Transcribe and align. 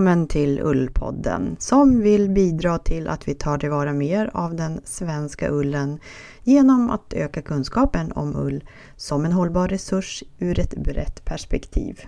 välkommen 0.00 0.26
till 0.26 0.60
Ullpodden 0.60 1.56
som 1.58 2.00
vill 2.00 2.30
bidra 2.30 2.78
till 2.78 3.08
att 3.08 3.28
vi 3.28 3.34
tar 3.34 3.58
tillvara 3.58 3.92
mer 3.92 4.30
av 4.34 4.54
den 4.54 4.80
svenska 4.84 5.50
ullen 5.50 6.00
genom 6.42 6.90
att 6.90 7.12
öka 7.12 7.42
kunskapen 7.42 8.12
om 8.12 8.36
ull 8.36 8.64
som 8.96 9.24
en 9.24 9.32
hållbar 9.32 9.68
resurs 9.68 10.24
ur 10.38 10.58
ett 10.58 10.74
brett 10.76 11.24
perspektiv. 11.24 12.00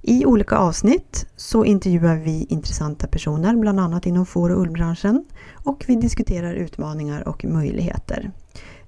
I 0.00 0.26
olika 0.26 0.56
avsnitt 0.56 1.26
så 1.36 1.64
intervjuar 1.64 2.16
vi 2.16 2.46
intressanta 2.48 3.06
personer, 3.06 3.56
bland 3.56 3.80
annat 3.80 4.06
inom 4.06 4.26
får 4.26 4.50
och 4.50 4.60
ullbranschen 4.60 5.24
och 5.64 5.84
vi 5.86 5.96
diskuterar 5.96 6.54
utmaningar 6.54 7.28
och 7.28 7.44
möjligheter. 7.44 8.30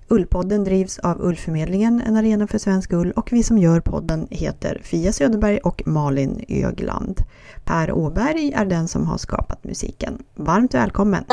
Ullpodden 0.08 0.64
drivs 0.64 0.98
av 0.98 1.22
Ullförmedlingen, 1.22 2.02
en 2.06 2.16
arena 2.16 2.46
för 2.46 2.58
svensk 2.58 2.92
ull 2.92 3.12
och 3.12 3.32
vi 3.32 3.42
som 3.42 3.58
gör 3.58 3.80
podden 3.80 4.28
heter 4.30 4.80
Fia 4.82 5.12
Söderberg 5.12 5.58
och 5.58 5.82
Malin 5.86 6.44
Ögland. 6.48 7.20
Per 7.64 7.92
Åberg 7.92 8.52
är 8.52 8.64
den 8.64 8.88
som 8.88 9.06
har 9.06 9.18
skapat 9.18 9.64
musiken. 9.64 10.22
Varmt 10.34 10.74
välkommen! 10.74 11.24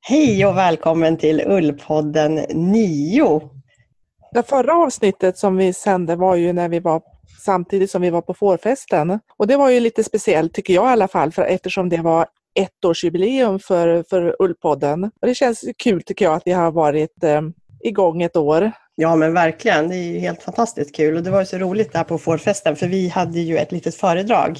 Hej 0.00 0.46
och 0.46 0.56
välkommen 0.56 1.16
till 1.16 1.40
Ullpodden 1.46 2.34
9! 2.54 3.40
Det 4.32 4.42
förra 4.42 4.74
avsnittet 4.74 5.38
som 5.38 5.56
vi 5.56 5.72
sände 5.72 6.16
var 6.16 6.36
ju 6.36 6.52
när 6.52 6.68
vi 6.68 6.80
var 6.80 7.02
samtidigt 7.44 7.90
som 7.90 8.02
vi 8.02 8.10
var 8.10 8.22
på 8.22 8.34
fårfesten. 8.34 9.20
Och 9.36 9.46
det 9.46 9.56
var 9.56 9.70
ju 9.70 9.80
lite 9.80 10.04
speciellt 10.04 10.54
tycker 10.54 10.74
jag 10.74 10.84
i 10.84 10.92
alla 10.92 11.08
fall, 11.08 11.32
för 11.32 11.42
eftersom 11.42 11.88
det 11.88 12.00
var 12.00 12.26
ettårsjubileum 12.54 13.58
för, 13.58 14.04
för 14.10 14.36
Ullpodden. 14.38 15.04
Och 15.04 15.26
det 15.26 15.34
känns 15.34 15.64
kul 15.78 16.02
tycker 16.02 16.24
jag 16.24 16.34
att 16.34 16.42
vi 16.44 16.52
har 16.52 16.70
varit 16.70 17.24
eh, 17.24 17.40
igång 17.84 18.22
ett 18.22 18.36
år. 18.36 18.72
Ja 18.94 19.16
men 19.16 19.34
verkligen, 19.34 19.88
det 19.88 19.96
är 19.96 20.12
ju 20.12 20.18
helt 20.18 20.42
fantastiskt 20.42 20.96
kul 20.96 21.16
och 21.16 21.22
det 21.22 21.30
var 21.30 21.40
ju 21.40 21.46
så 21.46 21.58
roligt 21.58 21.92
där 21.92 22.04
på 22.04 22.18
fårfesten 22.18 22.76
för 22.76 22.86
vi 22.86 23.08
hade 23.08 23.40
ju 23.40 23.58
ett 23.58 23.72
litet 23.72 23.94
föredrag 23.94 24.58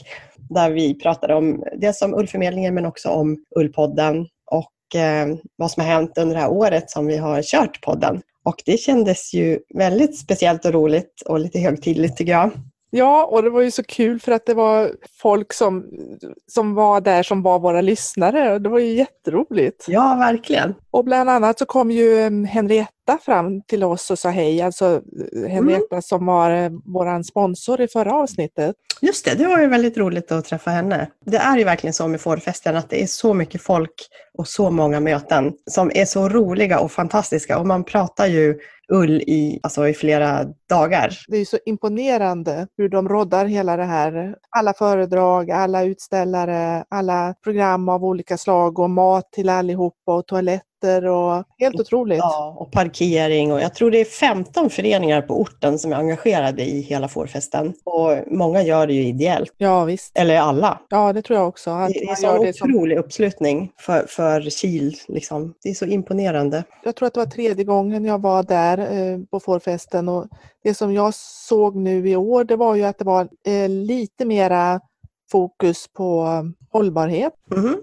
där 0.51 0.71
vi 0.71 0.95
pratade 0.95 1.35
om 1.35 1.65
dels 1.77 2.03
om 2.03 2.15
Ullförmedlingen 2.15 2.75
men 2.75 2.87
också 2.87 3.09
om 3.09 3.45
Ullpodden 3.57 4.27
och 4.51 5.01
eh, 5.01 5.27
vad 5.57 5.71
som 5.71 5.83
har 5.83 5.91
hänt 5.91 6.19
under 6.19 6.35
det 6.35 6.41
här 6.41 6.51
året 6.51 6.91
som 6.91 7.07
vi 7.07 7.17
har 7.17 7.43
kört 7.43 7.81
podden. 7.81 8.23
Och 8.45 8.63
det 8.67 8.77
kändes 8.77 9.35
ju 9.35 9.59
väldigt 9.75 10.19
speciellt 10.19 10.65
och 10.65 10.73
roligt 10.73 11.23
och 11.27 11.41
lite 11.41 11.59
högtidligt 11.59 12.17
tycker 12.17 12.33
jag. 12.33 12.51
Ja, 12.97 13.25
och 13.25 13.43
det 13.43 13.51
var 13.51 13.63
ju 13.63 13.71
så 13.71 13.83
kul 13.83 14.21
för 14.21 14.33
att 14.33 14.47
det 14.47 14.55
var 14.55 14.93
folk 15.21 15.53
som, 15.53 15.85
som 16.47 16.75
var 16.75 17.01
där 17.01 17.23
som 17.23 17.43
var 17.43 17.59
våra 17.59 17.81
lyssnare. 17.81 18.59
Det 18.59 18.69
var 18.69 18.79
ju 18.79 18.93
jätteroligt. 18.93 19.85
Ja, 19.89 20.17
verkligen. 20.19 20.75
Och 20.91 21.05
bland 21.05 21.31
annat 21.31 21.59
så 21.59 21.67
kom 21.67 21.91
ju 21.91 22.21
mm, 22.21 22.45
Henrietta 22.45 23.19
fram 23.23 23.63
till 23.63 23.85
oss 23.85 24.11
och 24.11 24.19
sa 24.19 24.29
hej. 24.29 24.63
Alltså 24.63 25.03
eh, 25.37 25.51
Henrietta 25.51 25.95
mm. 25.95 26.03
som 26.03 26.27
var 26.27 26.51
eh, 26.51 26.71
vår 26.85 27.23
sponsor 27.23 27.81
i 27.81 27.89
förra 27.89 28.15
avsnittet. 28.15 28.77
Just 29.01 29.25
det, 29.25 29.35
det 29.35 29.47
var 29.47 29.61
ju 29.61 29.67
väldigt 29.67 29.97
roligt 29.97 30.33
att 30.33 30.45
träffa 30.45 30.71
henne. 30.71 31.11
Det 31.27 31.37
är 31.37 31.59
ju 31.59 31.65
verkligen 31.65 31.95
så 31.95 32.09
med 32.09 32.21
fårfesten 32.21 32.77
att 32.77 32.91
det 32.91 33.03
är 33.03 33.07
så 33.07 33.35
mycket 33.35 33.63
folk 33.63 33.95
och 34.39 34.49
så 34.49 34.71
många 34.71 35.01
möten 35.01 35.53
som 35.71 35.91
är 35.95 36.05
så 36.05 36.29
roliga 36.29 36.79
och 36.81 36.93
fantastiska. 36.93 37.59
Och 37.59 37.67
man 37.67 37.85
pratar 37.85 38.27
ju 38.27 38.59
ull 38.93 39.21
i, 39.21 39.61
alltså 39.63 39.89
i 39.89 39.95
flera 39.95 40.45
dagar. 40.69 41.19
Det 41.29 41.37
är 41.37 41.45
så 41.45 41.59
imponerande 41.67 42.67
hur 42.77 42.89
de 42.89 43.09
roddar 43.09 43.47
hela 43.47 43.77
det 43.77 43.85
här. 43.85 44.37
Alla 44.51 44.75
föredrag, 44.75 45.51
alla 45.51 45.85
utställare, 45.85 46.85
alla 46.89 47.35
program 47.45 47.89
av 47.89 48.05
olika 48.05 48.39
slag 48.39 48.79
och 48.79 48.91
mat 48.91 49.33
till 49.33 49.49
allihopa 49.49 50.15
och 50.15 50.27
toalett 50.27 50.63
biljetter 50.85 51.07
och 51.07 51.45
helt 51.59 51.81
otroligt. 51.81 52.19
Ja, 52.19 52.57
och 52.59 52.73
parkering 52.73 53.53
och 53.53 53.61
jag 53.61 53.75
tror 53.75 53.91
det 53.91 54.01
är 54.01 54.05
15 54.05 54.71
föreningar 54.71 55.23
på 55.23 55.41
orten 55.41 55.79
som 55.79 55.93
är 55.93 55.97
engagerade 55.97 56.63
i 56.63 56.81
hela 56.81 57.09
fårfesten. 57.09 57.75
Och 57.85 58.19
många 58.27 58.63
gör 58.63 58.87
det 58.87 58.93
ju 58.93 59.05
ideellt. 59.05 59.55
Ja, 59.57 59.85
visst. 59.85 60.19
Eller 60.19 60.39
alla. 60.39 60.81
Ja, 60.89 61.13
det 61.13 61.23
tror 61.23 61.39
jag 61.39 61.49
också. 61.49 61.71
Att 61.71 61.89
det 61.89 62.05
är 62.05 62.15
så 62.15 62.39
otrolig 62.39 62.97
som... 62.97 63.05
uppslutning 63.05 63.73
för, 63.79 64.07
för 64.09 64.41
Kil. 64.51 64.97
Liksom. 65.09 65.55
Det 65.63 65.71
är 65.71 65.75
så 65.75 65.85
imponerande. 65.85 66.65
Jag 66.85 66.97
tror 66.97 67.07
att 67.07 67.15
det 67.15 67.21
var 67.21 67.27
tredje 67.27 67.65
gången 67.65 68.05
jag 68.05 68.21
var 68.21 68.43
där 68.43 68.79
eh, 68.79 69.19
på 69.31 69.41
fårfesten 69.41 70.09
och 70.09 70.27
det 70.65 70.75
som 70.75 70.95
jag 70.95 71.15
såg 71.49 71.77
nu 71.77 72.09
i 72.09 72.17
år 72.17 72.45
det 72.45 72.57
var 72.57 72.75
ju 72.75 72.85
att 72.85 72.99
det 72.99 73.05
var 73.05 73.29
eh, 73.47 73.69
lite 73.69 74.25
mera 74.25 74.81
fokus 75.31 75.89
på 75.97 76.29
hållbarhet. 76.73 77.33
Mm 77.53 77.65
-hmm. 77.65 77.77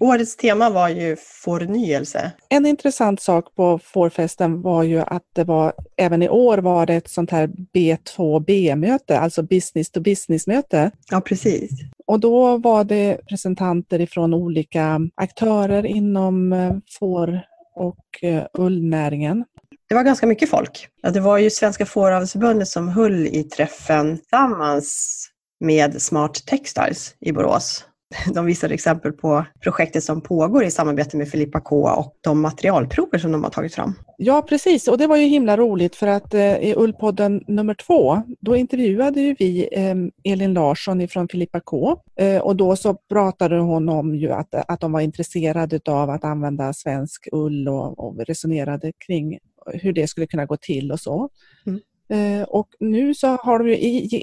Årets 0.00 0.36
tema 0.36 0.70
var 0.70 0.88
ju 0.88 1.16
förnyelse. 1.16 2.32
En 2.48 2.66
intressant 2.66 3.20
sak 3.20 3.54
på 3.54 3.78
fårfesten 3.78 4.62
var 4.62 4.82
ju 4.82 4.98
att 4.98 5.22
det 5.34 5.44
var, 5.44 5.72
även 5.96 6.22
i 6.22 6.28
år 6.28 6.58
var 6.58 6.86
det 6.86 6.94
ett 6.94 7.10
sånt 7.10 7.30
här 7.30 7.50
B2B-möte, 7.74 9.18
alltså 9.18 9.42
business 9.42 9.90
to 9.90 10.00
business-möte. 10.00 10.90
Ja, 11.10 11.20
precis. 11.20 11.70
Och 12.06 12.20
då 12.20 12.56
var 12.56 12.84
det 12.84 13.14
representanter 13.14 14.00
ifrån 14.00 14.34
olika 14.34 15.00
aktörer 15.14 15.86
inom 15.86 16.52
eh, 16.52 16.72
får 16.98 17.40
och 17.74 18.22
eh, 18.22 18.44
ullnäringen. 18.52 19.44
Det 19.88 19.94
var 19.94 20.02
ganska 20.02 20.26
mycket 20.26 20.50
folk. 20.50 20.88
Ja, 21.02 21.10
det 21.10 21.20
var 21.20 21.38
ju 21.38 21.50
Svenska 21.50 21.86
Fåravelsförbundet 21.86 22.68
som 22.68 22.88
höll 22.88 23.26
i 23.26 23.42
träffen 23.42 24.18
tillsammans 24.18 25.24
med 25.60 26.02
Smart 26.02 26.46
Textiles 26.46 27.14
i 27.20 27.32
Borås. 27.32 27.84
De 28.34 28.46
visade 28.46 28.74
exempel 28.74 29.12
på 29.12 29.44
projektet 29.60 30.04
som 30.04 30.20
pågår 30.20 30.64
i 30.64 30.70
samarbete 30.70 31.16
med 31.16 31.28
Filippa 31.28 31.60
K 31.60 31.88
och 31.88 32.16
de 32.20 32.40
materialprover 32.40 33.18
som 33.18 33.32
de 33.32 33.44
har 33.44 33.50
tagit 33.50 33.74
fram. 33.74 33.94
Ja 34.16 34.42
precis 34.42 34.88
och 34.88 34.98
det 34.98 35.06
var 35.06 35.16
ju 35.16 35.26
himla 35.26 35.56
roligt 35.56 35.96
för 35.96 36.06
att 36.06 36.34
eh, 36.34 36.56
i 36.56 36.74
Ullpodden 36.76 37.44
nummer 37.46 37.74
två 37.74 38.22
då 38.40 38.56
intervjuade 38.56 39.20
ju 39.20 39.34
vi 39.38 39.68
eh, 39.72 40.32
Elin 40.32 40.54
Larsson 40.54 41.00
ifrån 41.00 41.28
Filippa 41.28 41.60
K 41.60 41.96
eh, 42.16 42.40
och 42.40 42.56
då 42.56 42.76
så 42.76 42.94
pratade 42.94 43.58
hon 43.58 43.88
om 43.88 44.14
ju 44.14 44.32
att, 44.32 44.54
att 44.54 44.80
de 44.80 44.92
var 44.92 45.00
intresserade 45.00 45.80
av 45.86 46.10
att 46.10 46.24
använda 46.24 46.72
svensk 46.72 47.28
ull 47.32 47.68
och, 47.68 47.98
och 47.98 48.16
resonerade 48.26 48.92
kring 49.06 49.38
hur 49.72 49.92
det 49.92 50.06
skulle 50.06 50.26
kunna 50.26 50.46
gå 50.46 50.56
till 50.56 50.92
och 50.92 51.00
så. 51.00 51.28
Mm. 51.66 51.80
Eh, 52.10 52.42
och 52.42 52.68
nu 52.80 53.14
så 53.14 53.26
har 53.28 53.58
de 53.58 53.68
ju 53.68 53.76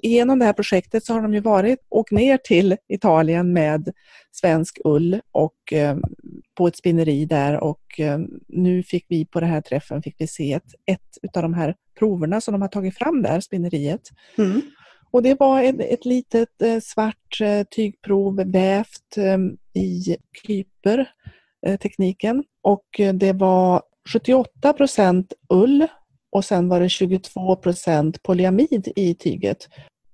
genom 0.04 0.40
det 0.40 0.46
här 0.46 0.54
projektet 0.54 1.06
så 1.06 1.14
har 1.14 1.22
de 1.22 1.34
ju 1.34 1.40
varit 1.40 1.80
och 1.90 2.12
ner 2.12 2.38
till 2.38 2.78
Italien 2.88 3.54
med 3.54 3.94
svensk 4.32 4.80
ull 4.84 5.22
och 5.32 5.74
eh, 5.74 5.98
på 6.58 6.68
ett 6.68 6.78
spinneri 6.78 7.26
där 7.26 7.64
och 7.64 8.00
eh, 8.00 8.20
nu 8.48 8.84
fick 8.84 9.06
vi 9.10 9.26
på 9.26 9.40
den 9.40 9.50
här 9.50 9.62
träffen 9.62 10.02
fick 10.02 10.16
vi 10.18 10.28
se 10.28 10.54
ett, 10.54 10.64
ett 11.24 11.38
av 11.38 11.44
de 11.44 11.54
här 11.54 11.76
proverna 12.00 12.42
som 12.42 12.52
de 12.52 12.62
har 12.62 12.70
tagit 12.70 12.98
fram 12.98 13.22
där, 13.22 13.40
spinneriet. 13.40 14.10
Mm. 14.38 14.62
Och 15.12 15.24
det 15.24 15.40
var 15.40 15.64
ett, 15.64 15.80
ett 15.80 16.06
litet 16.06 16.84
svart 16.84 17.42
tygprov 17.76 18.36
vävt 18.52 19.18
i 19.74 20.18
kyper, 20.48 21.10
tekniken. 21.82 22.44
Och 22.62 22.86
det 23.14 23.34
var 23.34 23.82
78 24.10 24.74
procent 24.74 25.34
ull 25.50 25.88
och 26.36 26.46
sen 26.46 26.70
var 26.70 26.80
det 26.80 26.90
22 26.90 27.56
procent 27.56 28.24
polyamid 28.24 28.92
i 28.96 29.16
tyget. 29.16 29.58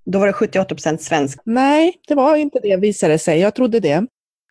Då 0.05 0.19
var 0.19 0.27
det 0.27 0.33
78 0.33 0.75
procent 0.75 1.01
svensk? 1.01 1.39
Nej, 1.45 1.93
det 2.07 2.15
var 2.15 2.35
inte 2.35 2.59
det 2.59 2.77
visade 2.77 3.19
sig. 3.19 3.39
Jag 3.39 3.55
trodde 3.55 3.79
det. 3.79 4.05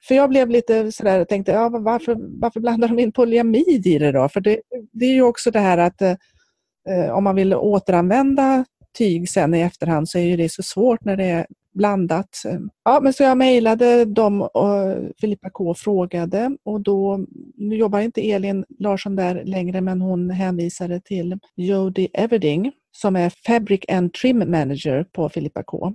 För 0.09 0.15
jag 0.15 0.31
blev 0.31 0.51
lite 0.51 0.93
sådär 0.93 1.21
och 1.21 1.29
tänkte, 1.29 1.53
ja, 1.53 1.69
varför, 1.69 2.17
varför 2.41 2.61
blandar 2.61 2.89
de 2.89 2.99
in 2.99 3.13
polyamid 3.13 3.87
i 3.87 3.99
det 3.99 4.13
då? 4.13 4.29
För 4.29 4.41
det, 4.41 4.61
det 4.93 5.05
är 5.05 5.15
ju 5.15 5.23
också 5.23 5.51
det 5.51 5.59
här 5.59 5.79
att 5.79 6.03
eh, 6.03 7.11
om 7.11 7.25
man 7.25 7.37
vill 7.37 7.55
återanvända 7.55 8.65
tyg 8.99 9.31
sen 9.31 9.55
i 9.55 9.61
efterhand 9.61 10.09
så 10.09 10.19
är 10.19 10.37
det 10.37 10.53
så 10.53 10.63
svårt 10.63 11.05
när 11.05 11.17
det 11.17 11.25
är 11.25 11.47
blandat. 11.73 12.43
Ja, 12.85 13.01
men 13.03 13.13
så 13.13 13.23
jag 13.23 13.39
mejlade 13.39 14.05
dem 14.05 14.43
och 14.43 14.97
Filippa 15.21 15.51
K 15.51 15.75
frågade 15.75 16.57
och 16.65 16.81
då, 16.81 17.27
nu 17.57 17.77
jobbar 17.77 18.01
inte 18.01 18.31
Elin 18.31 18.65
Larsson 18.79 19.17
där 19.17 19.45
längre 19.45 19.81
men 19.81 20.01
hon 20.01 20.31
hänvisade 20.31 21.01
till 21.01 21.39
Jody 21.57 22.09
Everding 22.15 22.73
som 22.93 23.17
är 23.17 23.33
Fabric 23.47 23.81
and 23.89 24.13
Trim 24.13 24.39
Manager 24.39 25.05
på 25.13 25.29
Filippa 25.29 25.63
K. 25.63 25.95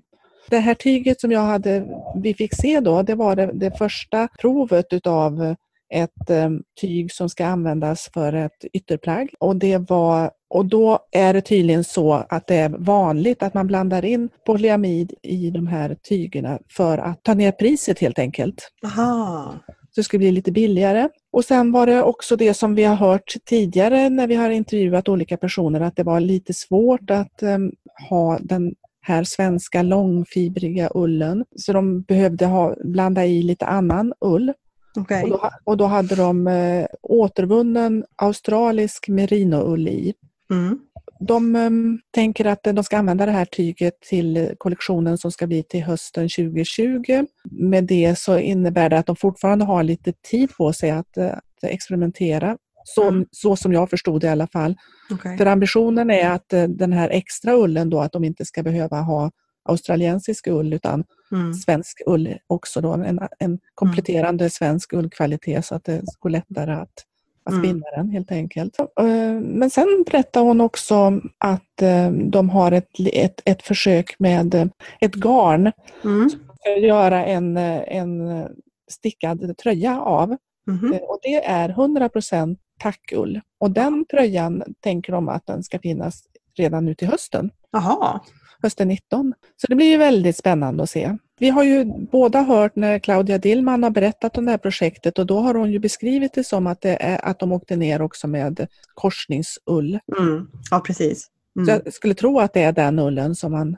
Det 0.50 0.59
här 0.59 0.73
tyget 0.73 1.21
som 1.21 1.31
jag 1.31 1.41
hade, 1.41 1.88
vi 2.23 2.33
fick 2.33 2.55
se 2.55 2.79
då, 2.79 3.01
det 3.01 3.15
var 3.15 3.35
det, 3.35 3.51
det 3.53 3.77
första 3.77 4.27
provet 4.41 4.94
utav 4.94 5.55
ett 5.93 6.29
um, 6.29 6.63
tyg 6.81 7.11
som 7.11 7.29
ska 7.29 7.45
användas 7.45 8.09
för 8.13 8.33
ett 8.33 8.65
ytterplagg. 8.73 9.29
Och, 9.39 9.55
det 9.55 9.77
var, 9.77 10.31
och 10.49 10.65
då 10.65 10.99
är 11.11 11.33
det 11.33 11.41
tydligen 11.41 11.83
så 11.83 12.13
att 12.13 12.47
det 12.47 12.55
är 12.55 12.69
vanligt 12.69 13.43
att 13.43 13.53
man 13.53 13.67
blandar 13.67 14.05
in 14.05 14.29
polyamid 14.45 15.13
i 15.23 15.49
de 15.49 15.67
här 15.67 15.97
tygerna 16.09 16.59
för 16.69 16.97
att 16.97 17.23
ta 17.23 17.33
ner 17.33 17.51
priset 17.51 17.99
helt 17.99 18.19
enkelt. 18.19 18.71
Aha. 18.85 19.53
Så 19.67 20.01
det 20.01 20.03
ska 20.03 20.17
bli 20.17 20.31
lite 20.31 20.51
billigare. 20.51 21.09
Och 21.31 21.45
sen 21.45 21.71
var 21.71 21.85
det 21.85 22.03
också 22.03 22.35
det 22.35 22.53
som 22.53 22.75
vi 22.75 22.83
har 22.83 22.95
hört 22.95 23.33
tidigare 23.45 24.09
när 24.09 24.27
vi 24.27 24.35
har 24.35 24.49
intervjuat 24.49 25.09
olika 25.09 25.38
personer 25.38 25.81
att 25.81 25.95
det 25.95 26.03
var 26.03 26.19
lite 26.19 26.53
svårt 26.53 27.09
att 27.09 27.43
um, 27.43 27.71
ha 28.09 28.39
den 28.41 28.73
här 29.01 29.23
svenska 29.23 29.81
långfibriga 29.81 30.89
ullen. 30.95 31.45
Så 31.55 31.73
de 31.73 32.01
behövde 32.01 32.45
ha, 32.45 32.75
blanda 32.83 33.25
i 33.25 33.41
lite 33.41 33.65
annan 33.65 34.13
ull. 34.25 34.53
Okay. 34.97 35.24
Och, 35.24 35.30
då, 35.30 35.51
och, 35.63 35.77
då, 35.77 35.86
hade 35.86 36.15
de 36.15 36.47
eh, 36.47 36.86
återvunnen 37.01 38.06
australisk 38.15 39.07
merinoull 39.07 39.88
i. 39.88 40.13
Mm. 40.51 40.80
de 41.19 41.56
um, 41.56 42.00
tänker 42.12 42.45
att 42.45 42.63
de 42.63 42.83
ska 42.83 42.97
använda 42.97 43.25
det 43.25 43.31
här 43.31 43.45
tyget 43.45 44.01
till 44.01 44.56
kollektionen 44.57 45.18
som 45.18 45.31
ska 45.31 45.47
bli 45.47 45.63
till 45.63 45.83
hösten 45.83 46.30
2020. 46.30 47.25
Med 47.51 47.83
det 47.83 48.19
så 48.19 48.38
innebär 48.39 48.89
det 48.89 48.97
att 48.97 49.06
de 49.06 49.15
fortfarande 49.15 49.65
har 49.65 49.83
lite 49.83 50.13
tid 50.13 50.50
på 50.57 50.74
sig 50.74 50.92
att, 50.92 51.18
att 51.18 51.63
experimentera. 51.63 52.57
Så, 52.83 53.07
mm. 53.07 53.25
så 53.31 53.56
som 53.56 53.74
jag 53.74 53.89
förstod 53.89 54.21
det 54.21 54.27
i 54.27 54.30
alla 54.30 54.48
fall. 54.48 54.75
Okay. 55.13 55.38
För 55.38 55.45
ambitionen 55.45 56.09
är 56.09 56.30
att 56.30 56.53
eh, 56.53 56.63
den 56.63 56.94
här 56.94 57.09
extra 57.09 57.53
ullen 57.53 57.89
då, 57.89 58.00
att 58.00 58.12
de 58.12 58.24
inte 58.24 58.45
ska 58.45 58.63
behöva 58.63 59.01
ha 59.01 59.31
australiensisk 59.65 60.47
ull 60.47 60.73
utan 60.73 61.03
mm. 61.31 61.53
svensk 61.53 62.01
ull 62.06 62.38
också 62.47 62.81
då, 62.81 62.94
en, 62.94 63.19
en 63.39 63.59
kompletterande 63.75 64.44
mm. 64.44 64.50
svensk 64.50 64.94
ullkvalitet 64.94 65.65
så 65.65 65.75
att 65.75 65.83
det 65.83 66.01
går 66.19 66.29
lättare 66.29 66.71
att, 66.73 67.06
att 67.44 67.53
mm. 67.53 67.63
spinna 67.63 67.85
den 67.95 68.09
helt 68.09 68.31
enkelt. 68.31 68.79
Eh, 68.79 69.41
men 69.41 69.69
sen 69.69 70.03
berättar 70.12 70.41
hon 70.41 70.62
också 70.62 71.21
att 71.38 71.81
eh, 71.81 72.12
de 72.12 72.50
har 72.50 72.71
ett, 72.71 72.89
ett, 73.13 73.41
ett 73.45 73.63
försök 73.63 74.15
med 74.19 74.69
ett 75.00 75.15
garn 75.15 75.71
mm. 76.03 76.29
som 76.29 76.39
ska 76.59 76.77
göra 76.77 77.25
en, 77.25 77.57
en 77.57 78.45
stickad 78.91 79.57
tröja 79.57 80.01
av. 80.01 80.38
Mm. 80.67 81.00
Och 81.01 81.19
det 81.21 81.45
är 81.45 81.69
100% 81.69 82.57
tackull. 82.79 83.41
Och 83.59 83.71
den 83.71 84.06
tröjan 84.06 84.63
tänker 84.79 85.12
de 85.12 85.29
att 85.29 85.45
den 85.45 85.63
ska 85.63 85.79
finnas 85.79 86.23
redan 86.57 86.85
nu 86.85 86.95
till 86.95 87.07
hösten. 87.07 87.51
Aha. 87.77 88.25
Hösten 88.65 88.88
19. 88.88 89.33
Så 89.62 89.67
det 89.67 89.75
blir 89.75 89.85
ju 89.85 89.97
väldigt 89.97 90.38
spännande 90.38 90.83
att 90.83 90.89
se. 90.89 91.17
Vi 91.39 91.50
har 91.50 91.63
ju 91.63 91.85
båda 92.12 92.41
hört 92.41 92.75
när 92.75 93.00
Claudia 93.00 93.38
Dillman 93.38 93.83
har 93.83 93.89
berättat 93.89 94.38
om 94.38 94.45
det 94.45 94.51
här 94.51 94.57
projektet 94.57 95.19
och 95.19 95.25
då 95.25 95.39
har 95.39 95.56
hon 95.56 95.71
ju 95.71 95.79
beskrivit 95.79 96.33
det 96.33 96.44
som 96.44 96.67
att, 96.67 96.81
det 96.81 96.97
är, 97.03 97.25
att 97.25 97.39
de 97.39 97.51
åkte 97.51 97.75
ner 97.75 98.01
också 98.01 98.27
med 98.27 98.67
korsningsull. 98.94 100.00
Mm. 100.19 100.47
Ja, 100.71 100.79
precis. 100.79 101.27
Mm. 101.56 101.65
Så 101.65 101.71
jag 101.71 101.94
skulle 101.94 102.13
tro 102.13 102.39
att 102.39 102.53
det 102.53 102.63
är 102.63 102.71
den 102.71 103.00
ullen 103.00 103.35
som 103.35 103.51
man... 103.51 103.77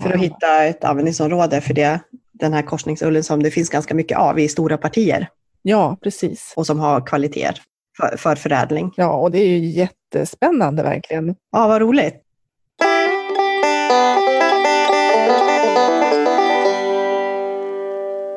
För 0.00 0.12
att 0.12 0.20
hitta 0.20 0.64
ett 0.64 0.84
användningsområde 0.84 1.60
för 1.60 1.74
det, 1.74 2.00
den 2.32 2.52
här 2.52 2.62
korsningsullen 2.62 3.24
som 3.24 3.42
det 3.42 3.50
finns 3.50 3.70
ganska 3.70 3.94
mycket 3.94 4.18
av 4.18 4.38
i 4.38 4.48
stora 4.48 4.78
partier. 4.78 5.28
Ja, 5.62 5.96
precis. 6.02 6.52
Och 6.56 6.66
som 6.66 6.78
har 6.78 7.06
kvaliteter 7.06 7.62
för, 7.96 8.16
för 8.16 8.36
förädling. 8.36 8.92
Ja, 8.96 9.12
och 9.12 9.30
det 9.30 9.38
är 9.38 9.48
ju 9.48 9.66
jättespännande 9.66 10.82
verkligen. 10.82 11.36
Ja, 11.52 11.68
vad 11.68 11.80
roligt. 11.80 12.25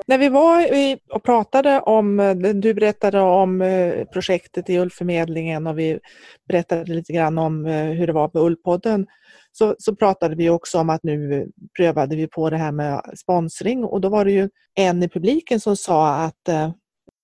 När 0.10 0.18
vi 0.18 0.30
var 0.30 0.68
och 1.10 1.24
pratade 1.24 1.80
om, 1.80 2.18
du 2.56 2.74
berättade 2.74 3.20
om 3.20 3.62
eh, 3.62 4.06
projektet 4.06 4.70
i 4.70 4.80
Ullförmedlingen 4.80 5.68
och 5.68 5.80
vi 5.80 6.00
berättade 6.48 6.94
lite 6.94 7.14
grann 7.14 7.38
om 7.38 7.66
eh, 7.66 7.86
hur 7.86 8.08
det 8.08 8.14
var 8.14 8.32
med 8.34 8.44
Ullpodden, 8.44 9.08
så, 9.52 9.76
så 9.80 9.96
pratade 9.96 10.36
vi 10.36 10.50
också 10.50 10.80
om 10.80 10.90
att 10.90 11.04
nu 11.04 11.48
prövade 11.78 12.16
vi 12.16 12.28
på 12.28 12.50
det 12.50 12.58
här 12.58 12.72
med 12.72 13.02
sponsring 13.18 13.84
och 13.84 14.02
då 14.02 14.10
var 14.10 14.26
det 14.26 14.32
ju 14.32 14.50
en 14.76 15.04
i 15.04 15.10
publiken 15.10 15.60
som 15.60 15.78
sa 15.78 16.16
att 16.16 16.48
eh, 16.48 16.72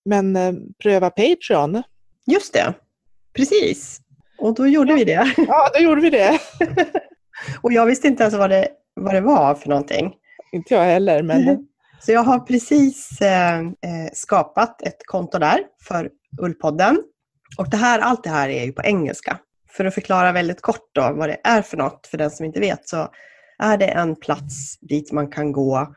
men 0.06 0.38
pröva 0.84 1.10
Patreon. 1.10 1.84
Just 2.26 2.54
det, 2.54 2.74
precis. 3.36 4.00
Och 4.38 4.54
då 4.54 4.68
gjorde 4.68 4.92
ja. 4.92 4.98
vi 4.98 5.04
det. 5.04 5.34
Ja, 5.38 5.70
då 5.74 5.84
gjorde 5.84 6.02
vi 6.02 6.10
det. 6.10 6.40
och 7.62 7.74
jag 7.74 7.86
visste 7.86 8.08
inte 8.08 8.24
ens 8.24 8.36
vad 8.36 8.50
det, 8.50 8.68
vad 8.94 9.14
det 9.14 9.22
var 9.22 9.56
för 9.56 9.70
någonting. 9.70 10.14
Inte 10.52 10.74
jag 10.74 10.84
heller, 10.84 11.24
men... 11.24 11.68
Så 12.00 12.12
jag 12.12 12.24
har 12.24 12.40
precis 12.40 13.22
eh, 13.22 13.60
eh, 13.60 14.10
skapat 14.14 14.82
ett 14.82 15.06
konto 15.06 15.40
där 15.40 15.60
för 15.82 16.10
Ullpodden. 16.42 17.04
Och 17.58 17.70
det 17.70 17.78
här, 17.78 18.00
allt 18.00 18.24
det 18.24 18.30
här 18.30 18.50
är 18.50 18.66
ju 18.66 18.72
på 18.72 18.82
engelska. 18.82 19.40
För 19.70 19.86
att 19.86 19.94
förklara 19.94 20.32
väldigt 20.32 20.62
kort 20.62 20.90
då 20.92 21.14
vad 21.14 21.30
det 21.30 21.38
är 21.44 21.62
för 21.62 21.78
något, 21.78 22.08
för 22.08 22.18
den 22.18 22.32
som 22.32 22.46
inte 22.46 22.60
vet, 22.60 22.90
så 22.90 23.08
är 23.60 23.78
det 23.78 23.88
en 23.88 24.16
plats 24.16 24.80
dit 24.80 25.12
man 25.12 25.28
kan 25.28 25.52
gå 25.52 25.96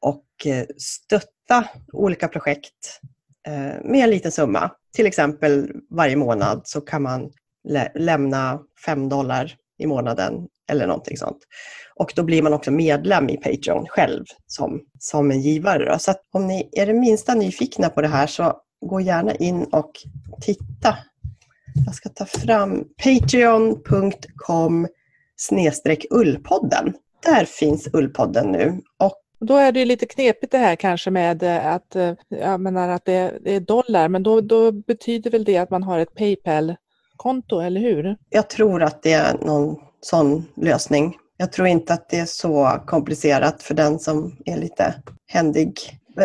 och 0.00 0.46
eh, 0.46 0.66
stötta 0.76 1.64
olika 1.92 2.28
projekt 2.28 3.00
eh, 3.46 3.84
med 3.84 4.04
en 4.04 4.10
liten 4.10 4.32
summa. 4.32 4.70
Till 4.94 5.06
exempel 5.06 5.72
varje 5.90 6.16
månad 6.16 6.60
så 6.64 6.80
kan 6.80 7.02
man 7.02 7.30
lä 7.68 7.92
lämna 7.94 8.60
5 8.86 9.08
dollar 9.08 9.54
i 9.78 9.86
månaden 9.86 10.48
eller 10.70 10.86
någonting 10.86 11.16
sånt. 11.16 11.38
Och 11.94 12.12
då 12.16 12.22
blir 12.22 12.42
man 12.42 12.52
också 12.52 12.70
medlem 12.70 13.28
i 13.28 13.36
Patreon 13.36 13.86
själv 13.88 14.24
som, 14.46 14.80
som 14.98 15.30
en 15.30 15.40
givare. 15.40 15.92
Då. 15.92 15.98
Så 15.98 16.14
om 16.32 16.46
ni 16.46 16.68
är 16.72 16.86
det 16.86 16.92
minsta 16.92 17.34
nyfikna 17.34 17.88
på 17.88 18.02
det 18.02 18.08
här 18.08 18.26
så 18.26 18.60
gå 18.86 19.00
gärna 19.00 19.34
in 19.34 19.64
och 19.64 19.92
titta. 20.40 20.98
Jag 21.86 21.94
ska 21.94 22.08
ta 22.08 22.24
fram 22.24 22.84
patreon.com 23.04 24.88
ullpodden. 26.10 26.94
Där 27.24 27.44
finns 27.44 27.88
Ullpodden 27.92 28.52
nu. 28.52 28.80
Och 28.98 29.22
då 29.40 29.56
är 29.56 29.72
det 29.72 29.84
lite 29.84 30.06
knepigt 30.06 30.52
det 30.52 30.58
här 30.58 30.76
kanske 30.76 31.10
med 31.10 31.42
eh, 31.42 31.66
att, 31.66 31.96
eh, 31.96 32.12
jag 32.28 32.60
menar 32.60 32.88
att 32.88 33.04
det, 33.04 33.32
är 33.44 33.60
dollar, 33.60 34.08
men 34.08 34.22
då, 34.22 34.40
då 34.40 34.72
betyder 34.72 35.30
väl 35.30 35.44
det 35.44 35.58
att 35.58 35.70
man 35.70 35.82
har 35.82 35.98
ett 35.98 36.14
Paypal-konto, 36.14 37.60
eller 37.60 37.80
hur? 37.80 38.16
Jag 38.30 38.50
tror 38.50 38.82
att 38.82 39.02
det 39.02 39.12
är 39.12 39.34
någon 39.34 39.76
sån 40.00 40.46
lösning. 40.56 41.16
Jag 41.36 41.52
tror 41.52 41.68
inte 41.68 41.94
att 41.94 42.08
det 42.08 42.18
är 42.18 42.26
så 42.26 42.80
komplicerat 42.86 43.62
för 43.62 43.74
den 43.74 43.98
som 43.98 44.36
är 44.44 44.56
lite 44.56 44.94
händig. 45.26 45.72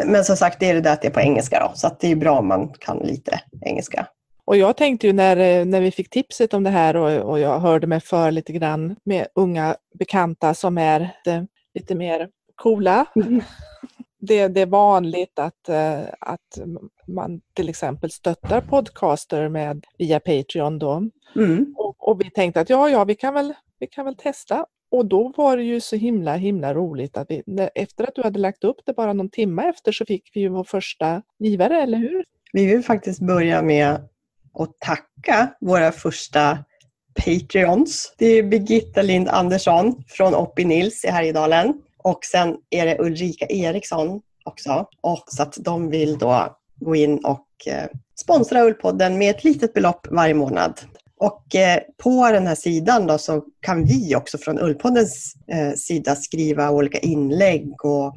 Men 0.05 0.25
som 0.25 0.37
sagt, 0.37 0.59
det 0.59 0.69
är 0.69 0.73
det 0.73 0.81
där 0.81 0.93
att 0.93 1.01
det 1.01 1.07
är 1.07 1.11
på 1.11 1.19
engelska 1.19 1.59
då, 1.59 1.71
så 1.75 1.87
att 1.87 1.99
det 1.99 2.11
är 2.11 2.15
bra 2.15 2.39
om 2.39 2.47
man 2.47 2.69
kan 2.79 2.97
lite 2.97 3.41
engelska. 3.61 4.07
Och 4.45 4.57
jag 4.57 4.77
tänkte 4.77 5.07
ju 5.07 5.13
när, 5.13 5.65
när 5.65 5.81
vi 5.81 5.91
fick 5.91 6.09
tipset 6.09 6.53
om 6.53 6.63
det 6.63 6.69
här 6.69 6.95
och, 6.95 7.29
och 7.29 7.39
jag 7.39 7.59
hörde 7.59 7.87
mig 7.87 7.99
för 7.99 8.31
lite 8.31 8.53
grann 8.53 8.95
med 9.03 9.27
unga 9.35 9.75
bekanta 9.99 10.53
som 10.53 10.77
är 10.77 10.99
lite, 10.99 11.47
lite 11.73 11.95
mer 11.95 12.29
coola. 12.55 13.05
Mm. 13.15 13.41
Det, 14.23 14.47
det, 14.47 14.61
är 14.61 14.65
vanligt 14.65 15.39
att, 15.39 15.69
eh, 15.69 15.99
att 16.19 16.59
man 17.07 17.41
till 17.53 17.69
exempel 17.69 18.11
stöttar 18.11 18.61
podcaster 18.61 19.49
med, 19.49 19.85
via 19.97 20.19
Patreon. 20.19 20.79
Då. 20.79 21.09
Mm. 21.35 21.75
Och, 22.01 22.21
vi 22.21 22.29
tänkte 22.29 22.61
att 22.61 22.69
ja, 22.69 22.89
ja, 22.89 23.03
vi 23.03 23.15
kan 23.15 23.33
väl, 23.33 23.53
vi 23.79 23.87
kan 23.87 24.05
väl 24.05 24.15
testa. 24.15 24.65
Och 24.91 25.05
då 25.05 25.33
var 25.37 25.57
det 25.57 25.63
ju 25.63 25.81
så 25.81 25.95
himla 25.95 26.35
himla 26.35 26.73
roligt 26.73 27.17
att 27.17 27.27
vi, 27.29 27.43
efter 27.75 28.03
att 28.03 28.15
du 28.15 28.23
hade 28.23 28.39
lagt 28.39 28.63
upp 28.63 28.77
det 28.85 28.93
bara 28.93 29.13
någon 29.13 29.29
timme 29.29 29.69
efter 29.69 29.91
så 29.91 30.05
fick 30.05 30.31
vi 30.33 30.41
ju 30.41 30.49
vår 30.49 30.63
första 30.63 31.21
givare, 31.39 31.81
eller 31.81 31.97
hur? 31.97 32.25
Vi 32.53 32.65
vill 32.65 32.83
faktiskt 32.83 33.19
börja 33.19 33.61
med 33.61 33.95
att 34.53 34.79
tacka 34.79 35.53
våra 35.61 35.91
första 35.91 36.57
Patreons. 37.25 38.15
Det 38.17 38.25
är 38.25 38.43
Birgitta 38.43 39.01
Lind 39.01 39.27
Andersson 39.27 40.03
från 40.07 40.35
Oppi 40.35 40.65
Nils 40.65 41.05
i 41.05 41.07
Härjedalen 41.07 41.73
och 41.97 42.19
sen 42.25 42.57
är 42.69 42.85
det 42.85 42.99
Ulrika 42.99 43.45
Eriksson 43.45 44.21
också. 44.43 44.87
Och 45.01 45.23
så 45.27 45.43
att 45.43 45.57
de 45.59 45.89
vill 45.89 46.17
då 46.17 46.57
gå 46.75 46.95
in 46.95 47.25
och 47.25 47.47
eh, 47.67 47.87
sponsra 48.21 48.63
Ullpodden 48.63 49.17
med 49.17 49.35
ett 49.35 49.43
litet 49.43 49.73
belopp 49.73 50.07
varje 50.11 50.33
månad. 50.33 50.79
Och 51.21 51.55
eh, 51.55 51.79
på 52.03 52.31
den 52.31 52.47
här 52.47 52.55
sidan 52.55 53.07
då 53.07 53.17
så 53.17 53.43
kan 53.59 53.85
vi 53.85 54.15
också 54.15 54.37
från 54.37 54.59
Ullpoddens 54.59 55.35
eh, 55.47 55.71
sida 55.71 56.15
skriva 56.15 56.71
olika 56.71 56.97
inlägg 56.97 57.85
och 57.85 58.15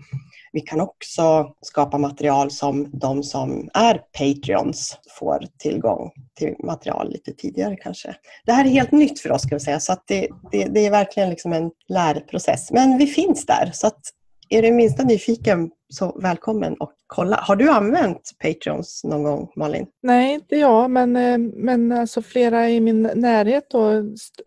vi 0.53 0.61
kan 0.61 0.81
också 0.81 1.53
skapa 1.61 1.99
material 1.99 2.51
som 2.51 2.91
de 2.93 3.23
som 3.23 3.71
är 3.75 4.01
Patreons 4.19 4.99
får 5.19 5.47
tillgång 5.59 6.11
till 6.39 6.55
material 6.65 7.13
lite 7.13 7.33
tidigare 7.33 7.77
kanske. 7.77 8.17
Det 8.47 8.53
här 8.53 8.65
är 8.65 8.69
helt 8.69 8.93
nytt 8.93 9.21
för 9.21 9.33
oss 9.33 9.43
ska 9.43 9.55
vi 9.55 9.61
säga 9.61 9.81
så 9.81 9.93
att 9.93 10.05
det, 10.07 10.29
det, 10.53 10.65
det 10.65 10.87
är 10.87 10.91
verkligen 10.91 11.31
liksom 11.31 11.53
en 11.53 11.71
lärprocess. 11.89 12.71
Men 12.71 12.99
vi 12.99 13.07
finns 13.07 13.47
där 13.47 13.71
så 13.75 13.87
att 13.87 14.01
är 14.49 14.63
du 14.63 14.73
minsta 14.73 15.03
nyfiken 15.03 15.71
så 15.95 16.19
välkommen 16.23 16.75
och 16.75 16.93
kolla. 17.07 17.37
Har 17.37 17.57
du 17.57 17.71
använt 17.71 18.31
Patreons 18.39 19.05
någon 19.05 19.23
gång 19.23 19.53
Malin? 19.57 19.87
Nej, 20.03 20.35
inte 20.35 20.57
jag, 20.57 20.91
men, 20.91 21.17
eh, 21.17 21.39
men 21.39 21.93
alltså 21.93 22.23
flera 22.23 22.69
i 22.69 22.81
min 22.81 23.03
närhet 23.03 23.67
då 23.71 24.03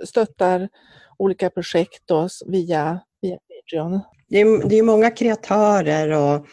stöttar 0.06 0.70
olika 1.18 1.50
projekt 1.50 2.04
då 2.06 2.28
via, 2.46 3.00
via 3.22 3.38
Patreon. 3.38 4.00
Det 4.30 4.42
är, 4.42 4.70
det 4.70 4.76
är 4.76 4.84
många 4.84 5.12
kreatörer 5.12 6.12
och 6.12 6.48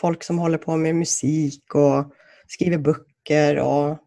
folk 0.00 0.24
som 0.24 0.38
håller 0.38 0.58
på 0.58 0.76
med 0.76 0.94
musik 0.94 1.74
och 1.74 2.12
skriver 2.46 2.78
böcker 2.78 3.58
och 3.58 3.98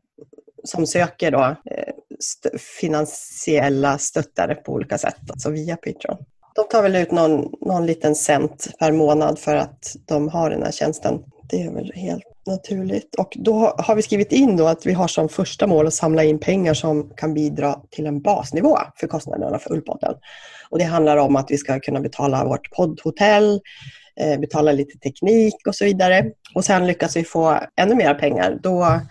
som 0.63 0.87
söker 0.87 1.31
då 1.31 1.55
eh, 1.71 1.93
st 2.19 2.49
finansiella 2.79 3.97
stöttare 3.97 4.55
på 4.55 4.73
olika 4.73 4.97
sätt, 4.97 5.29
alltså 5.29 5.49
via 5.49 5.75
Patreon. 5.75 6.25
De 6.55 6.67
tar 6.69 6.81
väl 6.81 6.95
ut 6.95 7.11
någon, 7.11 7.51
någon 7.61 7.85
liten 7.85 8.15
cent 8.15 8.67
per 8.79 8.91
månad 8.91 9.39
för 9.39 9.55
att 9.55 9.95
de 10.05 10.29
har 10.29 10.49
den 10.49 10.63
här 10.63 10.71
tjänsten. 10.71 11.19
Det 11.49 11.61
är 11.61 11.71
väl 11.71 11.91
helt 11.95 12.23
naturligt. 12.45 13.15
Och 13.15 13.33
då 13.35 13.75
har 13.77 13.95
vi 13.95 14.01
skrivit 14.01 14.31
in 14.31 14.57
då 14.57 14.67
att 14.67 14.85
vi 14.85 14.93
har 14.93 15.07
som 15.07 15.29
första 15.29 15.67
mål 15.67 15.87
att 15.87 15.93
samla 15.93 16.23
in 16.23 16.39
pengar 16.39 16.73
som 16.73 17.09
kan 17.09 17.33
bidra 17.33 17.79
till 17.91 18.05
en 18.05 18.21
basnivå 18.21 18.77
för 18.95 19.07
kostnaderna 19.07 19.59
för 19.59 19.73
Ullpodden. 19.73 20.13
Och 20.69 20.79
det 20.79 20.83
handlar 20.83 21.17
om 21.17 21.35
att 21.35 21.51
vi 21.51 21.57
ska 21.57 21.79
kunna 21.79 21.99
betala 21.99 22.45
vårt 22.45 22.71
poddhotell, 22.71 23.61
eh, 24.19 24.39
betala 24.39 24.71
lite 24.71 24.97
teknik 24.97 25.67
och 25.67 25.75
så 25.75 25.85
vidare. 25.85 26.31
Och 26.55 26.65
sen 26.65 26.87
lyckas 26.87 27.15
vi 27.15 27.23
få 27.23 27.59
ännu 27.75 27.95
mer 27.95 28.13
pengar. 28.13 28.59
Då 28.63 29.01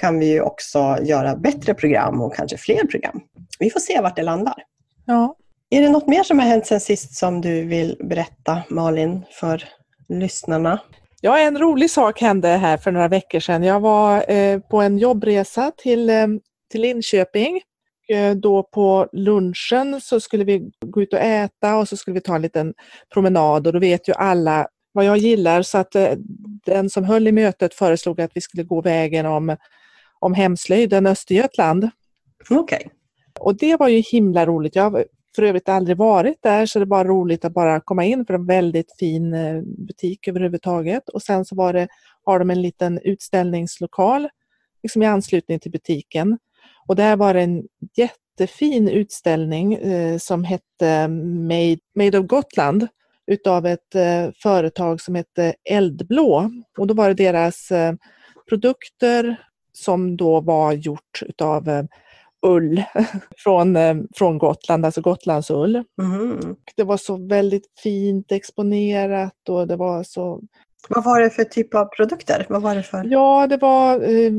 kan 0.00 0.18
vi 0.18 0.26
ju 0.26 0.40
också 0.40 0.98
göra 1.02 1.36
bättre 1.36 1.74
program 1.74 2.20
och 2.20 2.34
kanske 2.34 2.56
fler 2.56 2.86
program. 2.86 3.20
Vi 3.58 3.70
får 3.70 3.80
se 3.80 4.00
vart 4.00 4.16
det 4.16 4.22
landar. 4.22 4.62
Ja. 5.04 5.36
Är 5.70 5.82
det 5.82 5.88
något 5.88 6.08
mer 6.08 6.22
som 6.22 6.38
har 6.38 6.46
hänt 6.46 6.66
sen 6.66 6.80
sist 6.80 7.14
som 7.14 7.40
du 7.40 7.64
vill 7.64 7.96
berätta, 8.00 8.62
Malin, 8.68 9.24
för 9.30 9.64
lyssnarna? 10.08 10.80
Ja, 11.20 11.38
en 11.38 11.58
rolig 11.58 11.90
sak 11.90 12.20
hände 12.20 12.48
här 12.48 12.76
för 12.76 12.92
några 12.92 13.08
veckor 13.08 13.40
sedan. 13.40 13.62
Jag 13.62 13.80
var 13.80 14.30
eh, 14.30 14.60
på 14.60 14.80
en 14.80 14.98
jobbresa 14.98 15.72
till, 15.76 16.10
eh, 16.10 16.26
till 16.70 16.80
Linköping. 16.80 17.60
Eh, 18.08 18.34
då 18.34 18.62
på 18.62 19.08
lunchen 19.12 20.00
så 20.00 20.20
skulle 20.20 20.44
vi 20.44 20.70
gå 20.86 21.02
ut 21.02 21.12
och 21.12 21.20
äta 21.20 21.76
och 21.76 21.88
så 21.88 21.96
skulle 21.96 22.14
vi 22.14 22.20
ta 22.20 22.34
en 22.34 22.42
liten 22.42 22.74
promenad 23.12 23.66
och 23.66 23.72
då 23.72 23.78
vet 23.78 24.08
ju 24.08 24.12
alla 24.12 24.66
vad 24.92 25.04
jag 25.04 25.16
gillar 25.16 25.62
så 25.62 25.78
att 25.78 25.94
eh, 25.94 26.12
den 26.66 26.90
som 26.90 27.04
höll 27.04 27.28
i 27.28 27.32
mötet 27.32 27.74
föreslog 27.74 28.20
att 28.20 28.30
vi 28.34 28.40
skulle 28.40 28.62
gå 28.62 28.80
vägen 28.80 29.26
om, 29.26 29.56
om 30.18 30.34
hemslöjden 30.34 31.06
Östergötland. 31.06 31.90
Okej. 32.50 32.78
Okay. 32.78 32.90
Och 33.40 33.56
det 33.56 33.76
var 33.76 33.88
ju 33.88 33.98
himla 33.98 34.46
roligt. 34.46 34.76
Jag 34.76 35.04
för 35.38 35.42
övrigt 35.42 35.68
aldrig 35.68 35.96
varit 35.96 36.42
där 36.42 36.66
så 36.66 36.78
det 36.78 36.84
var 36.84 37.04
roligt 37.04 37.44
att 37.44 37.54
bara 37.54 37.80
komma 37.80 38.04
in 38.04 38.26
för 38.26 38.34
en 38.34 38.46
väldigt 38.46 38.96
fin 38.98 39.34
eh, 39.34 39.62
butik 39.62 40.28
överhuvudtaget. 40.28 41.08
Och 41.08 41.22
sen 41.22 41.44
så 41.44 41.54
var 41.54 41.72
det, 41.72 41.88
har 42.24 42.38
de 42.38 42.50
en 42.50 42.62
liten 42.62 43.00
utställningslokal 43.04 44.28
liksom 44.82 45.02
i 45.02 45.06
anslutning 45.06 45.60
till 45.60 45.70
butiken. 45.70 46.38
Och 46.88 46.96
där 46.96 47.16
var 47.16 47.34
det 47.34 47.40
en 47.40 47.62
jättefin 47.96 48.88
utställning 48.88 49.74
eh, 49.74 50.18
som 50.18 50.44
hette 50.44 50.88
eh, 50.88 51.08
Made, 51.08 51.78
Made 51.94 52.18
of 52.18 52.26
Gotland 52.26 52.88
utav 53.26 53.66
ett 53.66 53.94
eh, 53.94 54.30
företag 54.42 55.00
som 55.00 55.14
hette 55.14 55.54
Eldblå. 55.70 56.50
Och 56.78 56.86
då 56.86 56.94
var 56.94 57.08
det 57.08 57.14
deras 57.14 57.70
eh, 57.70 57.94
produkter 58.48 59.36
som 59.72 60.16
då 60.16 60.40
var 60.40 60.72
gjort 60.72 61.22
utav 61.22 61.68
eh, 61.68 61.84
ull 62.46 62.82
från, 63.36 63.76
eh, 63.76 63.96
från 64.14 64.38
Gotland, 64.38 64.84
alltså 64.84 65.00
Gotlandsull. 65.00 65.84
Mm. 66.02 66.56
Det 66.76 66.84
var 66.84 66.96
så 66.96 67.26
väldigt 67.26 67.66
fint 67.82 68.32
exponerat 68.32 69.48
och 69.48 69.66
det 69.66 69.76
var 69.76 70.02
så 70.02 70.40
vad 70.88 71.04
var 71.04 71.20
det 71.20 71.30
för 71.30 71.44
typ 71.44 71.74
av 71.74 71.84
produkter? 71.84 72.46
Vad 72.48 72.62
var 72.62 72.74
det 72.74 72.82
för? 72.82 73.04
Ja, 73.04 73.46
det 73.46 73.56
var 73.56 73.94
eh, 73.94 74.32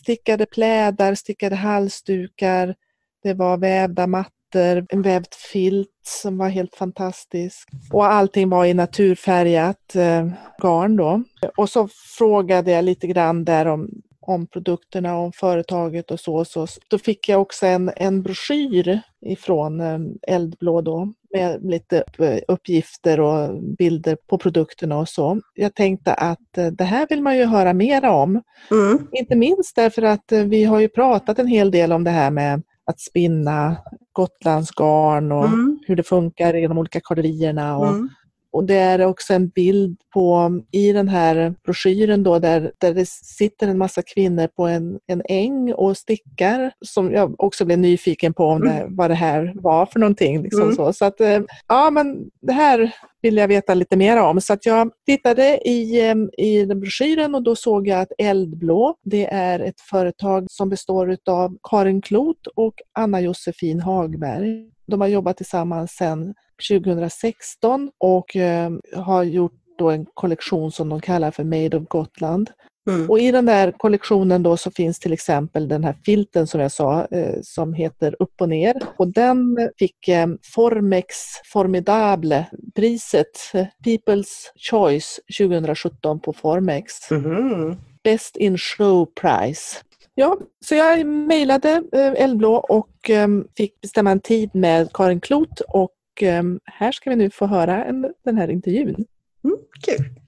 stickade 0.00 0.46
plädar, 0.46 1.14
stickade 1.14 1.56
halsdukar, 1.56 2.74
det 3.22 3.34
var 3.34 3.56
vävda 3.56 4.06
mattor, 4.06 4.86
en 4.88 5.02
vävd 5.02 5.34
filt 5.52 5.88
som 6.06 6.38
var 6.38 6.48
helt 6.48 6.74
fantastisk. 6.74 7.68
Och 7.92 8.06
allting 8.06 8.50
var 8.50 8.64
i 8.64 8.74
naturfärgat 8.74 9.94
eh, 9.94 10.28
garn 10.62 10.96
då. 10.96 11.22
Och 11.56 11.70
så 11.70 11.88
frågade 12.18 12.70
jag 12.70 12.84
lite 12.84 13.06
grann 13.06 13.44
där 13.44 13.66
om 13.66 13.90
om 14.26 14.46
produkterna, 14.46 15.18
om 15.18 15.32
företaget 15.32 16.10
och 16.10 16.20
så. 16.20 16.44
så. 16.44 16.66
Då 16.88 16.98
fick 16.98 17.28
jag 17.28 17.40
också 17.40 17.66
en, 17.66 17.90
en 17.96 18.22
broschyr 18.22 19.00
ifrån 19.26 19.80
eh, 19.80 19.98
Eldblå 20.34 20.80
då 20.80 21.12
med 21.34 21.64
lite 21.64 22.04
eh, 22.18 22.38
uppgifter 22.48 23.20
och 23.20 23.62
bilder 23.62 24.16
på 24.26 24.38
produkterna 24.38 24.98
och 24.98 25.08
så. 25.08 25.40
Jag 25.54 25.74
tänkte 25.74 26.14
att 26.14 26.58
eh, 26.58 26.66
det 26.66 26.84
här 26.84 27.06
vill 27.10 27.22
man 27.22 27.38
ju 27.38 27.44
höra 27.44 27.72
mera 27.72 28.12
om. 28.12 28.42
Mm. 28.70 29.08
Inte 29.12 29.36
minst 29.36 29.76
därför 29.76 30.02
att 30.02 30.32
vi 30.32 30.64
har 30.64 30.80
ju 30.80 30.88
pratat 30.88 31.38
en 31.38 31.46
hel 31.46 31.70
del 31.70 31.92
om 31.92 32.04
det 32.04 32.10
här 32.10 32.30
med 32.30 32.62
att 32.86 33.00
spinna 33.00 33.76
Gotlandsgarn 34.12 35.32
och 35.32 35.46
mm. 35.46 35.78
hur 35.86 35.96
det 35.96 36.02
funkar 36.02 36.56
i 36.56 36.66
de 36.66 36.78
olika 36.78 37.00
korderierna 37.02 37.76
och 37.78 37.88
mm. 37.88 38.08
Och 38.56 38.64
det 38.64 38.74
är 38.74 39.06
också 39.06 39.34
en 39.34 39.48
bild 39.48 39.96
på, 40.14 40.60
i 40.70 40.92
den 40.92 41.08
här 41.08 41.54
broschyren 41.64 42.22
då, 42.22 42.38
där, 42.38 42.72
där 42.78 42.94
det 42.94 43.08
sitter 43.08 43.68
en 43.68 43.78
massa 43.78 44.02
kvinnor 44.02 44.46
på 44.46 44.66
en, 44.66 44.98
en 45.06 45.22
äng 45.28 45.72
och 45.72 45.96
stickar, 45.96 46.72
som 46.80 47.12
jag 47.12 47.40
också 47.40 47.64
blev 47.64 47.78
nyfiken 47.78 48.34
på 48.34 48.44
om 48.44 48.60
det, 48.60 48.70
mm. 48.70 48.96
vad 48.96 49.10
det 49.10 49.14
här 49.14 49.52
var 49.54 49.86
för 49.86 50.00
någonting. 50.00 50.42
Liksom 50.42 50.62
mm. 50.62 50.74
så. 50.74 50.92
så 50.92 51.04
att, 51.04 51.20
eh, 51.20 51.40
ja, 51.68 51.90
men 51.90 52.30
det 52.42 52.52
här 52.52 52.92
vill 53.22 53.36
jag 53.36 53.48
veta 53.48 53.74
lite 53.74 53.96
mer 53.96 54.22
om. 54.22 54.40
Så 54.40 54.52
att 54.52 54.66
jag 54.66 54.90
tittade 55.06 55.68
i, 55.68 56.10
i 56.38 56.64
den 56.64 56.80
broschyren 56.80 57.34
och 57.34 57.42
då 57.42 57.56
såg 57.56 57.88
jag 57.88 58.00
att 58.00 58.12
Eldblå, 58.18 58.94
det 59.04 59.26
är 59.26 59.60
ett 59.60 59.80
företag 59.80 60.46
som 60.50 60.68
består 60.68 61.16
av 61.26 61.58
Karin 61.70 62.02
Klot 62.02 62.46
och 62.54 62.74
Anna-Josefin 62.92 63.80
Hagberg. 63.80 64.75
De 64.86 65.00
har 65.00 65.08
jobbat 65.08 65.36
tillsammans 65.36 65.92
sedan 65.92 66.34
2016 66.68 67.90
och 67.98 68.36
eh, 68.36 68.70
har 68.96 69.22
gjort 69.22 69.52
då 69.78 69.90
en 69.90 70.06
kollektion 70.14 70.72
som 70.72 70.88
de 70.88 71.00
kallar 71.00 71.30
för 71.30 71.44
Made 71.44 71.76
of 71.76 71.88
Gotland. 71.88 72.50
Mm. 72.90 73.10
Och 73.10 73.18
i 73.18 73.30
den 73.30 73.46
där 73.46 73.72
kollektionen 73.76 74.42
då 74.42 74.56
så 74.56 74.70
finns 74.70 74.98
till 74.98 75.12
exempel 75.12 75.68
den 75.68 75.84
här 75.84 75.94
filten 76.04 76.46
som 76.46 76.60
jag 76.60 76.72
sa 76.72 77.06
eh, 77.10 77.34
som 77.42 77.74
heter 77.74 78.16
Upp 78.18 78.40
och 78.40 78.48
ner 78.48 78.74
och 78.96 79.12
den 79.12 79.70
fick 79.78 80.08
eh, 80.08 80.26
Formex 80.54 81.16
Formidable 81.52 82.46
priset 82.74 83.52
People's 83.84 84.32
Choice 84.70 85.20
2017 85.38 86.20
på 86.20 86.32
Formex. 86.32 87.10
Mm. 87.10 87.76
Best 88.04 88.36
in 88.36 88.58
Show 88.58 89.06
Prize. 89.20 89.76
Ja, 90.18 90.38
så 90.64 90.74
jag 90.74 91.06
mejlade 91.06 91.82
eh, 91.92 92.12
Eldblå 92.22 92.54
och 92.54 93.10
eh, 93.10 93.28
fick 93.56 93.80
bestämma 93.80 94.10
en 94.10 94.20
tid 94.20 94.54
med 94.54 94.92
Karin 94.92 95.20
Klot 95.20 95.60
och 95.60 95.92
Ehm, 96.22 96.60
här 96.64 96.92
ska 96.92 97.10
vi 97.10 97.16
nu 97.16 97.30
få 97.30 97.46
höra 97.46 97.84
en, 97.84 98.14
den 98.24 98.36
här 98.38 98.50
intervjun. 98.50 99.06
Mm, 99.44 99.56
kul! 99.82 100.20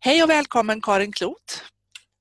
Hej 0.00 0.22
och 0.22 0.30
välkommen 0.30 0.80
Karin 0.80 1.12
Klot! 1.12 1.64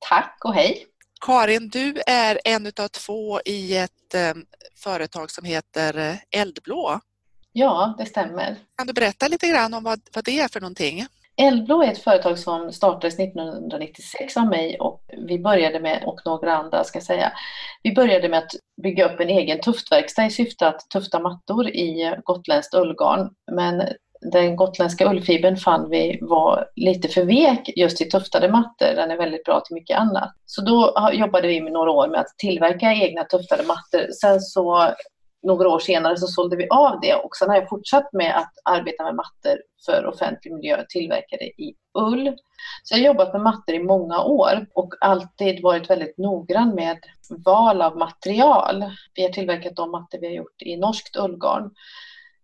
Tack 0.10 0.38
och 0.44 0.54
hej! 0.54 0.86
Karin, 1.26 1.70
du 1.70 2.02
är 2.08 2.40
en 2.46 2.68
av 2.68 2.88
två 2.88 3.42
i 3.46 3.78
ett 3.78 4.14
eh, 4.14 4.34
företag 4.76 5.32
som 5.32 5.46
heter 5.46 5.98
eh, 5.98 6.42
Eldblå. 6.42 7.00
Ja, 7.52 7.96
det 7.98 8.06
stämmer. 8.06 8.56
Kan 8.78 8.88
du 8.88 8.94
berätta 8.94 9.28
lite 9.28 9.48
grann 9.48 9.74
om 9.74 9.84
vad, 9.84 10.02
vad 10.14 10.26
det 10.26 10.40
är 10.40 10.48
för 10.48 10.62
någonting? 10.62 11.06
Eldblå 11.42 11.84
är 11.84 11.92
ett 11.92 12.04
företag 12.04 12.40
som 12.40 12.72
startades 12.72 13.20
1996 13.20 14.38
av 14.38 14.48
mig 14.48 14.80
och 14.80 15.02
vi 15.28 15.40
började 15.40 15.80
med, 15.80 16.04
och 16.06 16.22
några 16.26 16.58
andra 16.58 16.84
ska 16.84 16.98
jag 16.98 17.04
säga, 17.04 17.32
vi 17.84 17.94
började 17.94 18.30
med 18.30 18.40
att 18.40 18.52
bygga 18.84 19.06
upp 19.06 19.20
en 19.20 19.30
egen 19.30 19.62
tuftverkstad 19.62 20.26
i 20.26 20.30
syfte 20.30 20.68
att 20.68 20.90
tufta 20.94 21.20
mattor 21.20 21.68
i 21.68 22.16
gotländskt 22.24 22.74
ullgarn. 22.74 23.30
Men 23.52 23.84
den 24.22 24.56
gotländska 24.56 25.10
ullfibern 25.10 25.58
fann 25.58 25.90
vi 25.90 26.20
var 26.22 26.66
lite 26.76 27.08
för 27.08 27.24
vek 27.24 27.70
just 27.76 27.98
till 27.98 28.10
tuftade 28.10 28.50
mattor. 28.50 28.96
Den 28.96 29.12
är 29.12 29.18
väldigt 29.18 29.44
bra 29.44 29.60
till 29.60 29.74
mycket 29.74 30.00
annat. 30.00 30.32
Så 30.46 30.62
då 30.62 31.10
jobbade 31.14 31.48
vi 31.48 31.62
med 31.62 31.74
några 31.74 31.92
år 31.92 32.08
med 32.08 32.20
att 32.20 32.38
tillverka 32.38 32.94
egna 32.94 33.24
tuftade 33.24 33.64
mattor. 33.64 34.12
Sen 34.22 34.42
så 34.42 34.94
några 35.44 35.70
år 35.70 35.80
senare 35.80 36.18
så 36.18 36.28
sålde 36.28 36.56
vi 36.56 36.68
av 36.70 37.00
det 37.02 37.16
och 37.16 37.36
sen 37.36 37.50
har 37.50 37.56
jag 37.56 37.70
fortsatt 37.70 38.14
med 38.14 38.38
att 38.38 38.54
arbeta 38.64 39.04
med 39.04 39.16
mattor 39.16 39.58
för 39.86 40.06
offentlig 40.06 40.54
miljö 40.54 40.86
tillverkade 40.90 41.46
i 41.46 41.76
ull. 42.00 42.36
Så 42.84 42.94
jag 42.94 43.00
har 43.00 43.06
jobbat 43.06 43.34
med 43.34 43.42
mattor 43.42 43.76
i 43.76 43.84
många 43.84 44.24
år 44.24 44.68
och 44.74 44.94
alltid 45.02 45.64
varit 45.64 45.90
väldigt 45.90 46.18
noggrann 46.18 46.76
med 46.76 46.98
val 47.46 47.82
av 47.82 47.98
material. 47.98 48.86
Vi 49.16 49.24
har 49.24 49.30
tillverkat 49.30 49.76
de 49.76 49.92
mattor 49.92 50.20
vi 50.20 50.28
har 50.28 50.34
gjort 50.34 50.62
i 50.62 50.78
norskt 50.78 51.16
ullgarn 51.16 51.72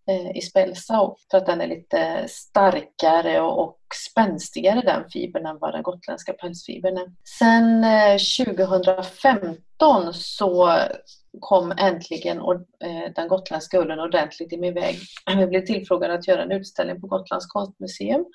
eh, 0.09 0.37
i 0.37 0.41
Spelsa 0.41 1.11
för 1.31 1.37
att 1.37 1.45
den 1.45 1.61
är 1.61 1.67
lite 1.67 2.25
starkare 2.27 3.41
och 3.41 3.77
spänstigare 4.09 4.81
den 4.81 5.09
fibern 5.09 5.45
än 5.45 5.59
vad 5.59 5.73
den 5.73 5.83
gotländska 5.83 6.33
pälsfibern 6.33 6.97
är. 6.97 7.11
Sen 7.39 7.83
eh, 7.83 8.17
2015 8.45 10.13
så 10.13 10.77
kom 11.39 11.73
äntligen 11.77 12.37
eh, 12.37 13.13
den 13.15 13.27
gotländska 13.27 13.79
ullen 13.79 13.99
ordentligt 13.99 14.53
i 14.53 14.57
min 14.57 14.73
väg. 14.73 14.99
Jag 15.25 15.49
blev 15.49 15.65
tillfrågad 15.65 16.11
att 16.11 16.27
göra 16.27 16.43
en 16.43 16.51
utställning 16.51 17.01
på 17.01 17.07
Gotlands 17.07 17.47
konstmuseum 17.47 18.25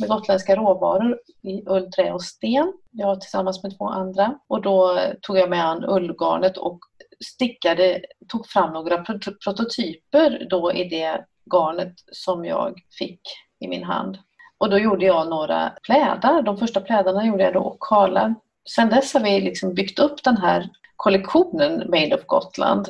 med 0.00 0.08
gotländska 0.08 0.56
råvaror 0.56 1.18
i 1.42 1.62
ull, 1.66 1.92
trä 1.92 2.12
och 2.12 2.22
sten. 2.22 2.72
Jag 2.90 3.20
tillsammans 3.20 3.62
med 3.62 3.78
två 3.78 3.88
andra. 3.88 4.38
Och 4.48 4.62
då 4.62 5.00
tog 5.22 5.38
jag 5.38 5.50
mig 5.50 5.60
an 5.60 5.84
ullgarnet 5.84 6.56
och 6.56 6.78
stickade, 7.24 8.00
tog 8.28 8.46
fram 8.46 8.72
några 8.72 9.04
prototyper 9.44 10.46
då 10.50 10.72
i 10.72 10.88
det 10.88 11.24
garnet 11.54 11.94
som 12.12 12.44
jag 12.44 12.74
fick 12.98 13.20
i 13.60 13.68
min 13.68 13.84
hand. 13.84 14.18
Och 14.58 14.70
då 14.70 14.78
gjorde 14.78 15.06
jag 15.06 15.28
några 15.28 15.72
plädar. 15.82 16.42
De 16.42 16.56
första 16.56 16.80
plädarna 16.80 17.26
gjorde 17.26 17.42
jag 17.42 17.54
då 17.54 17.60
och 17.60 17.80
kalar. 17.80 18.34
Sen 18.74 18.90
dess 18.90 19.14
har 19.14 19.20
vi 19.20 19.40
liksom 19.40 19.74
byggt 19.74 19.98
upp 19.98 20.24
den 20.24 20.36
här 20.36 20.68
kollektionen 20.96 21.90
Made 21.90 22.14
of 22.14 22.26
Gotland. 22.26 22.88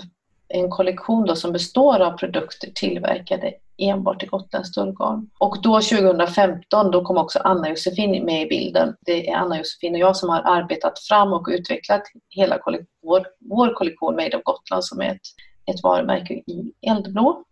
En 0.48 0.70
kollektion 0.70 1.26
då 1.26 1.36
som 1.36 1.52
består 1.52 2.00
av 2.00 2.12
produkter 2.12 2.70
tillverkade 2.74 3.54
enbart 3.78 4.22
i 4.22 4.26
gotländskt 4.26 4.78
ullgarn. 4.78 5.30
Och 5.38 5.62
då 5.62 5.80
2015 5.80 6.90
då 6.90 7.04
kom 7.04 7.16
också 7.16 7.38
Anna-Josefin 7.38 8.24
med 8.24 8.42
i 8.42 8.48
bilden. 8.48 8.96
Det 9.00 9.28
är 9.28 9.36
Anna-Josefin 9.36 9.94
och 9.94 10.00
jag 10.00 10.16
som 10.16 10.28
har 10.28 10.42
arbetat 10.42 10.98
fram 10.98 11.32
och 11.32 11.46
utvecklat 11.50 12.02
hela 12.28 12.58
vår, 13.02 13.26
vår 13.50 13.74
kollektion 13.74 14.16
Made 14.16 14.36
of 14.36 14.42
Gotland 14.42 14.84
som 14.84 15.00
är 15.00 15.10
ett, 15.10 15.26
ett 15.74 15.82
varumärke 15.82 16.34
i 16.34 16.72
eldblå. 16.86 17.44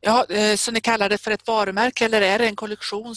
Ja, 0.00 0.24
eh, 0.28 0.56
så 0.56 0.72
ni 0.72 0.80
kallar 0.80 1.08
det 1.08 1.18
för 1.18 1.30
ett 1.30 1.46
varumärke 1.46 2.04
eller 2.04 2.22
är 2.22 2.38
det 2.38 2.46
en 2.46 2.56
kollektion? 2.56 3.14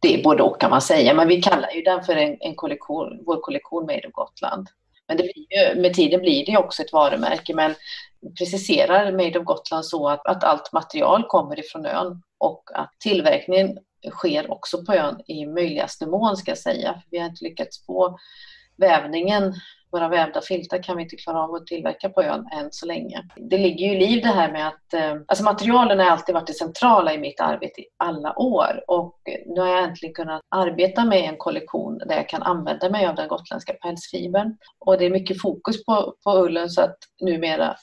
Det 0.00 0.14
är 0.14 0.22
både 0.22 0.42
och 0.42 0.60
kan 0.60 0.70
man 0.70 0.82
säga, 0.82 1.14
men 1.14 1.28
vi 1.28 1.42
kallar 1.42 1.70
ju 1.70 1.82
den 1.82 2.04
för 2.04 2.16
en, 2.16 2.36
en 2.40 2.54
kollektion, 2.54 3.22
vår 3.26 3.40
kollektion 3.40 3.86
Made 3.86 4.08
of 4.08 4.12
Gotland. 4.12 4.68
Men 5.08 5.16
det 5.16 5.22
blir 5.22 5.74
ju, 5.74 5.80
med 5.80 5.94
tiden 5.94 6.20
blir 6.20 6.46
det 6.46 6.56
också 6.56 6.82
ett 6.82 6.92
varumärke. 6.92 7.54
Men 7.54 7.74
preciserar 8.38 9.12
Made 9.12 9.38
of 9.38 9.44
Gotland 9.44 9.84
så 9.84 10.08
att, 10.08 10.26
att 10.26 10.44
allt 10.44 10.72
material 10.72 11.24
kommer 11.28 11.60
ifrån 11.60 11.86
ön 11.86 12.22
och 12.38 12.62
att 12.74 12.92
tillverkningen 12.98 13.78
sker 14.10 14.50
också 14.50 14.84
på 14.84 14.94
ön 14.94 15.20
i 15.26 15.46
möjligaste 15.46 16.06
mån 16.06 16.36
ska 16.36 16.50
jag 16.50 16.58
säga. 16.58 17.02
Vi 17.10 17.18
har 17.18 17.26
inte 17.26 17.44
lyckats 17.44 17.86
få 17.86 18.18
vävningen 18.76 19.54
våra 19.92 20.08
vävda 20.08 20.40
filtar 20.40 20.82
kan 20.82 20.96
vi 20.96 21.02
inte 21.02 21.16
klara 21.16 21.42
av 21.42 21.54
att 21.54 21.66
tillverka 21.66 22.08
på 22.08 22.22
ön 22.22 22.46
än 22.52 22.72
så 22.72 22.86
länge. 22.86 23.28
Det 23.36 23.58
ligger 23.58 23.86
ju 23.86 23.92
i 23.92 24.06
liv 24.06 24.22
det 24.22 24.28
här 24.28 24.52
med 24.52 24.68
att 24.68 24.94
eh, 24.94 25.14
alltså 25.28 25.44
materialen 25.44 25.98
har 25.98 26.06
alltid 26.06 26.34
varit 26.34 26.46
det 26.46 26.52
centrala 26.52 27.14
i 27.14 27.18
mitt 27.18 27.40
arbete 27.40 27.80
i 27.80 27.84
alla 27.96 28.38
år 28.38 28.84
och 28.88 29.18
nu 29.46 29.60
har 29.60 29.68
jag 29.68 29.84
äntligen 29.84 30.14
kunnat 30.14 30.40
arbeta 30.48 31.04
med 31.04 31.18
en 31.18 31.36
kollektion 31.36 31.98
där 31.98 32.16
jag 32.16 32.28
kan 32.28 32.42
använda 32.42 32.90
mig 32.90 33.06
av 33.06 33.14
den 33.14 33.28
gotländska 33.28 33.72
pälsfibern. 33.72 34.56
Och 34.78 34.98
det 34.98 35.06
är 35.06 35.10
mycket 35.10 35.42
fokus 35.42 35.84
på, 35.84 36.14
på 36.24 36.30
ullen 36.30 36.70
så 36.70 36.82
att 36.82 36.96
numera 37.20 37.76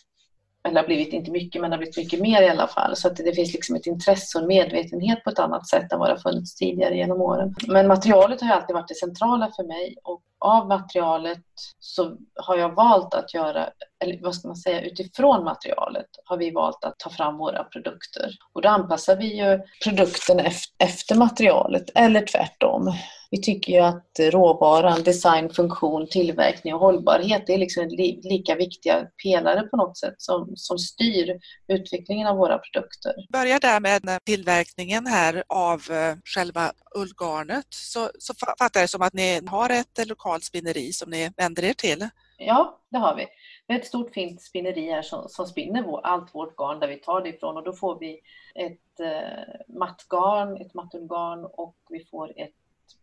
eller 0.63 0.81
har 0.81 0.87
blivit, 0.87 1.13
inte 1.13 1.31
mycket, 1.31 1.61
men 1.61 1.69
det 1.69 1.75
har 1.75 1.79
blivit 1.79 1.97
mycket 1.97 2.21
mer 2.21 2.41
i 2.41 2.49
alla 2.49 2.67
fall. 2.67 2.95
Så 2.95 3.07
att 3.07 3.15
det 3.15 3.33
finns 3.33 3.53
liksom 3.53 3.75
ett 3.75 3.85
intresse 3.85 4.37
och 4.37 4.41
en 4.41 4.47
medvetenhet 4.47 5.23
på 5.23 5.29
ett 5.29 5.39
annat 5.39 5.67
sätt 5.67 5.93
än 5.93 5.99
vad 5.99 6.09
det 6.09 6.13
har 6.13 6.31
funnits 6.31 6.55
tidigare 6.55 6.95
genom 6.95 7.21
åren. 7.21 7.55
Men 7.67 7.87
materialet 7.87 8.41
har 8.41 8.49
alltid 8.49 8.73
varit 8.73 8.87
det 8.87 8.95
centrala 8.95 9.51
för 9.55 9.63
mig 9.63 9.95
och 10.03 10.21
av 10.39 10.67
materialet 10.67 11.39
så 11.79 12.17
har 12.35 12.57
jag 12.57 12.75
valt 12.75 13.13
att 13.13 13.33
göra, 13.33 13.69
eller 14.03 14.19
vad 14.21 14.35
ska 14.35 14.47
man 14.47 14.57
säga, 14.57 14.81
utifrån 14.81 15.43
materialet 15.43 16.07
har 16.25 16.37
vi 16.37 16.51
valt 16.51 16.83
att 16.83 16.99
ta 16.99 17.09
fram 17.09 17.37
våra 17.37 17.63
produkter. 17.63 18.31
Och 18.53 18.61
då 18.61 18.69
anpassar 18.69 19.15
vi 19.15 19.37
ju 19.37 19.59
produkten 19.83 20.39
efter 20.77 21.15
materialet 21.15 21.89
eller 21.95 22.21
tvärtom. 22.21 22.93
Vi 23.31 23.41
tycker 23.41 23.73
ju 23.73 23.79
att 23.79 24.19
råvaran, 24.19 25.03
design, 25.03 25.49
funktion, 25.49 26.07
tillverkning 26.07 26.73
och 26.73 26.79
hållbarhet 26.79 27.49
är 27.49 27.57
liksom 27.57 27.87
lika 28.23 28.55
viktiga 28.55 29.07
pelare 29.23 29.61
på 29.61 29.77
något 29.77 29.97
sätt 29.97 30.15
som, 30.17 30.51
som 30.55 30.77
styr 30.77 31.39
utvecklingen 31.67 32.27
av 32.27 32.37
våra 32.37 32.57
produkter. 32.57 33.13
Börja 33.33 33.59
där 33.59 33.79
med 33.79 34.19
tillverkningen 34.25 35.07
här 35.07 35.43
av 35.49 35.81
eh, 35.91 36.15
själva 36.25 36.71
ullgarnet 36.95 37.65
så, 37.69 38.09
så 38.19 38.33
fattar 38.33 38.79
jag 38.79 38.83
det 38.83 38.87
som 38.87 39.01
att 39.01 39.13
ni 39.13 39.41
har 39.47 39.69
ett 39.69 40.07
lokalt 40.07 40.43
spinneri 40.43 40.93
som 40.93 41.09
ni 41.09 41.31
vänder 41.49 41.69
er 41.69 41.73
till. 41.73 42.09
Ja, 42.37 42.79
det 42.89 42.97
har 42.97 43.15
vi. 43.15 43.27
Vi 43.67 43.73
har 43.73 43.79
ett 43.79 43.87
stort 43.87 44.13
fint 44.13 44.41
spinneri 44.41 44.91
här 44.91 45.01
som, 45.01 45.29
som 45.29 45.45
spinner 45.45 45.83
vår, 45.83 46.01
allt 46.03 46.35
vårt 46.35 46.55
garn 46.55 46.79
där 46.79 46.87
vi 46.87 46.97
tar 46.97 47.21
det 47.21 47.29
ifrån 47.29 47.57
och 47.57 47.63
då 47.63 47.73
får 47.73 47.99
vi 47.99 48.19
ett 48.55 48.99
eh, 48.99 49.75
mattgarn, 49.77 50.57
ett 50.57 50.73
mattullgarn 50.73 51.45
och 51.45 51.75
vi 51.89 52.05
får 52.05 52.33
ett 52.35 52.55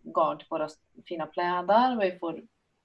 garn 0.02 0.38
till 0.38 0.46
våra 0.50 0.68
fina 1.08 1.26
plädar, 1.26 1.96
och 1.96 2.02
vi 2.02 2.18
får 2.18 2.42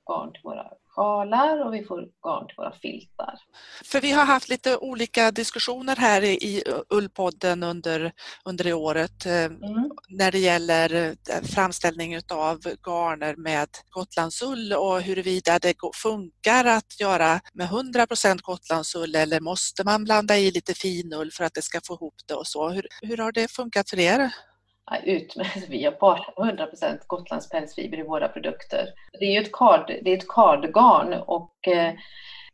garn 0.07 0.33
till 0.33 0.41
våra 0.43 0.67
sjalar 0.95 1.65
och 1.65 1.73
vi 1.73 1.83
får 1.83 1.99
garn 1.99 2.47
till 2.47 2.55
våra 2.57 2.71
filtar. 2.71 3.39
För 3.85 4.01
vi 4.01 4.11
har 4.11 4.25
haft 4.25 4.49
lite 4.49 4.77
olika 4.77 5.31
diskussioner 5.31 5.95
här 5.95 6.21
i 6.21 6.63
Ullpodden 6.89 7.63
under, 7.63 8.11
under 8.45 8.63
det 8.63 8.73
året 8.73 9.25
eh, 9.25 9.43
mm. 9.43 9.91
när 10.09 10.31
det 10.31 10.39
gäller 10.39 10.93
eh, 10.93 11.41
framställning 11.43 12.17
av 12.31 12.59
garner 12.87 13.35
med 13.35 13.69
Gotlandsull 13.89 14.73
och 14.73 15.01
huruvida 15.01 15.59
det 15.59 15.75
funkar 15.95 16.65
att 16.65 16.99
göra 16.99 17.39
med 17.53 17.67
100% 17.67 18.41
Gotlandsull 18.41 19.15
eller 19.15 19.39
måste 19.39 19.83
man 19.83 20.03
blanda 20.03 20.37
i 20.37 20.51
lite 20.51 20.73
finull 20.73 21.31
för 21.31 21.43
att 21.43 21.53
det 21.53 21.61
ska 21.61 21.79
få 21.87 21.93
ihop 21.93 22.15
det 22.27 22.33
och 22.33 22.47
så. 22.47 22.69
Hur, 22.69 22.87
hur 23.01 23.17
har 23.17 23.31
det 23.31 23.51
funkat 23.51 23.89
för 23.89 23.99
er? 23.99 24.31
Utmärkt. 25.03 25.65
Vi 25.69 25.85
har 25.85 25.91
bara 25.99 26.45
100 26.45 26.67
Gotlands 27.07 27.49
pälsfiber 27.49 27.99
i 27.99 28.03
våra 28.03 28.27
produkter. 28.27 28.85
Det 29.19 29.25
är 29.25 29.31
ju 29.31 29.39
ett, 29.39 29.51
kard, 29.51 29.87
det 30.03 30.11
är 30.11 30.17
ett 30.17 30.27
kardgarn 30.27 31.13
och 31.13 31.67
eh, 31.67 31.93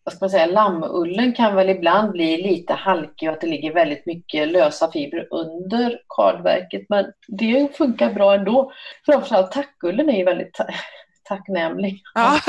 vad 0.03 0.13
ska 0.13 0.25
man 0.25 0.29
säga, 0.29 0.45
lammullen 0.45 1.33
kan 1.33 1.55
väl 1.55 1.69
ibland 1.69 2.11
bli 2.11 2.41
lite 2.41 2.73
halkig 2.73 3.29
och 3.29 3.35
att 3.35 3.41
det 3.41 3.47
ligger 3.47 3.73
väldigt 3.73 4.05
mycket 4.05 4.47
lösa 4.47 4.91
fibrer 4.91 5.27
under 5.31 5.99
kardverket 6.15 6.85
men 6.89 7.05
det 7.27 7.77
funkar 7.77 8.13
bra 8.13 8.35
ändå. 8.35 8.71
Framförallt 9.05 9.51
tackullen 9.51 10.09
är 10.09 10.17
ju 10.17 10.23
väldigt 10.23 10.59
tacknämlig 11.23 12.01
ja. 12.13 12.39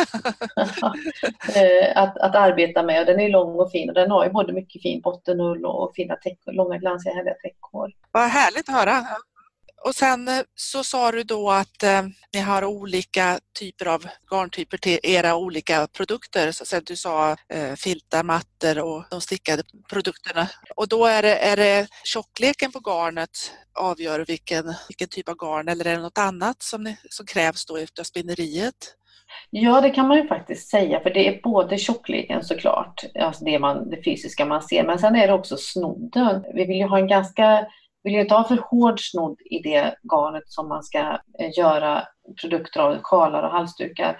Eh, 1.56 2.02
att, 2.02 2.18
att 2.18 2.36
arbeta 2.36 2.82
med. 2.82 3.06
Den 3.06 3.20
är 3.20 3.28
lång 3.28 3.60
och 3.60 3.70
fin 3.70 3.88
och 3.88 3.94
den 3.94 4.10
har 4.10 4.24
ju 4.24 4.30
både 4.30 4.52
mycket 4.52 4.82
fin 4.82 5.00
bottenull 5.00 5.64
och 5.64 5.92
fina 5.94 6.16
täck, 6.16 6.38
långa 6.46 6.78
glansiga 6.78 7.14
härliga 7.14 7.34
täckhår. 7.34 7.92
Vad 8.12 8.22
härligt 8.22 8.68
att 8.68 8.74
höra. 8.74 9.06
Och 9.84 9.94
sen 9.94 10.28
eh, 10.28 10.40
så 10.54 10.84
sa 10.84 11.12
du 11.12 11.22
då 11.22 11.50
att 11.50 11.82
eh, 11.82 12.02
ni 12.32 12.40
har 12.40 12.64
olika 12.64 13.40
typer 13.58 13.86
av 13.86 14.06
garntyper 14.30 14.78
till 14.78 14.98
era 15.02 15.36
olika 15.36 15.86
produkter. 15.86 16.52
Så 16.52 16.76
att 16.76 16.86
du 16.86 16.96
sa 16.96 17.36
eh, 17.48 17.74
filtar, 17.76 18.22
mattor 18.22 18.78
och 18.78 19.04
de 19.10 19.20
stickade 19.20 19.62
produkterna. 19.90 20.48
Och 20.76 20.88
då 20.88 21.06
är 21.06 21.22
det, 21.22 21.36
är 21.36 21.56
det 21.56 21.88
tjockleken 22.04 22.72
på 22.72 22.80
garnet 22.90 23.52
avgör 23.78 24.24
vilken, 24.28 24.74
vilken 24.88 25.08
typ 25.08 25.28
av 25.28 25.36
garn 25.36 25.68
eller 25.68 25.84
är 25.84 25.96
det 25.96 26.02
något 26.02 26.18
annat 26.18 26.62
som, 26.62 26.84
ni, 26.84 26.96
som 27.10 27.26
krävs 27.26 27.66
då 27.66 27.78
utav 27.78 28.04
spinneriet? 28.04 28.94
Ja, 29.50 29.80
det 29.80 29.90
kan 29.90 30.08
man 30.08 30.16
ju 30.16 30.28
faktiskt 30.28 30.70
säga, 30.70 31.00
för 31.00 31.10
det 31.10 31.28
är 31.28 31.40
både 31.42 31.78
tjockleken 31.78 32.44
såklart, 32.44 33.04
alltså 33.20 33.44
det, 33.44 33.58
man, 33.58 33.90
det 33.90 34.02
fysiska 34.04 34.44
man 34.44 34.62
ser, 34.62 34.84
men 34.84 34.98
sen 34.98 35.16
är 35.16 35.26
det 35.26 35.32
också 35.32 35.56
snodden. 35.56 36.44
Vi 36.54 36.64
vill 36.64 36.76
ju 36.76 36.86
ha 36.86 36.98
en 36.98 37.08
ganska 37.08 37.66
vill 38.02 38.14
ju 38.14 38.20
inte 38.20 38.34
ha 38.34 38.44
för 38.44 38.56
hård 38.70 39.10
snodd 39.10 39.36
i 39.50 39.58
det 39.58 39.94
garnet 40.12 40.42
som 40.46 40.68
man 40.68 40.82
ska 40.82 40.98
eh, 41.38 41.58
göra 41.58 42.04
produkter 42.40 42.80
av, 42.80 42.98
sjalar 43.02 43.42
och 43.42 43.50
halsdukar 43.50 44.16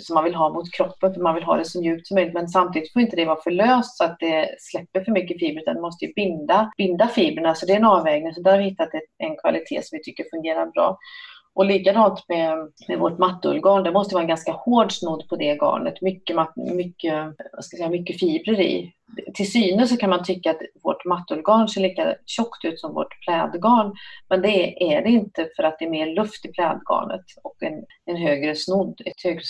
som 0.00 0.14
man 0.14 0.24
vill 0.24 0.34
ha 0.34 0.52
mot 0.52 0.72
kroppen 0.72 1.14
för 1.14 1.20
man 1.20 1.34
vill 1.34 1.44
ha 1.44 1.56
det 1.56 1.64
så 1.64 1.80
mjukt 1.80 2.06
som 2.06 2.14
möjligt. 2.14 2.34
Men 2.34 2.48
samtidigt 2.48 2.92
får 2.92 3.02
inte 3.02 3.16
det 3.16 3.24
vara 3.24 3.40
för 3.40 3.50
löst 3.50 3.96
så 3.96 4.04
att 4.04 4.16
det 4.20 4.48
släpper 4.58 5.04
för 5.04 5.12
mycket 5.12 5.38
fibrer 5.38 5.62
utan 5.62 5.74
det 5.74 5.80
måste 5.80 6.04
ju 6.04 6.12
binda, 6.12 6.72
binda 6.76 7.08
fibrerna. 7.08 7.54
Så 7.54 7.66
det 7.66 7.72
är 7.72 7.76
en 7.76 7.84
avvägning. 7.84 8.34
Så 8.34 8.40
där 8.40 8.50
har 8.50 8.58
vi 8.58 8.64
hittat 8.64 8.88
en 9.18 9.36
kvalitet 9.36 9.82
som 9.82 9.96
vi 9.96 10.02
tycker 10.02 10.24
fungerar 10.30 10.66
bra. 10.66 10.98
Och 11.54 11.64
likadant 11.64 12.28
med, 12.28 12.58
med 12.88 12.98
vårt 12.98 13.18
mattullgarn, 13.18 13.82
det 13.82 13.92
måste 13.92 14.14
vara 14.14 14.22
en 14.22 14.28
ganska 14.28 14.52
hård 14.52 14.92
snodd 14.92 15.28
på 15.28 15.36
det 15.36 15.54
garnet, 15.54 16.02
mycket, 16.02 16.36
mycket, 16.56 17.24
vad 17.52 17.64
ska 17.64 17.76
jag 17.76 17.78
säga, 17.78 17.88
mycket 17.88 18.18
fibrer 18.18 18.60
i 18.60 18.92
till 19.34 19.52
synes 19.52 19.90
så 19.90 19.96
kan 19.96 20.10
man 20.10 20.24
tycka 20.24 20.50
att 20.50 20.60
vårt 20.82 21.04
mattullgarn 21.04 21.68
ser 21.68 21.80
lika 21.80 22.14
tjockt 22.26 22.64
ut 22.64 22.80
som 22.80 22.94
vårt 22.94 23.20
plädgarn. 23.20 23.94
Men 24.28 24.42
det 24.42 24.82
är 24.94 25.02
det 25.02 25.08
inte 25.08 25.48
för 25.56 25.62
att 25.62 25.78
det 25.78 25.84
är 25.84 25.90
mer 25.90 26.06
luft 26.06 26.44
i 26.44 26.48
plädgarnet 26.48 27.24
och 27.42 27.62
en, 27.62 27.84
en 28.04 28.16
högre 28.16 28.54
snodd, 28.56 29.00
ett 29.04 29.22
högre 29.24 29.42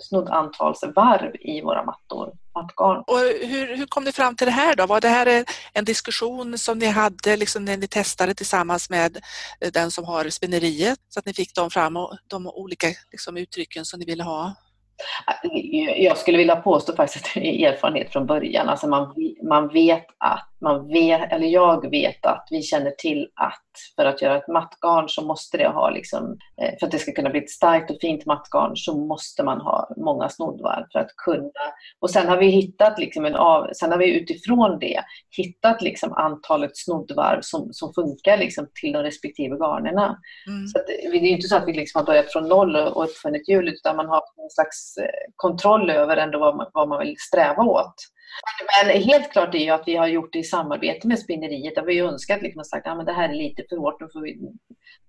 snoddantalsvarv 0.00 1.36
i 1.40 1.60
våra 1.60 1.84
mattor. 1.84 2.32
Mattgarn. 2.54 3.04
Och 3.06 3.48
hur, 3.48 3.76
hur 3.76 3.86
kom 3.86 4.04
ni 4.04 4.12
fram 4.12 4.36
till 4.36 4.46
det 4.46 4.50
här 4.50 4.76
då? 4.76 4.86
Var 4.86 5.00
det 5.00 5.08
här 5.08 5.44
en 5.72 5.84
diskussion 5.84 6.58
som 6.58 6.78
ni 6.78 6.86
hade 6.86 7.36
liksom 7.36 7.64
när 7.64 7.76
ni 7.76 7.88
testade 7.88 8.34
tillsammans 8.34 8.90
med 8.90 9.18
den 9.72 9.90
som 9.90 10.04
har 10.04 10.28
spinneriet 10.28 10.98
så 11.08 11.18
att 11.18 11.26
ni 11.26 11.32
fick 11.32 11.54
dem 11.54 11.70
fram 11.70 11.96
och 11.96 12.16
de 12.26 12.46
olika 12.46 12.86
liksom, 13.12 13.36
uttrycken 13.36 13.84
som 13.84 14.00
ni 14.00 14.06
ville 14.06 14.22
ha? 14.22 14.54
Jag 15.96 16.18
skulle 16.18 16.38
vilja 16.38 16.56
påstå 16.56 16.96
faktiskt 16.96 17.26
att 17.26 17.34
det 17.34 17.64
är 17.64 17.72
erfarenhet 17.72 18.12
från 18.12 18.26
början. 18.26 18.68
Alltså 18.68 18.88
man, 18.88 19.14
man 19.48 19.68
vet 19.68 20.06
att 20.18 20.48
man 20.60 20.88
vet, 20.88 21.32
eller 21.32 21.46
jag 21.46 21.90
vet 21.90 22.26
att 22.26 22.48
vi 22.50 22.62
känner 22.62 22.90
till 22.90 23.28
att 23.34 23.62
för 23.96 24.04
att 24.04 24.22
göra 24.22 24.36
ett 24.36 24.48
mattgarn 24.48 25.08
så 25.08 25.26
måste 25.26 25.58
det 25.58 25.68
ha, 25.68 25.90
liksom, 25.90 26.38
eh, 26.62 26.78
för 26.78 26.86
att 26.86 26.92
det 26.92 26.98
ska 26.98 27.12
kunna 27.12 27.30
bli 27.30 27.40
ett 27.40 27.50
starkt 27.50 27.90
och 27.90 27.96
fint 28.00 28.26
mattgarn 28.26 28.76
så 28.76 28.98
måste 28.98 29.42
man 29.42 29.60
ha 29.60 29.90
många 29.96 30.28
snoddvarv 30.28 30.84
för 30.92 30.98
att 30.98 31.16
kunna. 31.16 31.50
Och 32.00 32.10
sen 32.10 32.28
har 32.28 32.36
vi 32.36 32.46
hittat, 32.46 32.98
liksom 32.98 33.24
en 33.24 33.34
av, 33.34 33.70
sen 33.72 33.90
har 33.90 33.98
vi 33.98 34.20
utifrån 34.20 34.78
det 34.78 35.00
hittat 35.36 35.82
liksom 35.82 36.12
antalet 36.12 36.76
snoddvarv 36.76 37.40
som, 37.42 37.68
som 37.72 37.94
funkar 37.94 38.38
liksom 38.38 38.68
till 38.80 38.92
de 38.92 39.02
respektive 39.02 39.56
garnerna. 39.56 40.18
Mm. 40.46 40.66
Så 40.66 40.78
det 40.86 41.16
är 41.16 41.24
inte 41.24 41.48
så 41.48 41.56
att 41.56 41.68
vi 41.68 41.72
liksom 41.72 41.98
har 41.98 42.06
börjat 42.06 42.32
från 42.32 42.48
noll 42.48 42.76
och 42.76 43.04
uppfunnit 43.04 43.48
hjulet 43.48 43.74
utan 43.74 43.96
man 43.96 44.08
har 44.08 44.22
en 44.42 44.50
slags 44.50 44.87
kontroll 45.36 45.90
över 45.90 46.16
ändå 46.16 46.38
vad 46.38 46.56
man, 46.56 46.66
vad 46.72 46.88
man 46.88 46.98
vill 46.98 47.14
sträva 47.18 47.62
åt. 47.62 47.94
Men 48.82 49.02
helt 49.02 49.32
klart 49.32 49.54
är 49.54 49.58
ju 49.58 49.70
att 49.70 49.82
vi 49.86 49.96
har 49.96 50.06
gjort 50.06 50.32
det 50.32 50.38
i 50.38 50.44
samarbete 50.44 51.08
med 51.08 51.18
spinneriet. 51.18 51.74
Där 51.74 51.82
vi 51.82 51.98
har 51.98 52.12
önskat 52.12 52.42
liksom 52.42 52.64
sagt 52.64 52.86
att 52.86 52.98
ja, 52.98 53.04
det 53.04 53.12
här 53.12 53.28
är 53.28 53.34
lite 53.34 53.64
för 53.68 53.76
hårt, 53.76 54.00
nu 54.00 54.08
får 54.12 54.20
vi 54.20 54.38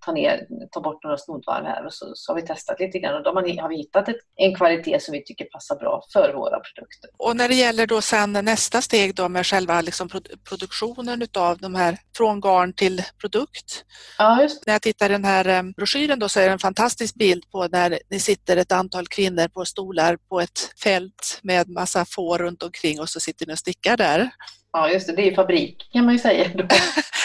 ta, 0.05 0.11
ner, 0.11 0.47
ta 0.71 0.81
bort 0.81 1.03
några 1.03 1.17
snoddvarv 1.17 1.65
här. 1.65 1.85
Och 1.85 1.93
så, 1.93 2.11
så 2.15 2.31
har 2.31 2.41
vi 2.41 2.47
testat 2.47 2.79
lite 2.79 2.99
grann 2.99 3.15
och 3.15 3.23
då 3.23 3.29
har 3.61 3.69
vi 3.69 3.77
hittat 3.77 4.09
ett, 4.09 4.15
en 4.35 4.55
kvalitet 4.55 4.99
som 4.99 5.11
vi 5.11 5.23
tycker 5.23 5.45
passar 5.45 5.75
bra 5.75 6.03
för 6.13 6.33
våra 6.33 6.59
produkter. 6.59 7.09
Och 7.17 7.35
när 7.35 7.47
det 7.47 7.55
gäller 7.55 7.87
då 7.87 8.01
sen 8.01 8.33
nästa 8.33 8.81
steg 8.81 9.15
då 9.15 9.29
med 9.29 9.45
själva 9.45 9.81
liksom 9.81 10.09
produktionen 10.49 11.21
utav 11.21 11.57
de 11.57 11.75
här 11.75 11.97
från 12.17 12.41
garn 12.41 12.73
till 12.73 13.03
produkt. 13.21 13.85
Ja, 14.17 14.41
just. 14.41 14.65
När 14.65 14.73
jag 14.73 14.81
tittar 14.81 15.09
i 15.09 15.13
den 15.13 15.25
här 15.25 15.47
eh, 15.47 15.63
broschyren 15.63 16.19
då 16.19 16.29
så 16.29 16.39
är 16.39 16.45
det 16.45 16.51
en 16.51 16.59
fantastisk 16.59 17.15
bild 17.15 17.51
på 17.51 17.67
när 17.67 17.99
ni 18.09 18.19
sitter 18.19 18.57
ett 18.57 18.71
antal 18.71 19.07
kvinnor 19.07 19.47
på 19.47 19.65
stolar 19.65 20.17
på 20.29 20.41
ett 20.41 20.79
fält 20.83 21.39
med 21.43 21.69
massa 21.69 22.05
får 22.05 22.37
runt 22.37 22.63
omkring 22.63 22.99
och 22.99 23.08
så 23.09 23.19
sitter 23.19 23.47
ni 23.47 23.53
och 23.53 23.57
stickar 23.57 23.97
där. 23.97 24.29
Ja, 24.71 24.89
just 24.89 25.07
det. 25.07 25.13
Det 25.13 25.27
är 25.29 25.35
fabrik 25.35 25.89
kan 25.93 26.05
man 26.05 26.13
ju 26.13 26.19
säga. 26.19 26.45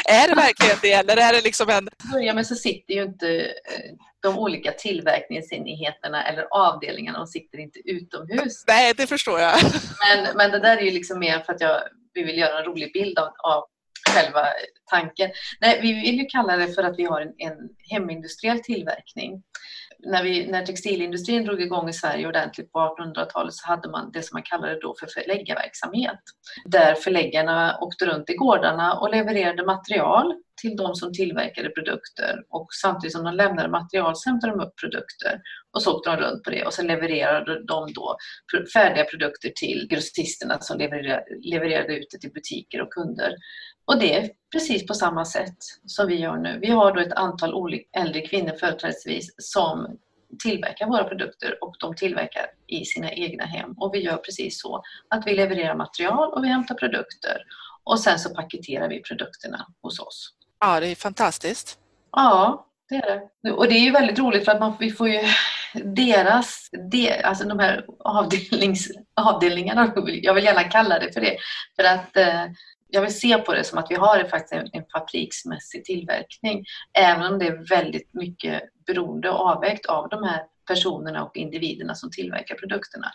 är 0.09 0.29
det 0.29 0.35
verkligen 0.35 0.77
det 0.83 0.92
eller 0.92 1.16
är 1.16 1.33
det 1.33 1.44
liksom 1.44 1.68
en... 1.68 1.88
Ja, 2.23 2.35
men 2.35 2.44
så 2.44 2.55
sitter 2.55 2.94
ju 2.94 3.03
inte 3.03 3.29
eh, 3.40 3.92
de 4.23 4.38
olika 4.38 4.73
tillverkningsenheterna 4.73 6.29
eller 6.29 6.47
avdelningarna, 6.51 7.18
de 7.18 7.27
sitter 7.27 7.59
inte 7.59 7.79
utomhus. 7.85 8.64
Nej, 8.66 8.94
det 8.97 9.07
förstår 9.07 9.40
jag. 9.40 9.55
Men, 10.09 10.37
men 10.37 10.51
det 10.51 10.59
där 10.59 10.77
är 10.77 10.83
ju 10.83 10.90
liksom 10.90 11.18
mer 11.18 11.38
för 11.38 11.53
att 11.53 11.61
jag, 11.61 11.81
vi 12.14 12.23
vill 12.23 12.38
göra 12.38 12.59
en 12.59 12.64
rolig 12.64 12.92
bild 12.92 13.18
av, 13.18 13.29
av 13.44 13.64
själva 14.11 14.47
tanken. 14.90 15.31
Nej, 15.61 15.79
vi 15.83 15.92
vill 15.92 16.18
ju 16.18 16.25
kalla 16.25 16.57
det 16.57 16.68
för 16.68 16.83
att 16.83 16.99
vi 16.99 17.05
har 17.05 17.20
en, 17.20 17.33
en 17.38 17.57
hemindustriell 17.90 18.61
tillverkning 18.61 19.42
när, 20.05 20.23
vi, 20.23 20.47
när 20.47 20.67
textilindustrin 20.67 21.45
drog 21.45 21.61
igång 21.61 21.88
i 21.88 21.93
Sverige 21.93 22.29
ordentligt 22.29 22.73
på 22.73 22.79
1800-talet 22.79 23.55
så 23.55 23.67
hade 23.67 23.88
man 23.88 24.11
det 24.12 24.23
som 24.23 24.37
man 24.37 24.43
kallade 24.43 24.81
då 24.81 24.95
för 25.01 25.07
förläggarverksamhet. 25.07 26.21
Där 26.64 26.95
förläggarna 26.95 27.79
åkte 27.81 28.07
runt 28.07 28.31
i 28.31 28.35
gårdarna 28.35 28.99
och 28.99 29.11
levererade 29.11 29.67
material 29.67 30.35
till 30.64 30.77
de 30.77 30.94
som 30.94 31.12
tillverkade 31.12 31.70
produkter 31.70 32.44
och 32.48 32.66
samtidigt 32.83 33.12
som 33.12 33.24
de 33.24 33.35
lämnade 33.35 33.68
material 33.68 34.16
så 34.16 34.31
hämtade 34.31 34.53
de 34.53 34.61
upp 34.64 34.77
produkter 34.81 35.40
och 35.72 35.83
så 35.83 35.96
åkte 35.96 36.11
de 36.11 36.16
runt 36.16 36.42
på 36.42 36.50
det 36.50 36.64
och 36.64 36.72
sen 36.72 36.87
levererade 36.87 37.64
de 37.64 37.92
då 37.92 38.16
färdiga 38.74 39.05
produkter 39.05 39.53
till 39.57 39.87
grossisterna 39.90 40.61
som 40.61 40.79
levererade, 41.42 41.96
ut 41.96 42.07
det 42.11 42.18
till 42.18 42.33
butiker 42.33 42.83
och 42.83 42.92
kunder. 42.92 43.35
Och 43.85 43.98
det 43.98 44.16
är 44.16 44.31
precis 44.53 44.87
på 44.87 44.94
samma 44.94 45.24
sätt 45.24 45.59
som 45.87 46.07
vi 46.07 46.14
gör 46.14 46.37
nu. 46.37 46.59
Vi 46.61 46.70
har 46.70 46.94
då 46.94 47.00
ett 47.00 47.12
antal 47.12 47.55
olika 47.55 48.00
äldre 48.00 48.20
kvinnor 48.20 48.53
företrädesvis 48.61 49.35
som 49.38 49.98
tillverkar 50.42 50.87
våra 50.87 51.05
produkter 51.05 51.59
och 51.64 51.74
de 51.81 51.94
tillverkar 51.94 52.46
i 52.66 52.85
sina 52.85 53.12
egna 53.12 53.44
hem. 53.44 53.72
Och 53.77 53.94
vi 53.94 53.98
gör 53.98 54.16
precis 54.16 54.61
så 54.61 54.83
att 55.09 55.27
vi 55.27 55.35
levererar 55.35 55.74
material 55.74 56.33
och 56.33 56.44
vi 56.44 56.48
hämtar 56.48 56.74
produkter 56.74 57.37
och 57.85 58.00
sen 58.00 58.18
så 58.18 58.35
paketerar 58.35 58.88
vi 58.88 59.03
produkterna 59.03 59.66
hos 59.83 60.00
oss. 60.00 60.31
Ja, 60.61 60.81
det 60.81 60.87
är 60.87 60.95
fantastiskt. 60.95 61.79
Ja, 62.12 62.67
det 62.88 62.95
är 62.95 63.21
det. 63.43 63.53
Och 63.53 63.69
det 63.69 63.75
är 63.75 63.81
ju 63.81 63.90
väldigt 63.90 64.19
roligt 64.19 64.45
för 64.45 64.53
att 64.53 64.61
man, 64.61 64.77
vi 64.81 64.90
får 64.90 65.09
ju 65.09 65.21
deras, 65.85 66.69
de, 66.90 67.23
alltså 67.25 67.45
de 67.45 67.59
här 67.59 67.87
avdelnings, 67.99 68.88
avdelningarna, 69.21 69.93
jag 70.07 70.35
vill 70.35 70.45
gärna 70.45 70.64
kalla 70.64 70.99
det 70.99 71.12
för 71.12 71.21
det, 71.21 71.37
för 71.77 71.85
att 71.85 72.17
eh, 72.17 72.45
jag 72.88 73.01
vill 73.03 73.21
se 73.21 73.38
på 73.38 73.55
det 73.55 73.64
som 73.64 73.79
att 73.79 73.90
vi 73.90 73.95
har 73.95 74.25
faktiskt 74.25 74.53
en, 74.53 74.69
en 74.73 74.85
fabriksmässig 74.93 75.85
tillverkning, 75.85 76.64
även 76.99 77.33
om 77.33 77.38
det 77.38 77.47
är 77.47 77.69
väldigt 77.69 78.14
mycket 78.14 78.62
beroende 78.87 79.31
och 79.31 79.40
avvägt 79.40 79.87
av 79.87 80.09
de 80.09 80.25
här 80.25 80.43
personerna 80.69 81.25
och 81.25 81.37
individerna 81.37 81.95
som 81.95 82.11
tillverkar 82.11 82.55
produkterna 82.55 83.12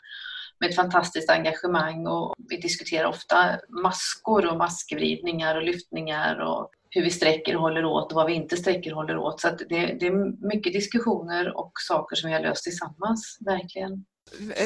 med 0.60 0.70
ett 0.70 0.76
fantastiskt 0.76 1.30
engagemang 1.30 2.08
och 2.08 2.36
vi 2.50 2.58
diskuterar 2.58 3.06
ofta 3.06 3.60
maskor 3.84 4.46
och 4.46 4.58
maskvridningar 4.58 5.56
och 5.56 5.64
lyftningar 5.64 6.40
och 6.40 6.72
hur 6.90 7.02
vi 7.04 7.10
sträcker 7.10 7.56
och 7.56 7.62
håller 7.62 7.86
åt 7.86 8.12
och 8.12 8.16
vad 8.16 8.28
vi 8.28 8.34
inte 8.34 8.58
sträcker 8.58 8.92
och 8.92 8.98
håller 8.98 9.18
åt. 9.18 9.42
Så 9.42 9.48
det, 9.70 9.86
det, 10.00 10.08
är 10.08 10.48
mycket 10.48 10.74
diskussioner 10.74 11.58
och 11.58 11.72
saker 11.88 12.16
som 12.16 12.30
vi 12.30 12.34
har 12.34 12.42
löst 12.42 12.64
tillsammans, 12.64 13.38
verkligen 13.46 14.06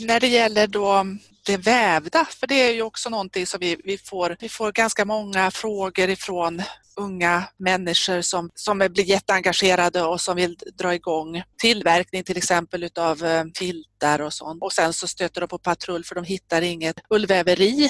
när 0.01 0.19
det 0.19 0.27
gäller 0.27 0.67
då 0.67 1.05
det 1.45 1.57
vävda, 1.57 2.25
för 2.25 2.47
det 2.47 2.55
är 2.55 2.73
ju 2.73 2.81
också 2.81 3.09
någonting 3.09 3.45
som 3.45 3.59
vi, 3.59 3.77
vi, 3.83 3.97
får, 3.97 4.37
vi 4.39 4.49
får 4.49 4.71
ganska 4.71 5.05
många 5.05 5.51
frågor 5.51 6.09
ifrån 6.09 6.61
unga 6.95 7.43
människor 7.57 8.21
som, 8.21 8.49
som 8.55 8.77
blir 8.77 9.03
jätteengagerade 9.03 10.03
och 10.03 10.21
som 10.21 10.35
vill 10.35 10.57
dra 10.77 10.95
igång 10.95 11.43
tillverkning 11.57 12.23
till 12.23 12.37
exempel 12.37 12.83
utav 12.83 13.25
eh, 13.25 13.43
filtar 13.57 14.21
och 14.21 14.33
sånt. 14.33 14.63
Och 14.63 14.73
sen 14.73 14.93
så 14.93 15.07
stöter 15.07 15.41
de 15.41 15.47
på 15.47 15.57
patrull 15.57 16.03
för 16.03 16.15
de 16.15 16.23
hittar 16.23 16.61
inget 16.61 16.95
ullväveri. 17.09 17.89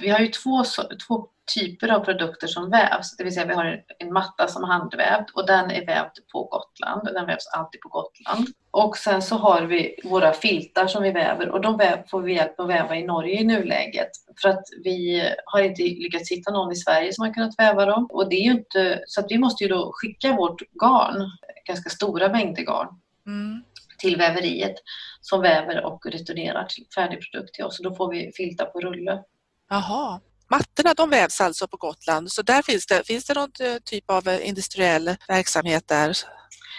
Vi 0.00 0.08
har 0.08 0.18
ju 0.18 0.28
två, 0.28 0.64
två 1.08 1.28
typer 1.54 1.88
av 1.88 2.00
produkter 2.00 2.46
som 2.46 2.70
vävs. 2.70 3.16
Det 3.16 3.24
vill 3.24 3.34
säga 3.34 3.46
vi 3.46 3.54
har 3.54 3.84
en 3.98 4.12
matta 4.12 4.48
som 4.48 4.64
är 4.64 4.68
handvävd 4.68 5.30
och 5.34 5.46
den 5.46 5.70
är 5.70 5.86
vävd 5.86 6.12
på 6.32 6.42
Gotland. 6.44 7.14
Den 7.14 7.26
vävs 7.26 7.46
alltid 7.46 7.80
på 7.80 7.88
Gotland. 7.88 8.46
Och 8.70 8.96
sen 8.96 9.22
så 9.22 9.36
har 9.36 9.62
vi 9.62 9.94
våra 10.04 10.32
filtar 10.32 10.86
som 10.86 11.02
vi 11.02 11.10
väver 11.10 11.48
och 11.48 11.60
de 11.60 11.76
väv, 11.76 12.06
får 12.10 12.22
vi 12.22 12.34
hjälp 12.34 12.60
att 12.60 12.68
väva 12.68 12.96
i 12.96 13.06
Norge 13.06 13.40
i 13.40 13.44
nuläget. 13.44 14.10
För 14.42 14.48
att 14.48 14.64
vi 14.84 15.28
har 15.44 15.62
inte 15.62 15.82
lyckats 15.82 16.30
hitta 16.30 16.50
någon 16.50 16.72
i 16.72 16.76
Sverige 16.76 17.12
som 17.12 17.26
har 17.26 17.34
kunnat 17.34 17.58
väva 17.58 17.86
dem. 17.86 18.06
Och 18.10 18.28
det 18.28 18.36
är 18.36 18.50
inte, 18.50 19.02
så 19.06 19.20
att 19.20 19.26
vi 19.30 19.38
måste 19.38 19.64
ju 19.64 19.70
då 19.70 19.90
skicka 19.94 20.32
vårt 20.32 20.60
garn, 20.82 21.30
ganska 21.66 21.90
stora 21.90 22.28
mängder 22.28 22.62
garn, 22.62 22.88
mm. 23.26 23.64
till 23.98 24.16
väveriet 24.16 24.74
som 25.20 25.40
väver 25.40 25.84
och 25.84 26.06
returnerar 26.06 26.64
till 26.64 26.84
färdig 26.94 27.18
produkt 27.20 27.54
till 27.54 27.64
oss. 27.64 27.80
Då 27.82 27.94
får 27.94 28.10
vi 28.10 28.32
filtar 28.36 28.66
på 28.66 28.80
rulle. 28.80 29.22
Jaha. 29.68 30.20
Mattorna 30.50 30.94
de 30.94 31.10
vävs 31.10 31.40
alltså 31.40 31.68
på 31.68 31.76
Gotland, 31.76 32.32
så 32.32 32.42
där 32.42 32.62
finns 32.62 32.86
det, 32.86 33.06
finns 33.06 33.24
det 33.24 33.34
någon 33.34 33.50
eh, 33.60 33.76
typ 33.84 34.10
av 34.10 34.28
eh, 34.28 34.48
industriell 34.48 35.16
verksamhet 35.28 35.88
där? 35.88 36.16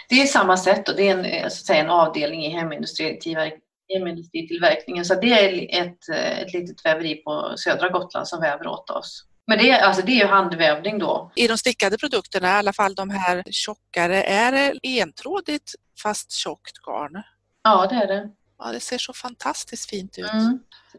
Det 0.08 0.22
är 0.22 0.26
samma 0.26 0.56
sätt 0.56 0.88
och 0.88 0.96
det 0.96 1.08
är 1.08 1.18
en, 1.18 1.24
eh, 1.24 1.42
så 1.42 1.46
att 1.46 1.52
säga, 1.52 1.80
en 1.80 1.90
avdelning 1.90 2.44
i 2.44 2.50
hemindustritillverkningen. 2.50 5.04
Så 5.04 5.14
det 5.14 5.32
är 5.32 5.80
ett, 5.82 6.08
ett 6.42 6.52
litet 6.52 6.86
väveri 6.86 7.14
på 7.14 7.54
södra 7.56 7.88
Gotland 7.88 8.28
som 8.28 8.40
väver 8.40 8.66
åt 8.66 8.90
oss. 8.90 9.24
Men 9.46 9.58
det 9.58 9.70
är, 9.70 9.80
alltså 9.80 10.02
det 10.02 10.12
är 10.12 10.24
ju 10.24 10.26
handvävning 10.26 10.98
då. 10.98 11.32
I 11.34 11.46
de 11.46 11.58
stickade 11.58 11.98
produkterna, 11.98 12.48
i 12.48 12.50
alla 12.50 12.72
fall 12.72 12.94
de 12.94 13.10
här 13.10 13.42
tjockare, 13.50 14.22
är 14.22 14.52
det 14.52 14.78
entrådigt 15.00 15.74
fast 16.02 16.32
tjockt 16.32 16.78
garn? 16.86 17.22
Ja, 17.62 17.86
det 17.86 17.96
är 17.96 18.06
det. 18.06 18.30
Ja, 18.58 18.72
det 18.72 18.80
ser 18.80 18.98
så 18.98 19.12
fantastiskt 19.12 19.90
fint 19.90 20.18
ut. 20.18 20.32
Mm. 20.32 20.58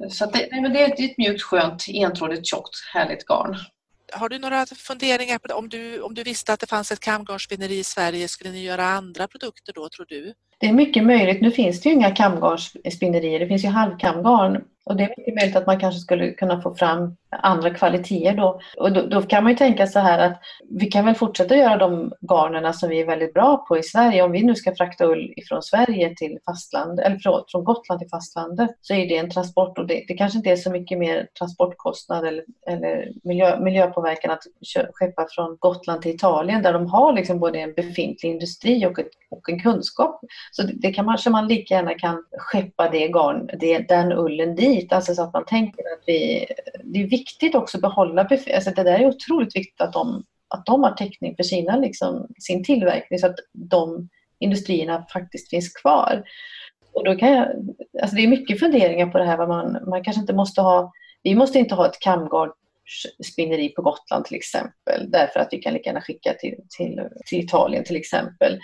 Så 0.10 0.26
det, 0.26 0.48
nej, 0.52 0.62
men 0.62 0.74
det 0.74 0.84
är 0.84 1.04
ett 1.06 1.18
mjukt, 1.18 1.42
skönt, 1.42 1.86
entrådigt, 1.88 2.48
tjockt, 2.48 2.76
härligt 2.94 3.26
garn. 3.26 3.58
Har 4.14 4.30
du 4.30 4.40
några 4.40 4.66
funderingar 4.66 5.38
på 5.38 5.48
det? 5.48 5.54
Om 5.54 5.70
du, 5.70 6.02
om 6.02 6.14
du 6.14 6.24
visste 6.24 6.54
att 6.54 6.60
det 6.60 6.68
fanns 6.68 6.92
ett 6.92 7.00
kamgarnsspinneri 7.00 7.80
i 7.80 7.84
Sverige, 7.84 8.28
skulle 8.28 8.52
ni 8.52 8.64
göra 8.64 8.86
andra 8.86 9.28
produkter 9.28 9.74
då, 9.74 9.90
tror 9.90 10.06
du? 10.10 10.34
Det 10.60 10.68
är 10.68 10.74
mycket 10.74 11.04
möjligt. 11.04 11.42
Nu 11.42 11.52
finns 11.52 11.82
det 11.82 11.90
ju 11.90 11.96
inga 11.96 12.12
kamgarnsspinnerier, 12.12 13.40
det 13.40 13.48
finns 13.48 13.64
ju 13.64 13.68
halvkamgarn. 13.68 14.64
Och 14.90 14.96
det 14.96 15.04
är 15.04 15.14
mycket 15.18 15.36
möjligt 15.36 15.56
att 15.56 15.68
man 15.68 15.80
kanske 15.80 16.00
skulle 16.00 16.32
kunna 16.32 16.62
få 16.62 16.76
fram 16.76 17.16
andra 17.30 17.70
kvaliteter 17.70 18.38
då. 18.38 18.60
Och 18.78 18.94
då, 18.94 19.02
då, 19.02 19.22
kan 19.22 19.44
man 19.44 19.52
ju 19.52 19.58
tänka 19.58 19.88
så 19.88 20.00
här 20.00 20.20
att 20.20 20.42
vi 20.70 20.86
kan 20.86 21.06
väl 21.06 21.16
fortsätta 21.16 21.56
göra 21.56 21.78
de 21.78 22.14
garnerna 22.22 22.74
som 22.74 22.90
vi 22.90 23.02
är 23.02 23.06
väldigt 23.06 23.34
bra 23.34 23.66
på 23.68 23.78
i 23.78 23.84
Sverige. 23.84 24.24
Om 24.24 24.32
vi 24.32 24.44
nu 24.44 24.56
ska 24.56 24.76
frakta 24.76 25.06
ull 25.06 25.34
från 25.50 25.64
Sverige 25.64 26.16
till 26.16 26.38
fastland, 26.46 27.00
eller 27.00 27.20
förlåt, 27.24 27.52
från 27.52 27.64
Gotland 27.64 28.00
till 28.00 28.10
fastlandet 28.10 28.70
så 28.82 28.94
är 28.94 29.10
det 29.10 29.18
en 29.18 29.30
transport 29.30 29.78
och 29.78 29.88
det, 29.88 30.04
det 30.08 30.14
kanske 30.14 30.38
inte 30.38 30.52
är 30.52 30.56
så 30.56 30.72
mycket 30.72 30.98
mer 30.98 31.28
transportkostnad 31.40 32.28
eller, 32.28 32.44
eller 32.68 33.12
miljö, 33.24 33.60
miljöpåverkan 33.60 34.32
att 34.32 34.44
skeppa 34.94 35.28
från 35.30 35.58
Gotland 35.60 36.02
till 36.02 36.16
Italien 36.16 36.64
där 36.64 36.74
de 36.74 36.88
har 36.88 37.14
liksom 37.14 37.40
både 37.40 37.60
en 37.60 37.74
befintlig 37.74 38.32
industri 38.32 38.86
och, 38.86 39.00
ett, 39.00 39.10
och 39.32 39.50
en 39.50 39.60
kunskap. 39.60 40.22
Så 40.52 40.64
det, 40.64 40.74
det 40.74 40.94
kan 40.94 41.06
man, 41.06 41.18
så 41.18 41.30
man 41.30 41.48
lika 41.48 41.74
gärna 41.74 41.94
kan 41.94 42.24
skeppa 42.32 42.90
det 42.90 43.08
garn, 43.08 43.50
det, 43.60 43.78
den 43.78 44.12
ullen 44.12 44.56
dit. 44.56 44.94
Alltså 44.94 45.16
så 45.16 45.24
att 45.24 45.34
man 45.34 45.46
tänker 45.46 45.82
att 45.82 46.04
vi, 46.06 46.46
det 46.84 47.02
är 47.02 47.08
viktigt 47.08 47.56
också 47.56 47.78
att 47.78 47.82
behålla, 47.82 48.28
alltså 48.56 48.72
det 48.76 48.84
där 48.84 49.00
är 49.00 49.06
otroligt 49.06 49.56
viktigt 49.56 49.82
att 49.82 49.94
de, 49.94 50.24
att 50.48 50.66
de 50.66 50.84
har 50.84 50.92
täckning 50.92 51.36
för 51.36 51.44
sina, 51.44 51.76
liksom, 51.76 52.28
sin 52.40 52.64
tillverkning 52.64 53.20
så 53.20 53.28
att 53.28 53.40
de 53.54 54.10
industrierna 54.40 55.06
faktiskt 55.14 55.50
finns 55.50 55.74
kvar. 55.74 56.24
Och 56.94 57.06
då 57.06 57.16
kan 57.16 57.32
jag, 57.32 57.48
alltså 58.02 58.16
det 58.16 58.24
är 58.24 58.28
mycket 58.28 58.60
funderingar 58.60 59.08
på 59.08 59.18
det 59.18 59.26
här, 59.26 59.38
vad 59.38 59.48
man, 59.48 59.78
man 59.90 60.04
kanske 60.04 60.22
inte 60.22 60.34
måste 60.34 60.62
ha, 60.62 60.92
vi 61.24 61.36
måste 61.36 61.60
inte 61.60 61.76
ha 61.76 61.86
ett 61.86 62.00
kamgardsspinneri 62.00 63.70
på 63.70 63.82
Gotland 63.82 64.26
till 64.26 64.36
exempel, 64.36 65.12
därför 65.12 65.40
att 65.40 65.48
vi 65.52 65.58
kan 65.58 65.74
lika 65.74 65.90
gärna 65.90 66.02
skicka 66.02 66.34
till, 66.34 66.56
till, 66.78 67.02
till 67.26 67.40
Italien 67.40 67.84
till 67.84 67.96
exempel. 67.96 68.60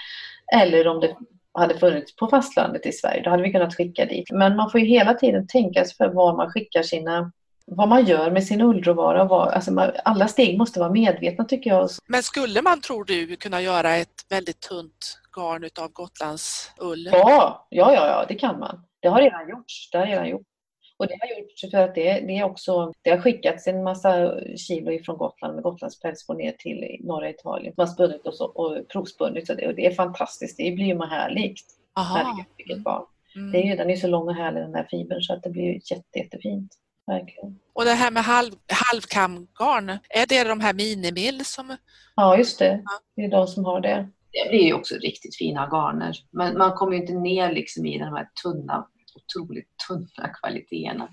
Eller 0.53 0.87
om 0.87 0.99
det 0.99 1.15
hade 1.55 1.79
funnits 1.79 2.15
på 2.15 2.27
fastlandet 2.27 2.85
i 2.85 2.91
Sverige, 2.91 3.21
då 3.23 3.29
hade 3.29 3.43
vi 3.43 3.51
kunnat 3.51 3.75
skicka 3.75 4.05
dit. 4.05 4.31
Men 4.31 4.55
man 4.55 4.71
får 4.71 4.79
ju 4.79 4.87
hela 4.87 5.13
tiden 5.13 5.47
tänka 5.47 5.85
sig 5.85 5.95
för 5.95 6.07
var 6.07 6.37
man 6.37 6.51
skickar 6.51 6.83
sina 6.83 7.31
vad 7.67 7.87
man 7.87 8.05
gör 8.05 8.31
med 8.31 8.43
sin 8.43 8.61
ullråvara. 8.61 9.23
Vad, 9.23 9.47
alltså 9.47 9.71
man, 9.71 9.91
alla 10.05 10.27
steg 10.27 10.57
måste 10.57 10.79
vara 10.79 10.91
medvetna 10.91 11.45
tycker 11.45 11.69
jag. 11.69 11.89
Men 12.07 12.23
skulle 12.23 12.61
man, 12.61 12.81
tror 12.81 13.05
du, 13.05 13.35
kunna 13.35 13.61
göra 13.61 13.95
ett 13.95 14.25
väldigt 14.29 14.59
tunt 14.59 15.19
garn 15.35 15.63
utav 15.63 15.91
Gotlands 15.91 16.71
ull? 16.77 17.09
Ja, 17.11 17.67
ja, 17.69 17.93
ja, 17.93 18.07
ja, 18.07 18.25
det 18.27 18.35
kan 18.35 18.59
man. 18.59 18.81
Det 18.99 19.07
har 19.07 19.21
redan 19.21 19.49
gjorts. 19.49 19.89
Det 19.91 19.97
har 19.97 20.05
redan 20.05 20.29
gjorts. 20.29 20.49
Och 20.97 21.07
det 21.07 21.17
har 21.21 21.39
gjorts 21.39 21.71
för 21.71 21.77
att 21.77 21.95
det, 21.95 22.19
det, 22.19 22.37
är 22.37 22.43
också, 22.43 22.93
det 23.01 23.09
har 23.09 23.17
skickats 23.17 23.67
en 23.67 23.83
massa 23.83 24.33
kilo 24.57 24.91
ifrån 24.91 25.17
Gotland 25.17 25.55
med 25.55 25.63
Gotlands 25.63 25.99
pälsbår 25.99 26.35
ner 26.35 26.51
till 26.51 26.97
norra 26.99 27.29
Italien. 27.29 27.73
Man 27.77 27.87
har 27.87 27.93
spunnit 27.93 28.27
och, 28.27 28.59
och 28.59 28.87
provspunnit 28.87 29.49
och 29.49 29.55
det, 29.55 29.67
och 29.67 29.75
det 29.75 29.85
är 29.85 29.91
fantastiskt. 29.91 30.57
Det 30.57 30.71
blir 30.71 30.85
ju 30.85 30.99
härligt. 30.99 31.65
Herregud, 31.95 32.45
vilket 32.57 32.83
barn. 32.83 33.03
Mm. 33.35 33.51
Det 33.51 33.57
är 33.57 33.63
ju, 33.63 33.75
den 33.75 33.89
är 33.89 33.95
så 33.95 34.07
lång 34.07 34.27
och 34.27 34.35
härlig 34.35 34.63
den 34.63 34.75
här 34.75 34.87
fibern 34.89 35.21
så 35.21 35.33
att 35.33 35.43
det 35.43 35.49
blir 35.49 35.79
jätte, 35.91 36.19
jättefint. 36.19 36.71
Verkligen. 37.07 37.59
Och 37.73 37.85
det 37.85 37.91
här 37.91 38.11
med 38.11 38.23
halv, 38.23 38.51
halvkamgarn, 38.91 39.89
är 40.09 40.27
det 40.27 40.43
de 40.43 40.59
här 40.59 40.73
minimill 40.73 41.45
som... 41.45 41.77
Ja, 42.15 42.37
just 42.37 42.59
det. 42.59 42.83
Det 43.15 43.21
är 43.21 43.31
de 43.31 43.47
som 43.47 43.65
har 43.65 43.81
det. 43.81 44.09
Det 44.31 44.49
blir 44.49 44.63
ju 44.63 44.73
också 44.73 44.95
riktigt 44.95 45.35
fina 45.35 45.65
garner. 45.65 46.15
Men 46.31 46.57
man 46.57 46.73
kommer 46.73 46.93
ju 46.93 47.01
inte 47.01 47.13
ner 47.13 47.51
liksom 47.51 47.85
i 47.85 47.97
de 47.97 48.13
här 48.13 48.29
tunna, 48.43 48.87
otroligt 49.15 49.69
tunna 49.87 50.29
kvaliteterna. 50.41 51.09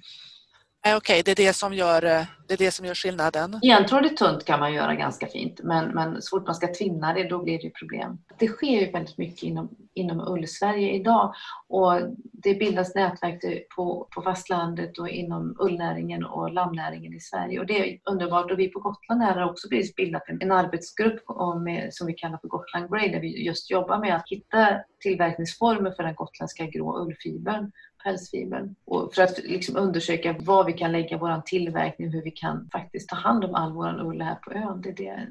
Okej, 0.87 0.97
okay, 0.97 1.23
det, 1.23 1.31
är 1.31 1.47
det, 1.47 1.53
som 1.53 1.75
gör, 1.75 2.05
eh, 2.05 2.25
det 2.49 2.55
är 2.55 2.59
det 2.59 2.71
som 2.71 2.87
gör 2.87 2.95
skillnaden. 2.95 3.61
Entrådigt 3.63 4.17
tunt 4.17 4.45
kan 4.45 4.61
man 4.61 4.75
göra 4.75 4.95
ganska 4.95 5.27
fint 5.27 5.61
men, 5.63 5.89
men 5.89 6.23
så 6.23 6.39
fort 6.39 6.47
man 6.47 6.55
ska 6.55 6.75
tvinna 6.75 7.15
det 7.15 7.29
då 7.29 7.43
blir 7.43 7.63
det 7.63 7.71
problem. 7.71 8.19
Det 8.39 8.49
sker 8.49 8.81
ju 8.81 8.91
väldigt 8.91 9.19
mycket 9.19 9.43
inom, 9.43 9.69
inom 9.95 10.21
ull-Sverige 10.21 10.93
idag 10.93 11.35
och 11.69 11.93
det 12.33 12.55
bildas 12.55 12.95
nätverk 12.95 13.69
på, 13.77 14.09
på 14.15 14.23
fastlandet 14.23 14.99
och 14.99 15.09
inom 15.09 15.57
ullnäringen 15.61 16.25
och 16.25 16.53
lammnäringen 16.53 17.15
i 17.15 17.21
Sverige 17.21 17.61
och 17.61 17.67
det 17.67 17.79
är 17.79 17.99
underbart 18.05 18.51
och 18.51 18.59
vi 18.59 18.69
på 18.69 18.81
Gotland 18.81 19.23
har 19.23 19.51
också 19.51 19.69
bildat 19.97 20.29
en, 20.29 20.43
en 20.43 20.53
arbetsgrupp 20.53 21.23
om, 21.27 21.89
som 21.91 22.07
vi 22.07 22.13
kallar 22.13 22.39
för 22.39 22.49
Gotland 22.49 22.91
Grey 22.91 23.13
där 23.13 23.21
vi 23.21 23.47
just 23.47 23.71
jobbar 23.71 23.99
med 23.99 24.17
att 24.17 24.29
hitta 24.29 24.69
tillverkningsformer 25.01 25.91
för 25.91 26.03
den 26.03 26.15
gotländska 26.15 26.67
grå 26.67 26.99
ullfibern 26.99 27.73
pälsfibern. 28.05 28.75
Och 28.85 29.15
för 29.15 29.23
att 29.23 29.39
liksom 29.39 29.77
undersöka 29.77 30.37
var 30.41 30.65
vi 30.65 30.73
kan 30.73 30.93
lägga 30.93 31.17
vår 31.17 31.43
tillverkning 31.47 32.09
och 32.09 32.15
hur 32.15 32.23
vi 32.23 32.31
kan 32.31 32.69
faktiskt 32.73 33.09
ta 33.09 33.17
hand 33.17 33.45
om 33.45 33.55
all 33.55 33.73
vår 33.73 34.07
ull 34.07 34.23
här 34.23 34.35
på 34.35 34.53
ön. 34.53 34.81
Det 34.81 34.89
är 34.89 34.95
det. 34.95 35.29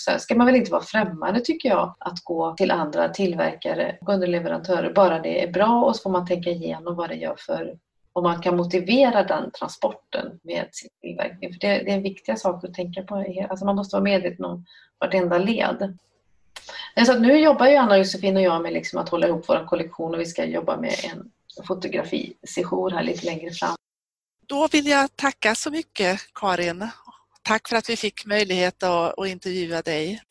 Sen 0.00 0.20
ska 0.20 0.34
man 0.34 0.46
väl 0.46 0.56
inte 0.56 0.72
vara 0.72 0.82
främmande 0.82 1.40
tycker 1.40 1.68
jag 1.68 1.94
att 1.98 2.24
gå 2.24 2.54
till 2.54 2.70
andra 2.70 3.08
tillverkare 3.08 3.98
och 4.00 4.08
underleverantörer 4.08 4.92
bara 4.92 5.18
det 5.18 5.44
är 5.44 5.52
bra 5.52 5.84
och 5.84 5.96
så 5.96 6.02
får 6.02 6.10
man 6.10 6.26
tänka 6.26 6.50
igenom 6.50 6.96
vad 6.96 7.08
det 7.08 7.16
gör 7.16 7.36
för 7.38 7.78
om 8.14 8.22
man 8.22 8.40
kan 8.40 8.56
motivera 8.56 9.22
den 9.22 9.50
transporten 9.50 10.40
med 10.42 10.68
sin 10.72 10.90
tillverkning. 11.00 11.52
För 11.52 11.60
det, 11.60 11.68
det 11.68 11.90
är 11.90 11.96
en 11.96 12.02
viktig 12.02 12.38
sak 12.38 12.64
att 12.64 12.74
tänka 12.74 13.02
på. 13.02 13.46
Alltså 13.50 13.64
man 13.64 13.76
måste 13.76 13.96
vara 13.96 14.04
medveten 14.04 14.44
om 14.44 14.64
vartenda 15.00 15.38
led. 15.38 15.98
Så 17.06 17.18
nu 17.18 17.38
jobbar 17.38 17.66
ju 17.66 17.76
Anna 17.76 17.98
Josefin 17.98 18.36
och 18.36 18.42
jag 18.42 18.62
med 18.62 18.72
liksom 18.72 18.98
att 18.98 19.08
hålla 19.08 19.28
ihop 19.28 19.44
vår 19.48 19.66
kollektion 19.66 20.14
och 20.14 20.20
vi 20.20 20.26
ska 20.26 20.44
jobba 20.44 20.76
med 20.76 20.94
en 21.12 21.30
fotografisession 21.68 22.92
här 22.92 23.02
lite 23.02 23.26
längre 23.26 23.50
fram. 23.50 23.74
Då 24.46 24.68
vill 24.72 24.86
jag 24.86 25.16
tacka 25.16 25.54
så 25.54 25.70
mycket 25.70 26.20
Karin. 26.34 26.88
Tack 27.42 27.68
för 27.68 27.76
att 27.76 27.90
vi 27.90 27.96
fick 27.96 28.26
möjlighet 28.26 28.82
att, 28.82 29.18
att 29.18 29.26
intervjua 29.26 29.82
dig. 29.82 30.22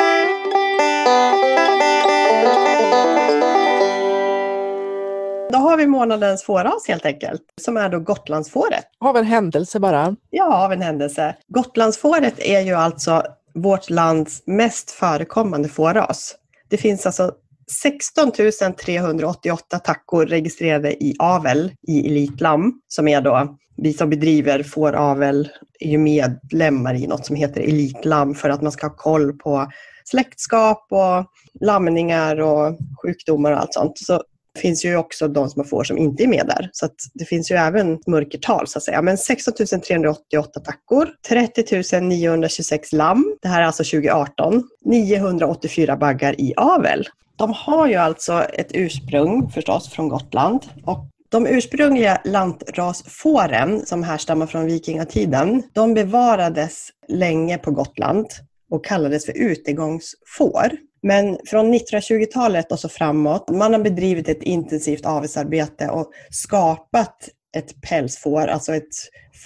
Då 5.52 5.60
har 5.60 5.78
vi 5.78 5.88
månadens 5.88 6.44
fåras 6.44 6.88
helt 6.88 7.06
enkelt, 7.06 7.42
som 7.62 7.78
är 7.78 7.90
då 7.90 8.00
Gotlandsfåret. 8.00 8.86
Av 9.00 9.18
en 9.18 9.26
händelse 9.26 9.80
bara? 9.80 10.16
Ja, 10.30 10.66
av 10.66 10.74
en 10.74 10.82
händelse. 10.82 11.36
Gotlandsfåret 11.48 12.40
är 12.40 12.62
ju 12.62 12.74
alltså 12.74 13.24
vårt 13.54 13.90
lands 13.90 14.44
mest 14.46 14.92
förekommande 14.92 15.70
fåras. 15.70 16.36
Det 16.70 16.78
finns 16.78 17.06
alltså 17.06 17.32
16 17.72 18.32
388 18.32 19.80
tackor 19.80 20.26
registrerade 20.26 21.04
i 21.04 21.16
avel 21.20 21.72
i 21.88 22.08
Elitlam, 22.08 22.82
som 22.88 23.08
är 23.08 23.22
då 23.22 23.58
vi 23.78 23.94
som 23.94 24.10
bedriver 24.10 24.64
fåravel 24.64 25.50
är 25.80 25.90
ju 25.90 25.98
medlemmar 25.98 26.96
i 26.96 27.08
något 27.08 27.26
som 27.26 27.36
heter 27.36 27.62
Elitlam 27.62 28.36
för 28.36 28.50
att 28.50 28.62
man 28.62 28.72
ska 28.72 28.88
ha 28.88 28.96
koll 28.96 29.34
på 29.34 29.72
släktskap 30.06 30.88
och 30.90 31.26
lamningar 31.66 32.42
och 32.42 32.78
sjukdomar 33.02 33.52
och 33.52 33.60
allt 33.60 33.74
sånt. 33.74 33.98
Så 33.98 34.24
det 34.54 34.60
finns 34.60 34.86
ju 34.86 34.96
också 34.96 35.28
de 35.28 35.50
som 35.50 35.60
har 35.60 35.68
får 35.68 35.84
som 35.84 35.98
inte 35.98 36.24
är 36.24 36.28
med 36.28 36.46
där. 36.48 36.70
Så 36.72 36.90
det 37.14 37.26
finns 37.26 37.52
ju 37.52 37.56
även 37.56 38.00
mörkertal 38.08 38.68
så 38.68 38.78
att 38.78 38.84
säga. 38.84 39.02
Men 39.02 39.18
16 39.18 39.54
388 39.54 40.60
tackor, 40.60 41.10
30 41.30 42.00
926 42.00 42.94
lamm, 42.94 43.36
det 43.42 43.48
här 43.48 43.62
är 43.62 43.66
alltså 43.66 43.84
2018, 43.84 44.64
984 44.86 45.98
baggar 45.98 46.42
i 46.42 46.54
avel. 46.58 47.08
De 47.36 47.54
har 47.54 47.88
ju 47.88 47.96
alltså 47.96 48.42
ett 48.42 48.72
ursprung 48.74 49.50
förstås 49.50 49.90
från 49.90 50.10
Gotland 50.10 50.60
och 50.86 51.06
de 51.30 51.48
ursprungliga 51.48 52.22
lantrasfåren 52.26 53.86
som 53.86 54.04
härstammar 54.04 54.48
från 54.48 54.66
vikingatiden, 54.66 55.64
de 55.74 55.94
bevarades 55.94 56.90
länge 57.08 57.58
på 57.58 57.72
Gotland 57.72 58.28
och 58.70 58.86
kallades 58.86 59.26
för 59.26 59.38
utegångsfår. 59.38 60.72
Men 61.04 61.38
från 61.46 61.74
1920-talet 61.74 62.72
och 62.72 62.80
så 62.80 62.90
framåt, 62.90 63.50
man 63.50 63.74
har 63.74 63.80
bedrivit 63.80 64.30
ett 64.30 64.44
intensivt 64.44 65.06
avelsarbete 65.06 65.88
och 65.88 66.12
skapat 66.30 67.30
ett 67.58 67.82
pälsfår, 67.82 68.48
alltså 68.48 68.76
ett 68.76 68.94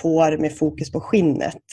får 0.01 0.37
med 0.37 0.57
fokus 0.57 0.91
på 0.91 1.01
skinnet, 1.01 1.63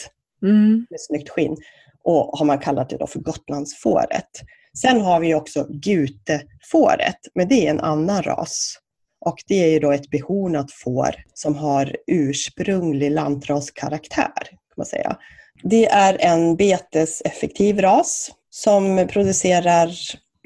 mm. 0.42 0.86
med 0.90 1.00
snyggt 1.00 1.28
skinn. 1.28 1.56
Och 2.04 2.38
har 2.38 2.46
man 2.46 2.58
kallat 2.58 2.88
det 2.88 2.96
då 2.96 3.06
för 3.06 3.20
Gotlandsfåret. 3.20 4.30
Sen 4.78 5.00
har 5.00 5.20
vi 5.20 5.34
också 5.34 5.66
gutefåret, 5.70 7.18
men 7.34 7.48
det 7.48 7.66
är 7.66 7.70
en 7.70 7.80
annan 7.80 8.22
ras. 8.22 8.78
Och 9.26 9.36
det 9.46 9.64
är 9.64 9.68
ju 9.68 9.78
då 9.78 9.92
ett 9.92 10.10
behornat 10.10 10.72
får 10.72 11.14
som 11.34 11.56
har 11.56 11.96
ursprunglig 12.06 13.10
lantraskaraktär, 13.10 14.42
kan 14.48 14.74
man 14.76 14.86
säga. 14.86 15.16
Det 15.62 15.86
är 15.86 16.18
en 16.20 16.56
beteseffektiv 16.56 17.80
ras 17.80 18.30
som 18.54 19.08
producerar 19.12 19.90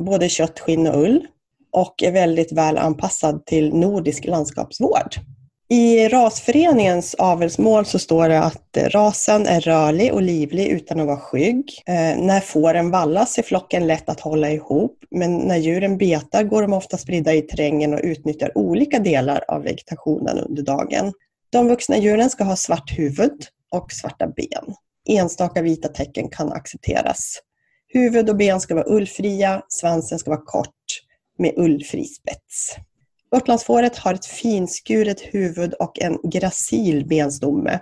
både 0.05 0.29
kött, 0.29 0.61
skinn 0.61 0.87
och 0.87 1.03
ull 1.03 1.27
och 1.73 2.03
är 2.03 2.13
väldigt 2.13 2.53
väl 2.53 2.79
anpassad 2.79 3.47
till 3.47 3.75
nordisk 3.75 4.25
landskapsvård. 4.25 5.15
I 5.71 6.09
rasföreningens 6.09 7.15
avelsmål 7.15 7.87
så 7.87 7.99
står 7.99 8.29
det 8.29 8.41
att 8.43 8.77
rasen 8.77 9.47
är 9.47 9.61
rörlig 9.61 10.13
och 10.13 10.23
livlig 10.23 10.67
utan 10.67 11.01
att 11.01 11.07
vara 11.07 11.21
skygg. 11.21 11.83
Eh, 11.87 11.95
när 12.19 12.41
fåren 12.41 12.91
vallas 12.91 13.39
är 13.39 13.43
flocken 13.43 13.87
lätt 13.87 14.09
att 14.09 14.21
hålla 14.21 14.51
ihop, 14.51 14.99
men 15.11 15.39
när 15.39 15.57
djuren 15.57 15.99
betar 15.99 16.43
går 16.43 16.63
de 16.63 16.73
ofta 16.73 16.99
spridda 16.99 17.35
i 17.35 17.43
terrängen 17.43 17.95
och 17.95 18.01
utnyttjar 18.03 18.59
olika 18.59 18.99
delar 18.99 19.45
av 19.49 19.63
vegetationen 19.63 20.39
under 20.39 20.63
dagen. 20.63 21.13
De 21.51 21.69
vuxna 21.69 21.99
djuren 21.99 22.31
ska 22.31 22.45
ha 22.45 22.57
svart 22.57 22.99
huvud 22.99 23.47
och 23.71 23.93
svarta 23.93 24.27
ben. 24.27 24.75
Enstaka 25.09 25.63
vita 25.63 25.89
tecken 25.89 26.29
kan 26.29 26.53
accepteras. 26.53 27.39
Huvud 27.89 28.31
och 28.31 28.37
ben 28.37 28.61
ska 28.61 28.75
vara 28.75 28.89
ullfria, 28.89 29.63
svansen 29.69 30.19
ska 30.19 30.31
vara 30.31 30.45
kort 30.45 30.75
med 31.39 31.53
ullfri 31.57 32.05
spets. 32.05 32.77
Gotlandsfåret 33.31 33.97
har 33.97 34.15
ett 34.15 34.27
finskuret 34.27 35.21
huvud 35.21 35.75
och 35.75 35.99
en 36.03 36.19
gracil 36.31 37.07
benstomme. 37.07 37.81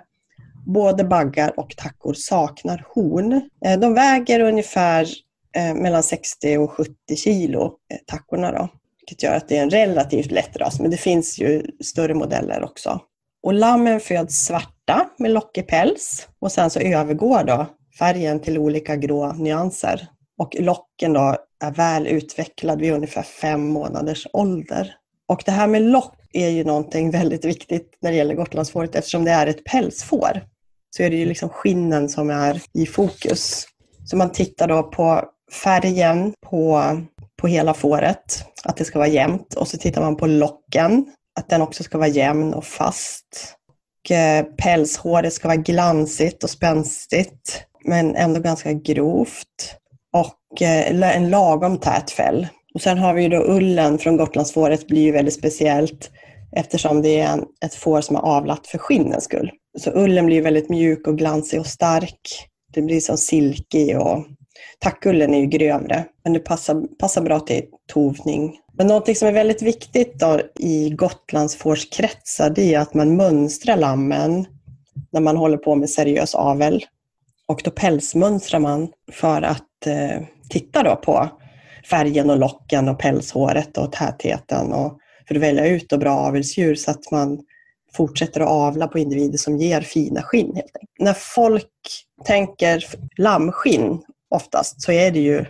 Både 0.65 1.03
baggar 1.03 1.59
och 1.59 1.77
tackor 1.77 2.13
saknar 2.13 2.85
horn. 2.89 3.49
Eh, 3.65 3.79
de 3.79 3.93
väger 3.93 4.39
ungefär 4.39 5.07
eh, 5.55 5.73
mellan 5.73 6.03
60 6.03 6.57
och 6.57 6.71
70 6.71 6.93
kilo, 7.15 7.65
eh, 7.65 7.97
tackorna 8.05 8.51
då. 8.51 8.69
Vilket 8.99 9.23
gör 9.23 9.35
att 9.35 9.47
det 9.47 9.57
är 9.57 9.63
en 9.63 9.69
relativt 9.69 10.31
lätt 10.31 10.57
ras, 10.57 10.79
men 10.79 10.91
det 10.91 10.97
finns 10.97 11.39
ju 11.39 11.65
större 11.83 12.13
modeller 12.13 12.63
också. 12.63 13.01
Och 13.43 13.53
lammen 13.53 13.99
föds 13.99 14.45
svarta 14.45 15.09
med 15.17 15.31
lockig 15.31 15.67
päls 15.67 16.27
och 16.39 16.51
sen 16.51 16.69
så 16.69 16.79
övergår 16.79 17.43
då 17.43 17.65
färgen 17.99 18.39
till 18.39 18.57
olika 18.57 18.95
grå 18.95 19.33
nyanser. 19.33 20.07
Och 20.37 20.55
locken 20.59 21.13
då 21.13 21.35
är 21.63 21.71
väl 21.71 22.07
utvecklad 22.07 22.81
vid 22.81 22.93
ungefär 22.93 23.23
fem 23.23 23.67
månaders 23.67 24.27
ålder. 24.33 24.95
Och 25.27 25.43
det 25.45 25.51
här 25.51 25.67
med 25.67 25.81
lock 25.81 26.15
är 26.33 26.49
ju 26.49 26.63
någonting 26.63 27.11
väldigt 27.19 27.45
viktigt 27.45 27.97
när 28.01 28.11
det 28.11 28.17
gäller 28.17 28.35
Gotlandsfåret 28.35 28.95
eftersom 28.95 29.25
det 29.25 29.31
är 29.31 29.47
ett 29.47 29.63
pälsfår. 29.63 30.41
Så 30.89 31.03
är 31.03 31.09
det 31.09 31.15
ju 31.15 31.25
liksom 31.25 31.49
skinnen 31.49 32.09
som 32.09 32.29
är 32.29 32.61
i 32.73 32.85
fokus. 32.85 33.67
Så 34.05 34.17
man 34.17 34.31
tittar 34.31 34.67
då 34.67 34.83
på 34.83 35.23
färgen 35.63 36.33
på, 36.45 36.83
på 37.41 37.47
hela 37.47 37.73
fåret, 37.73 38.45
att 38.63 38.77
det 38.77 38.85
ska 38.85 38.99
vara 38.99 39.09
jämnt. 39.09 39.53
Och 39.53 39.67
så 39.67 39.77
tittar 39.77 40.01
man 40.01 40.15
på 40.15 40.27
locken, 40.27 41.05
att 41.39 41.49
den 41.49 41.61
också 41.61 41.83
ska 41.83 41.97
vara 41.97 42.07
jämn 42.07 42.53
och 42.53 42.65
fast. 42.65 43.57
Och 43.99 44.11
eh, 44.11 44.43
pälshåret 44.43 45.33
ska 45.33 45.47
vara 45.47 45.57
glansigt 45.57 46.43
och 46.43 46.49
spänstigt, 46.49 47.63
men 47.87 48.15
ändå 48.15 48.39
ganska 48.39 48.73
grovt. 48.73 49.75
Och 50.13 50.61
eh, 50.61 51.15
en 51.15 51.29
lagom 51.29 51.77
tät 51.77 52.11
fäll. 52.11 52.47
Och 52.73 52.81
sen 52.81 52.97
har 52.97 53.13
vi 53.13 53.23
ju 53.23 53.29
då 53.29 53.43
ullen 53.43 53.97
från 53.97 54.17
Gotlandsfåret 54.17 54.87
blir 54.87 55.01
ju 55.01 55.11
väldigt 55.11 55.33
speciellt 55.33 56.11
eftersom 56.55 57.01
det 57.01 57.19
är 57.19 57.33
en, 57.33 57.45
ett 57.65 57.75
får 57.75 58.01
som 58.01 58.15
är 58.15 58.19
avlat 58.19 58.67
för 58.67 58.77
skinnens 58.77 59.23
skull. 59.23 59.51
Så 59.77 59.91
ullen 59.91 60.25
blir 60.25 60.41
väldigt 60.41 60.69
mjuk 60.69 61.07
och 61.07 61.17
glansig 61.17 61.59
och 61.59 61.67
stark. 61.67 62.21
Det 62.73 62.81
blir 62.81 62.99
som 62.99 63.17
silke 63.17 63.97
och 63.97 64.25
tackullen 64.79 65.33
är 65.33 65.39
ju 65.39 65.45
grövre, 65.45 66.05
men 66.23 66.33
det 66.33 66.39
passar, 66.39 66.97
passar 66.99 67.21
bra 67.21 67.39
till 67.39 67.63
tovning. 67.93 68.57
Men 68.73 68.87
någonting 68.87 69.15
som 69.15 69.27
är 69.27 69.31
väldigt 69.31 69.61
viktigt 69.61 70.19
då 70.19 70.41
i 70.59 70.89
Gotlandsfårskretsar 70.89 72.49
det 72.49 72.73
är 72.73 72.79
att 72.79 72.93
man 72.93 73.15
mönstrar 73.15 73.77
lammen 73.77 74.45
när 75.11 75.21
man 75.21 75.37
håller 75.37 75.57
på 75.57 75.75
med 75.75 75.89
seriös 75.89 76.35
avel. 76.35 76.83
Och 77.47 77.61
då 77.63 77.71
pälsmönstrar 77.71 78.59
man 78.59 78.87
för 79.11 79.41
att 79.41 79.85
eh, 79.85 80.21
titta 80.49 80.83
då 80.83 80.95
på 80.95 81.29
färgen 81.89 82.29
och 82.29 82.37
locken 82.37 82.89
och 82.89 82.99
pälshåret 82.99 83.77
och 83.77 83.91
tätheten 83.91 84.73
och 84.73 84.99
för 85.27 85.35
att 85.35 85.41
välja 85.41 85.67
ut 85.67 85.89
bra 85.89 86.17
avelsdjur 86.17 86.75
så 86.75 86.91
att 86.91 87.11
man 87.11 87.39
fortsätter 87.93 88.41
att 88.41 88.49
avla 88.49 88.87
på 88.87 88.99
individer 88.99 89.37
som 89.37 89.57
ger 89.57 89.81
fina 89.81 90.21
skinn. 90.21 90.55
Helt 90.55 90.75
enkelt. 90.75 90.99
När 90.99 91.13
folk 91.13 91.71
tänker 92.25 92.83
lammskinn 93.17 94.01
oftast 94.29 94.81
så 94.81 94.91
är 94.91 95.11
det 95.11 95.19
ju 95.19 95.45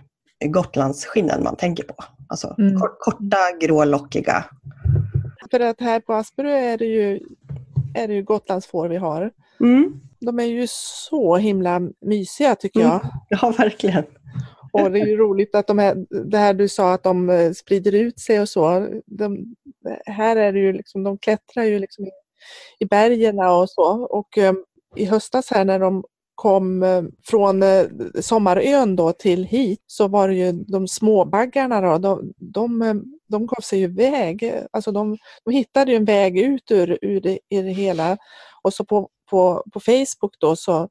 Gotlandsskinnen 0.46 1.44
man 1.44 1.56
tänker 1.56 1.84
på. 1.84 1.96
Alltså 2.28 2.56
mm. 2.58 2.80
korta, 3.00 3.38
grålockiga. 3.62 4.46
För 5.52 5.60
att 5.60 5.82
här 5.82 6.00
på 6.00 6.14
Asperö 6.14 6.58
är 6.58 6.78
det 6.78 6.86
ju 6.86 7.20
är 7.94 8.08
det 8.08 8.14
ju 8.14 8.24
Gotlandsfår 8.24 8.88
vi 8.90 8.98
har. 8.98 9.32
Mm. 9.60 10.00
De 10.20 10.40
är 10.40 10.44
ju 10.44 10.66
så 10.70 11.38
himla 11.38 11.82
mysiga 12.02 12.56
tycker 12.56 12.80
Mm. 12.80 12.92
jag. 12.92 13.02
Ja, 13.42 13.54
verkligen. 13.58 14.04
Och 14.72 14.92
det 14.92 15.00
är 15.00 15.06
ju 15.06 15.18
roligt 15.18 15.56
att 15.56 15.68
de 15.68 15.80
här, 15.80 16.06
det 16.30 16.38
här 16.38 16.54
du 16.54 16.68
sa 16.70 16.94
att 16.94 17.04
de 17.04 17.30
eh, 17.30 17.52
sprider 17.52 17.96
ut 17.96 18.20
sig 18.20 18.40
och 18.42 18.50
så. 18.50 18.88
De, 19.06 19.56
här 20.06 20.36
är 20.36 20.54
det 20.54 20.60
ju 20.60 20.74
liksom, 20.74 21.04
de 21.04 21.18
klättrar 21.18 21.64
ju 21.64 21.80
liksom 21.80 22.06
i, 22.06 22.10
i 22.80 22.86
bergen 22.86 23.40
och 23.40 23.70
så. 23.70 24.04
Och 24.04 24.38
eh, 24.38 24.54
i 24.96 25.06
höstas 25.06 25.50
här 25.52 25.66
när 25.66 25.80
de 25.80 26.04
kom 26.36 26.84
eh, 26.84 27.04
från 27.28 27.64
Sommarön 28.22 28.96
då 28.96 29.12
till 29.12 29.44
hit 29.44 29.84
så 29.88 30.08
var 30.08 30.28
det 30.28 30.36
ju 30.36 30.52
de 30.52 30.88
småbaggarna 30.88 31.82
då, 31.82 31.98
de, 31.98 32.34
de, 32.38 33.04
de 33.28 33.46
gav 33.48 33.62
sig 33.62 33.80
ju 33.80 33.86
iväg. 33.86 34.54
Alltså 34.72 34.92
de, 34.92 35.18
de 35.46 35.52
hittade 35.54 35.92
ju 35.92 35.98
en 35.98 36.06
väg 36.06 36.40
ut 36.40 36.72
ur, 36.72 36.98
ur, 37.02 37.22
det, 37.22 37.40
ur 37.50 37.64
det 37.64 37.72
hela. 37.72 38.18
Och 38.62 38.74
så 38.74 38.86
på, 38.86 39.10
på, 39.30 39.64
på 39.74 39.80
Facebook 39.80 40.36
då 40.40 40.56
så 40.56 40.90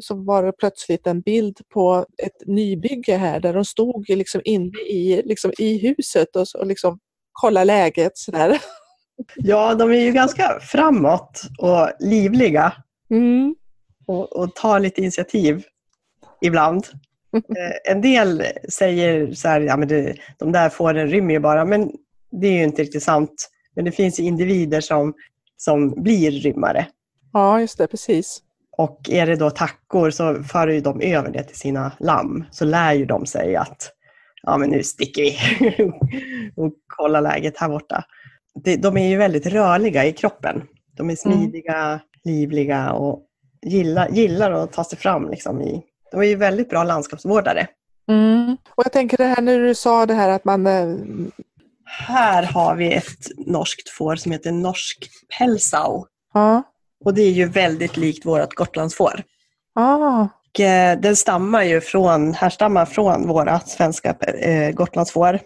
så 0.00 0.14
var 0.14 0.42
det 0.42 0.52
plötsligt 0.52 1.06
en 1.06 1.20
bild 1.20 1.58
på 1.72 2.06
ett 2.22 2.46
nybygge 2.46 3.16
här 3.16 3.40
där 3.40 3.54
de 3.54 3.64
stod 3.64 4.08
liksom 4.08 4.40
inne 4.44 4.78
i, 4.90 5.22
liksom 5.24 5.52
i 5.58 5.78
huset 5.78 6.36
och, 6.36 6.46
och 6.60 6.66
liksom 6.66 6.98
kolla 7.32 7.64
läget 7.64 8.12
sådär. 8.18 8.58
Ja, 9.36 9.74
de 9.74 9.90
är 9.90 10.00
ju 10.00 10.12
ganska 10.12 10.60
framåt 10.60 11.42
och 11.58 11.90
livliga 12.00 12.72
Mm. 13.10 13.54
och, 14.06 14.32
och 14.36 14.54
tar 14.54 14.80
lite 14.80 15.00
initiativ 15.00 15.64
ibland. 16.40 16.86
Eh, 17.34 17.92
En 17.92 18.00
del 18.00 18.42
säger 18.68 19.32
så 19.34 19.48
här, 19.48 19.60
ja 19.60 19.76
men 19.76 19.88
det, 19.88 20.16
de 20.38 20.52
där 20.52 20.68
fåren 20.68 21.08
rymmer 21.08 21.34
ju 21.34 21.40
bara, 21.40 21.64
men 21.64 21.90
det 22.40 22.46
är 22.46 22.52
ju 22.52 22.62
inte 22.64 22.82
riktigt 22.82 23.02
sant. 23.02 23.50
Men 23.74 23.84
det 23.84 23.92
finns 23.92 24.20
individer 24.20 24.80
som, 24.80 25.14
som 25.56 26.02
blir 26.02 26.30
rymmare. 26.30 26.86
Ja, 27.32 27.60
just 27.60 27.78
det, 27.78 27.86
precis. 27.86 28.42
Och 28.76 29.10
är 29.10 29.26
det 29.26 29.36
då 29.36 29.50
tackor 29.50 30.10
så 30.10 30.42
för 30.42 30.68
ju 30.68 30.80
de 30.80 31.00
över 31.00 31.30
det 31.30 31.42
till 31.42 31.58
sina 31.58 31.92
lamm. 32.00 32.44
Så 32.50 32.64
lär 32.64 32.92
ju 32.92 33.04
de 33.04 33.26
sig 33.26 33.56
att 33.56 33.90
ja, 34.42 34.56
men 34.58 34.70
nu 34.70 34.82
sticker 34.82 35.22
vi 35.22 35.36
och 36.56 36.72
kollar 36.96 37.20
läget 37.20 37.58
här 37.58 37.68
borta. 37.68 38.04
De 38.78 38.96
är 38.96 39.08
ju 39.08 39.16
väldigt 39.16 39.46
rörliga 39.46 40.04
i 40.04 40.12
kroppen. 40.12 40.62
De 40.96 41.10
är 41.10 41.16
smidiga, 41.16 42.00
livliga 42.24 42.92
och 42.92 43.22
gillar, 43.66 44.08
gillar 44.08 44.50
att 44.52 44.72
ta 44.72 44.84
sig 44.84 44.98
fram. 44.98 45.30
Liksom 45.30 45.60
i, 45.62 45.82
de 46.10 46.20
är 46.20 46.24
ju 46.24 46.36
väldigt 46.36 46.70
bra 46.70 46.84
landskapsvårdare. 46.84 47.66
Mm. 48.08 48.56
Och 48.70 48.84
jag 48.84 48.92
tänker 48.92 49.16
det 49.16 49.24
här 49.24 49.42
när 49.42 49.58
du 49.58 49.74
sa 49.74 50.06
det 50.06 50.14
här 50.14 50.28
att 50.28 50.44
man... 50.44 50.66
eh, 50.66 50.96
Här 51.84 52.42
har 52.42 52.76
vi 52.76 52.92
ett 52.92 53.46
norskt 53.46 53.88
får 53.88 54.16
som 54.16 54.32
heter 54.32 54.52
norsk 54.52 55.08
pälsau. 55.38 56.04
Ja, 56.34 56.62
Och 57.04 57.14
det 57.14 57.22
är 57.22 57.30
ju 57.30 57.46
väldigt 57.46 57.96
likt 57.96 58.26
vårt 58.26 58.54
gotlandsfår. 58.54 59.22
ah, 59.74 60.28
Och, 60.50 60.60
eh, 60.60 61.00
den 61.00 61.16
stammar 61.16 61.62
ju 61.62 61.80
från, 61.80 62.34
härstammar 62.34 62.84
från 62.84 63.28
våra 63.28 63.60
svenska 63.60 64.14
eh, 64.40 64.70
gotlandsfår. 64.70 65.40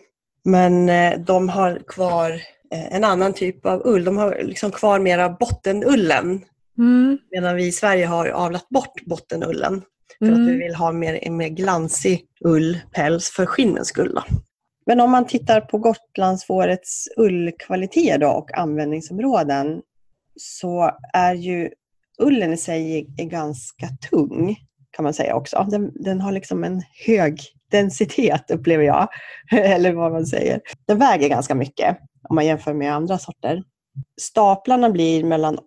Men 0.45 0.89
eh, 0.89 1.19
de 1.19 1.49
har 1.49 1.81
kvar 1.89 2.31
eh, 2.73 2.95
en 2.95 3.05
annan 3.05 3.33
typ 3.33 3.67
av 3.67 3.83
ull. 3.85 4.05
De 4.05 4.17
har 4.17 4.41
liksom 4.43 4.71
kvar 4.71 4.99
mera 4.99 5.29
bottenullen. 5.29 6.41
mm, 6.79 7.19
Medan 7.31 7.57
vi 7.57 7.67
i 7.67 7.73
Sverige 7.73 8.07
har 8.07 8.27
avlat 8.27 8.69
bort 8.69 9.05
bottenullen. 9.07 9.83
För 10.19 10.27
att 10.27 10.39
vi 10.39 10.43
mm, 10.43 10.59
vill 10.59 10.75
ha 10.75 10.93
mer, 10.93 11.19
en 11.23 11.37
mer 11.37 11.49
glansig 11.49 12.25
ull, 12.45 12.79
päls 12.93 13.31
för 13.31 13.47
skinnens 13.47 13.89
skull. 13.89 14.13
Då. 14.15 14.23
Men 14.87 15.01
om 15.01 15.11
man 15.11 15.27
tittar 15.27 15.61
på 15.61 15.79
Gotlandsfårets 15.79 17.09
ullkvaliteter 17.17 18.37
och 18.37 18.59
användningsområden 18.59 19.83
så 20.37 20.91
är 21.13 21.35
ju 21.35 21.71
ullen 22.19 22.53
i 22.53 22.57
sig 22.57 23.07
är 23.19 23.25
ganska 23.25 23.89
tung 24.11 24.57
kan 24.91 25.03
man 25.03 25.15
säga 25.15 25.35
också. 25.35 25.67
Den, 25.71 25.93
den 25.95 26.21
har 26.21 26.33
liksom 26.33 26.65
en 26.65 26.83
hög 27.07 27.41
densitet 27.71 28.51
upplever 28.51 28.85
jag. 28.85 29.09
Eller 29.53 29.93
vad 29.93 30.13
man 30.13 30.27
säger. 30.27 30.61
Den 30.87 30.99
väger 30.99 31.29
ganska 31.29 31.55
mycket 31.55 31.99
om 32.29 32.35
man 32.35 32.47
jämför 32.47 32.75
med 32.75 32.95
andra 32.95 33.19
sorter. 33.19 33.63
Staplarna 34.21 34.91
blir 34.91 35.25
mellan 35.25 35.59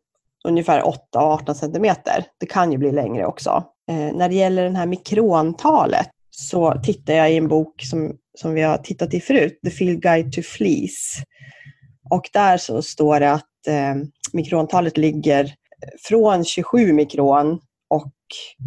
ungefär 0.47 0.87
8 0.87 1.01
och 1.19 1.31
18 1.31 1.55
centimeter. 1.55 2.25
Det 2.37 2.45
kan 2.45 2.71
ju 2.71 2.77
bli 2.77 2.91
längre 2.91 3.25
också. 3.25 3.63
Eh, 3.89 4.15
när 4.15 4.29
det 4.29 4.35
gäller 4.35 4.69
det 4.69 4.77
här 4.77 4.85
mikrontalet 4.85 6.09
så 6.31 6.81
tittar 6.83 7.13
jag 7.13 7.31
i 7.31 7.37
en 7.37 7.47
bok 7.47 7.81
som, 7.81 8.15
som 8.37 8.53
vi 8.53 8.61
har 8.61 8.77
tittat 8.77 9.13
i 9.13 9.19
förut, 9.19 9.59
The 9.63 9.69
Field 9.69 10.01
Guide 10.01 10.33
to 10.33 10.41
Fleece. 10.41 11.23
Och 12.09 12.29
där 12.33 12.57
så 12.57 12.81
står 12.81 13.19
det 13.19 13.31
att 13.31 13.67
eh, 13.67 13.95
mikrontalet 14.33 14.97
ligger 14.97 15.53
från 16.07 16.45
27 16.45 16.93
mikron 16.93 17.59
och 17.89 18.11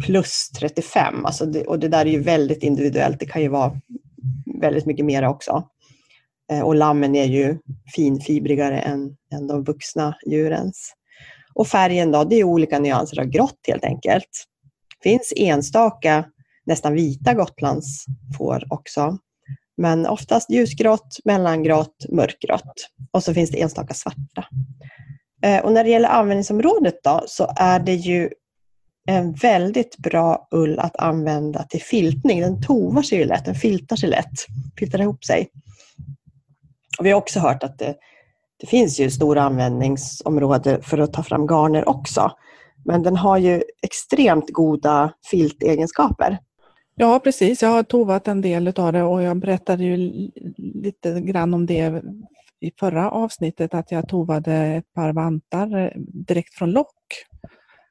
plus 0.05 0.49
35. 0.59 1.25
Alltså 1.25 1.45
det, 1.45 1.67
och 1.67 1.79
det 1.79 1.87
där 1.87 2.05
är 2.05 2.11
ju 2.11 2.19
väldigt 2.19 2.63
individuellt. 2.63 3.19
Det 3.19 3.25
kan 3.25 3.41
ju 3.41 3.47
vara 3.47 3.79
väldigt 4.61 4.85
mycket 4.85 5.05
mer 5.05 5.23
också. 5.27 5.63
Eh, 6.51 6.61
och 6.61 6.75
lammen 6.75 7.15
är 7.15 7.25
ju 7.25 7.57
finfibrigare 7.95 8.79
än, 8.79 9.15
än 9.33 9.47
de 9.47 9.63
vuxna 9.63 10.15
djurens. 10.25 10.93
Och 11.53 11.67
färgen 11.67 12.11
då, 12.11 12.23
det 12.23 12.35
är 12.35 12.43
olika 12.43 12.79
nyanser 12.79 13.19
av 13.19 13.25
grått 13.25 13.59
helt 13.67 13.85
enkelt. 13.85 14.45
Det 15.03 15.09
finns 15.09 15.33
enstaka 15.35 16.25
nästan 16.65 16.93
vita 16.93 17.33
Gotlandsfår 17.33 18.63
också. 18.69 19.17
Men 19.77 20.05
oftast 20.07 20.49
ljusgrått, 20.49 21.17
mellangrått, 21.25 22.05
mörkgrått. 22.11 22.89
Och 23.11 23.23
så 23.23 23.33
finns 23.33 23.49
det 23.49 23.61
enstaka 23.61 23.93
svarta. 23.93 24.45
Eh, 25.43 25.65
och 25.65 25.71
när 25.71 25.83
det 25.83 25.89
gäller 25.89 26.09
användningsområdet 26.09 27.03
då, 27.03 27.23
så 27.27 27.53
är 27.55 27.79
det 27.79 27.95
ju 27.95 28.29
en 29.09 29.33
väldigt 29.33 29.97
bra 29.97 30.47
ull 30.51 30.79
att 30.79 30.95
använda 30.95 31.63
till 31.63 31.81
filtning. 31.81 32.41
Den 32.41 32.61
tovar 32.61 33.01
sig 33.01 33.17
ju 33.17 33.25
lätt, 33.25 33.45
den 33.45 33.55
filtar 33.55 33.95
sig 33.95 34.09
lätt, 34.09 34.45
filtar 34.79 35.01
ihop 35.01 35.25
sig. 35.25 35.49
Och 36.99 37.05
vi 37.05 37.11
har 37.11 37.17
också 37.17 37.39
hört 37.39 37.63
att 37.63 37.79
det, 37.79 37.95
det 38.59 38.67
finns 38.67 38.99
ju 38.99 39.09
stora 39.09 39.43
användningsområden 39.43 40.83
för 40.83 40.97
att 40.97 41.13
ta 41.13 41.23
fram 41.23 41.47
garner 41.47 41.89
också. 41.89 42.31
Men 42.85 43.03
den 43.03 43.15
har 43.15 43.37
ju 43.37 43.63
extremt 43.81 44.49
goda 44.49 45.13
filtegenskaper. 45.31 46.37
Ja, 46.95 47.19
precis. 47.23 47.61
Jag 47.61 47.69
har 47.69 47.83
tovat 47.83 48.27
en 48.27 48.41
del 48.41 48.67
av 48.75 48.93
det 48.93 49.03
och 49.03 49.21
jag 49.21 49.37
berättade 49.39 49.83
ju 49.83 49.97
li- 49.97 50.31
lite 50.57 51.21
grann 51.21 51.53
om 51.53 51.65
det 51.65 52.01
i 52.59 52.71
förra 52.79 53.11
avsnittet 53.11 53.73
att 53.73 53.91
jag 53.91 54.09
tovade 54.09 54.53
ett 54.53 54.93
par 54.93 55.13
vantar 55.13 55.77
eh, 55.77 55.91
direkt 56.27 56.53
från 56.53 56.71
lock. 56.71 56.95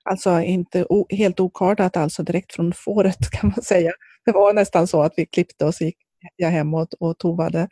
Alltså 0.05 0.41
inte 0.41 0.87
helt 1.11 1.41
okardat, 1.41 1.97
alltså 1.97 2.23
direkt 2.23 2.55
från 2.55 2.73
fåret 2.77 3.31
kan 3.31 3.51
man 3.57 3.63
säga. 3.65 3.93
Det 4.25 4.33
var 4.33 4.53
nästan 4.53 4.87
så 4.87 5.03
att 5.03 5.13
vi 5.17 5.27
klippte 5.27 5.65
och 5.65 5.75
så 5.75 5.85
gick 5.85 5.97
jag 6.37 6.49
hem 6.49 6.75
och, 6.75 6.89
och 6.99 7.19
tovade. 7.19 7.69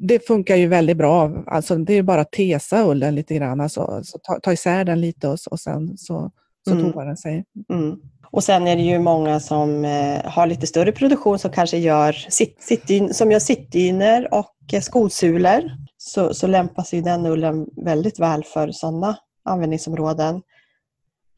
Det 0.00 0.26
funkar 0.26 0.56
ju 0.56 0.66
väldigt 0.68 0.96
bra. 0.96 1.44
Alltså 1.46 1.76
det 1.76 1.94
är 1.94 2.02
bara 2.02 2.20
att 2.20 2.32
tesa 2.32 2.84
ullen 2.90 3.14
lite 3.14 3.34
grann, 3.34 3.60
alltså, 3.60 4.00
så 4.04 4.18
ta, 4.18 4.40
ta 4.40 4.52
isär 4.52 4.84
den 4.84 5.00
lite 5.00 5.28
och, 5.28 5.38
och 5.50 5.60
sen 5.60 5.98
så, 5.98 6.30
så 6.68 6.74
Mm. 6.74 6.84
tovar 6.92 7.06
den 7.06 7.16
sig. 7.16 7.44
Mm. 7.72 7.96
Och 8.34 8.44
sen 8.44 8.66
är 8.66 8.76
det 8.76 8.82
ju 8.82 8.98
många 8.98 9.40
som 9.40 9.84
eh, 9.84 10.24
har 10.24 10.46
lite 10.46 10.66
större 10.66 10.92
produktion 10.92 11.38
som 11.38 11.50
kanske 11.50 11.78
gör, 11.78 12.12
sitt, 12.12 12.62
sitt, 12.62 13.16
som 13.16 13.32
gör 13.32 13.38
sittdyner 13.38 14.34
och 14.34 14.54
eh, 14.72 14.80
skosulor. 14.80 15.70
Så, 15.98 16.34
så 16.34 16.46
lämpar 16.46 16.82
sig 16.82 17.02
den 17.02 17.26
ullen 17.26 17.66
väldigt 17.76 18.18
väl 18.18 18.44
för 18.44 18.72
sådana 18.72 19.16
användningsområden. 19.44 20.42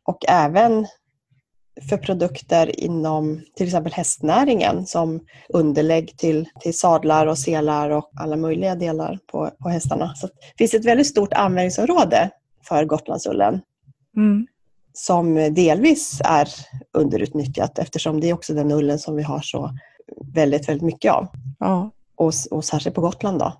Och 0.04 0.24
även 0.28 0.87
för 1.88 1.96
produkter 1.96 2.80
inom 2.80 3.42
till 3.56 3.66
exempel 3.66 3.92
hästnäringen 3.92 4.87
som 4.87 5.20
underlägg 5.48 6.16
till, 6.18 6.48
till 6.61 6.78
sadlar 6.78 7.26
och 7.26 7.38
selar 7.38 7.90
och 7.90 8.11
alla 8.20 8.37
möjliga 8.37 8.74
delar 8.74 9.18
på, 9.32 9.50
på 9.62 9.68
hästarna. 9.68 10.14
Så 10.14 10.26
det 10.26 10.59
finns 10.59 10.74
ett 10.74 10.85
väldigt 10.85 11.06
stort 11.06 11.32
användningsområde 11.32 12.30
för 12.68 12.85
Gotlandsullen 12.85 13.61
Mm 14.16 14.46
som 14.98 15.35
delvis 15.35 16.20
är 16.24 16.48
underutnyttjat 16.92 17.78
eftersom 17.78 18.20
det 18.20 18.30
är 18.30 18.35
också 18.35 18.54
den 18.54 18.72
ullen 18.72 18.98
som 18.98 19.16
vi 19.16 19.22
har 19.22 19.40
så 19.40 19.70
väldigt, 20.35 20.68
väldigt 20.68 20.87
mycket 20.87 21.12
av. 21.12 21.28
Ja. 21.59 21.90
Och, 22.16 22.33
och 22.50 22.64
särskilt 22.64 22.94
på 22.94 23.00
Gotland 23.00 23.38
då. 23.38 23.52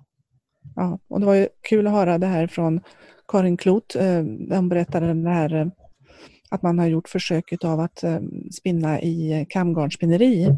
Ja, 0.75 0.99
och 1.07 1.19
det 1.19 1.25
var 1.25 1.33
ju 1.33 1.47
kul 1.69 1.87
att 1.87 1.93
höra 1.93 2.17
det 2.17 2.27
här 2.27 2.47
från 2.47 2.81
Karin 3.27 3.57
Klot. 3.57 3.95
Eh, 3.95 4.23
Hon 4.49 4.69
berättade 4.69 5.13
det 5.13 5.29
här 5.29 5.55
eh, 5.55 5.67
att 6.49 6.61
man 6.61 6.79
har 6.79 6.87
gjort 6.87 7.09
försöket 7.09 7.63
av 7.63 7.79
att 7.79 8.03
eh, 8.03 8.19
spinna 8.51 9.01
i 9.01 9.45
kamgarnspinneri 9.49 10.57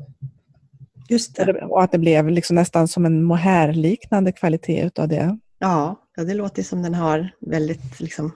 Just 1.10 1.40
och 1.70 1.84
att 1.84 1.92
det 1.92 1.98
blev 1.98 2.30
liksom 2.30 2.56
nästan 2.56 2.88
som 2.88 3.06
en 3.06 3.24
mohairliknande 3.24 4.32
kvalitet 4.32 4.86
utav 4.86 5.08
det. 5.08 5.38
Ja, 5.60 5.96
ja, 6.16 6.24
det 6.24 6.34
låter 6.34 6.64
som 6.64 6.84
den 6.84 6.94
har 6.94 7.30
väldigt 7.40 8.00
liksom, 8.00 8.32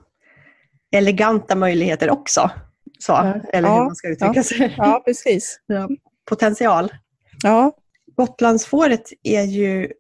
eleganta 0.94 1.56
möjligheter 1.56 2.10
också. 2.10 2.52
Så, 3.00 3.12
Ja. 3.12 3.36
eller 3.54 3.70
hur 3.70 3.84
man 3.84 3.96
ska 3.96 4.08
uttrycka 4.08 4.34
ja. 4.36 4.44
sig. 4.44 4.74
Ja, 4.78 5.02
precis. 5.06 5.60
Ja, 5.66 5.90
Potential. 6.30 6.94
Ja, 7.44 7.72
Gotlandsfåret 8.16 9.10
är 9.24 9.44
ju 9.44 9.92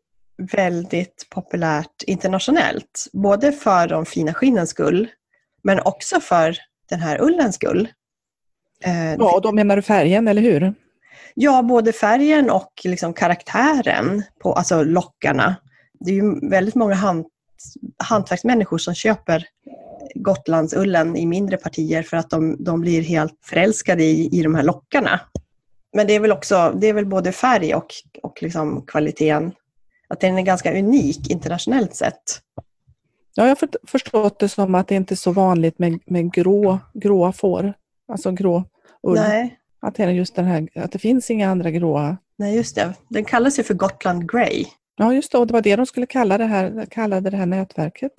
väldigt 0.52 1.28
populärt 1.30 2.04
internationellt. 2.08 3.06
Både 3.14 3.52
för 3.52 3.88
de 3.88 4.06
fina 4.06 4.34
skinnens 4.34 4.70
skull, 4.70 5.08
Men 5.64 5.80
också 5.80 6.20
för 6.20 6.58
den 6.89 7.00
här 7.00 7.22
ullens 7.22 7.56
skull. 7.56 7.88
Eh, 8.84 9.14
ja, 9.14 9.39
då 9.44 9.52
menar 9.52 9.76
du 9.76 9.82
färgen, 9.82 10.28
eller 10.28 10.41
hur? 10.41 10.74
Ja, 11.34 11.62
både 11.64 11.94
färgen 11.94 12.50
och 12.50 12.74
liksom 12.84 13.14
karaktären 13.14 14.24
på 14.39 14.54
alltså 14.54 14.84
lockarna. 14.84 15.56
Det 16.00 16.12
är 16.12 16.16
ju 16.16 16.50
väldigt 16.50 16.76
många 16.76 16.96
hand, 16.96 17.26
hantverksmänniskor 17.98 18.78
som 18.78 18.94
köper 18.96 19.46
Gotlandsullen 20.16 21.16
i 21.16 21.26
mindre 21.26 21.57
partier 21.57 22.03
för 22.03 22.18
att 22.18 22.30
de, 22.30 22.64
de 22.64 22.82
blir 22.82 23.01
helt 23.01 23.39
förälskade 23.45 24.03
i, 24.03 24.39
i 24.39 24.43
de 24.43 24.55
här 24.55 24.64
lockarna. 24.64 25.20
Men 25.93 26.07
det 26.07 26.14
är 26.14 26.20
väl 26.20 26.32
också, 26.32 26.74
det 26.76 26.88
är 26.88 26.93
väl 26.93 27.05
både 27.05 27.32
färg 27.32 27.76
och, 27.76 27.88
och 28.24 28.43
liksom 28.43 28.86
kvaliteten, 28.86 29.51
att 30.07 30.20
den 30.20 30.38
är 30.38 30.41
ganska 30.41 30.80
unik 30.80 31.32
internationellt 31.32 31.95
sett. 31.95 32.41
Ja, 33.36 33.43
jag 33.43 33.49
har 33.49 33.88
förstått 33.88 34.39
det 34.39 34.49
som 34.49 34.76
att 34.76 34.88
det 34.88 34.95
inte 34.95 35.14
är 35.14 35.16
så 35.16 35.32
vanligt 35.32 35.80
med, 35.80 35.99
med 36.05 36.34
grå, 36.34 36.80
gråa 36.93 37.32
får, 37.32 37.74
alltså 38.07 38.32
grå 38.32 38.64
ull. 39.07 39.16
Nej. 39.16 39.59
Att 39.82 39.95
det, 39.95 40.03
är 40.03 40.09
just 40.09 40.36
den 40.36 40.45
här, 40.45 40.70
att 40.76 40.91
det 40.91 40.99
finns 40.99 41.32
inga 41.32 41.49
andra 41.49 41.72
gråa. 41.72 42.18
Nej, 42.38 42.55
just 42.55 42.76
det. 42.76 42.93
Den 43.07 43.26
kallas 43.26 43.59
ju 43.59 43.64
för 43.64 43.74
Gotland 43.74 44.32
Grey. 44.32 44.66
Ja, 44.95 45.14
just 45.14 45.32
det. 45.32 45.38
Och 45.38 45.47
det 45.47 45.53
var 45.53 45.61
det 45.61 45.76
de 45.76 45.86
skulle 45.86 46.05
kalla 46.05 46.38
det 46.38 46.45
här, 46.45 46.86
kallade 46.89 47.30
det 47.30 47.38
här 47.38 47.45
nätverket. 47.45 48.14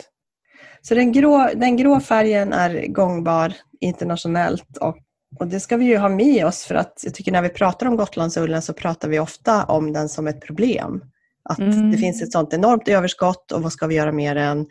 Så 0.89 0.95
den 0.95 1.13
grå, 1.13 1.51
den 1.55 1.77
grå 1.77 2.01
färgen 2.01 2.53
är 2.53 2.87
gångbar 2.87 3.55
internationellt 3.81 4.77
och, 4.77 4.97
och 5.41 5.47
det 5.47 5.61
ska 5.61 5.77
vi 5.77 5.85
ju 5.85 5.97
ha 5.97 6.09
med 6.09 6.47
oss 6.47 6.65
för 6.65 6.75
att 6.75 7.01
jag 7.05 7.15
tycker 7.15 7.33
när 7.33 7.43
vi 7.43 7.49
pratar 7.49 7.87
om 7.87 7.97
Gotlandsullen 7.97 8.63
så 8.63 8.73
pratar 8.73 9.09
vi 9.09 9.19
ofta 9.19 9.65
om 9.65 9.93
den 9.93 10.09
som 10.09 10.27
ett 10.27 10.41
problem. 10.41 11.05
Att 11.49 11.59
mm. 11.59 11.91
det 11.91 11.99
finns 11.99 12.23
ett 12.23 12.33
sånt 12.33 12.55
enormt 12.55 12.89
överskott 12.89 13.53
och 13.53 13.63
vad 13.63 13.73
ska 13.73 13.87
vi 13.87 13.95
göra 13.95 14.13
med 14.13 14.37
den? 14.37 14.67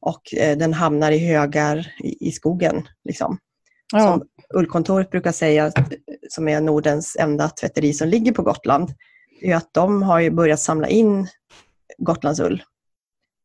Och 0.00 0.34
eh, 0.34 0.58
den 0.58 0.72
hamnar 0.72 1.12
i 1.12 1.18
högar 1.18 1.94
i, 2.04 2.28
i 2.28 2.32
skogen. 2.32 2.88
Liksom. 3.04 3.38
Ja. 3.92 4.00
Som 4.00 4.22
Ullkontoret 4.54 5.10
brukar 5.10 5.32
säga, 5.32 5.72
som 6.28 6.48
är 6.48 6.60
Nordens 6.60 7.16
enda 7.20 7.48
tvätteri 7.48 7.92
som 7.92 8.08
ligger 8.08 8.32
på 8.32 8.42
Gotland, 8.42 8.90
är 9.40 9.56
att 9.56 9.68
de 9.72 10.02
har 10.02 10.30
börjat 10.30 10.60
samla 10.60 10.88
in 10.88 11.28
Gotlandsull 11.98 12.62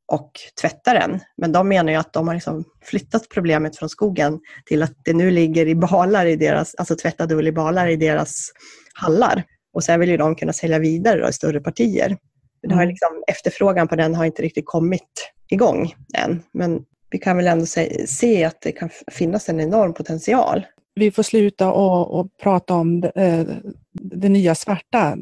och 0.09 0.31
tvätta 0.61 0.93
den. 0.93 1.19
Men 1.37 1.51
de 1.51 1.67
menar 1.67 1.91
ju 1.91 1.97
att 1.97 2.13
de 2.13 2.27
har 2.27 2.35
liksom 2.35 2.63
flyttat 2.83 3.29
problemet 3.29 3.77
från 3.77 3.89
skogen 3.89 4.39
till 4.65 4.83
att 4.83 4.93
det 5.05 5.13
nu 5.13 5.31
ligger 5.31 5.67
i 5.67 5.75
balar 5.75 6.25
i 6.25 6.35
deras, 6.35 6.75
alltså 6.75 6.95
tvättad 6.95 7.31
ull 7.31 7.47
i 7.47 7.51
balar 7.51 7.87
i 7.87 7.95
deras 7.95 8.51
hallar. 8.93 9.43
Och 9.73 9.83
sen 9.83 9.99
vill 9.99 10.09
ju 10.09 10.17
de 10.17 10.35
kunna 10.35 10.53
sälja 10.53 10.79
vidare 10.79 11.21
då, 11.21 11.29
i 11.29 11.33
större 11.33 11.61
partier. 11.61 12.17
Det 12.61 12.73
har 12.73 12.81
mm. 12.81 12.89
liksom, 12.89 13.23
efterfrågan 13.27 13.87
på 13.87 13.95
den 13.95 14.15
har 14.15 14.25
inte 14.25 14.41
riktigt 14.41 14.65
kommit 14.65 15.31
igång 15.49 15.93
än. 16.17 16.43
Men 16.53 16.83
vi 17.09 17.17
kan 17.17 17.37
väl 17.37 17.47
ändå 17.47 17.65
se, 17.65 18.07
se 18.07 18.43
att 18.43 18.61
det 18.61 18.71
kan 18.71 18.89
finnas 19.11 19.49
en 19.49 19.59
enorm 19.59 19.93
potential. 19.93 20.65
Vi 20.95 21.11
får 21.11 21.23
sluta 21.23 21.71
och, 21.71 22.19
och 22.19 22.27
prata 22.43 22.73
om 22.73 23.01
det, 23.01 23.11
eh, 23.15 23.45
det 23.93 24.29
nya 24.29 24.55
svarta. 24.55 25.17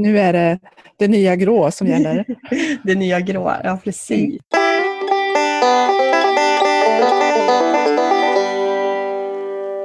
Nu 0.00 0.18
är 0.18 0.32
det 0.32 0.58
det 0.98 1.08
nya 1.08 1.36
grå 1.36 1.70
som 1.70 1.86
gäller. 1.86 2.24
det 2.84 2.94
nya 2.94 3.20
grå, 3.20 3.52
ja 3.64 3.78
precis. 3.84 4.40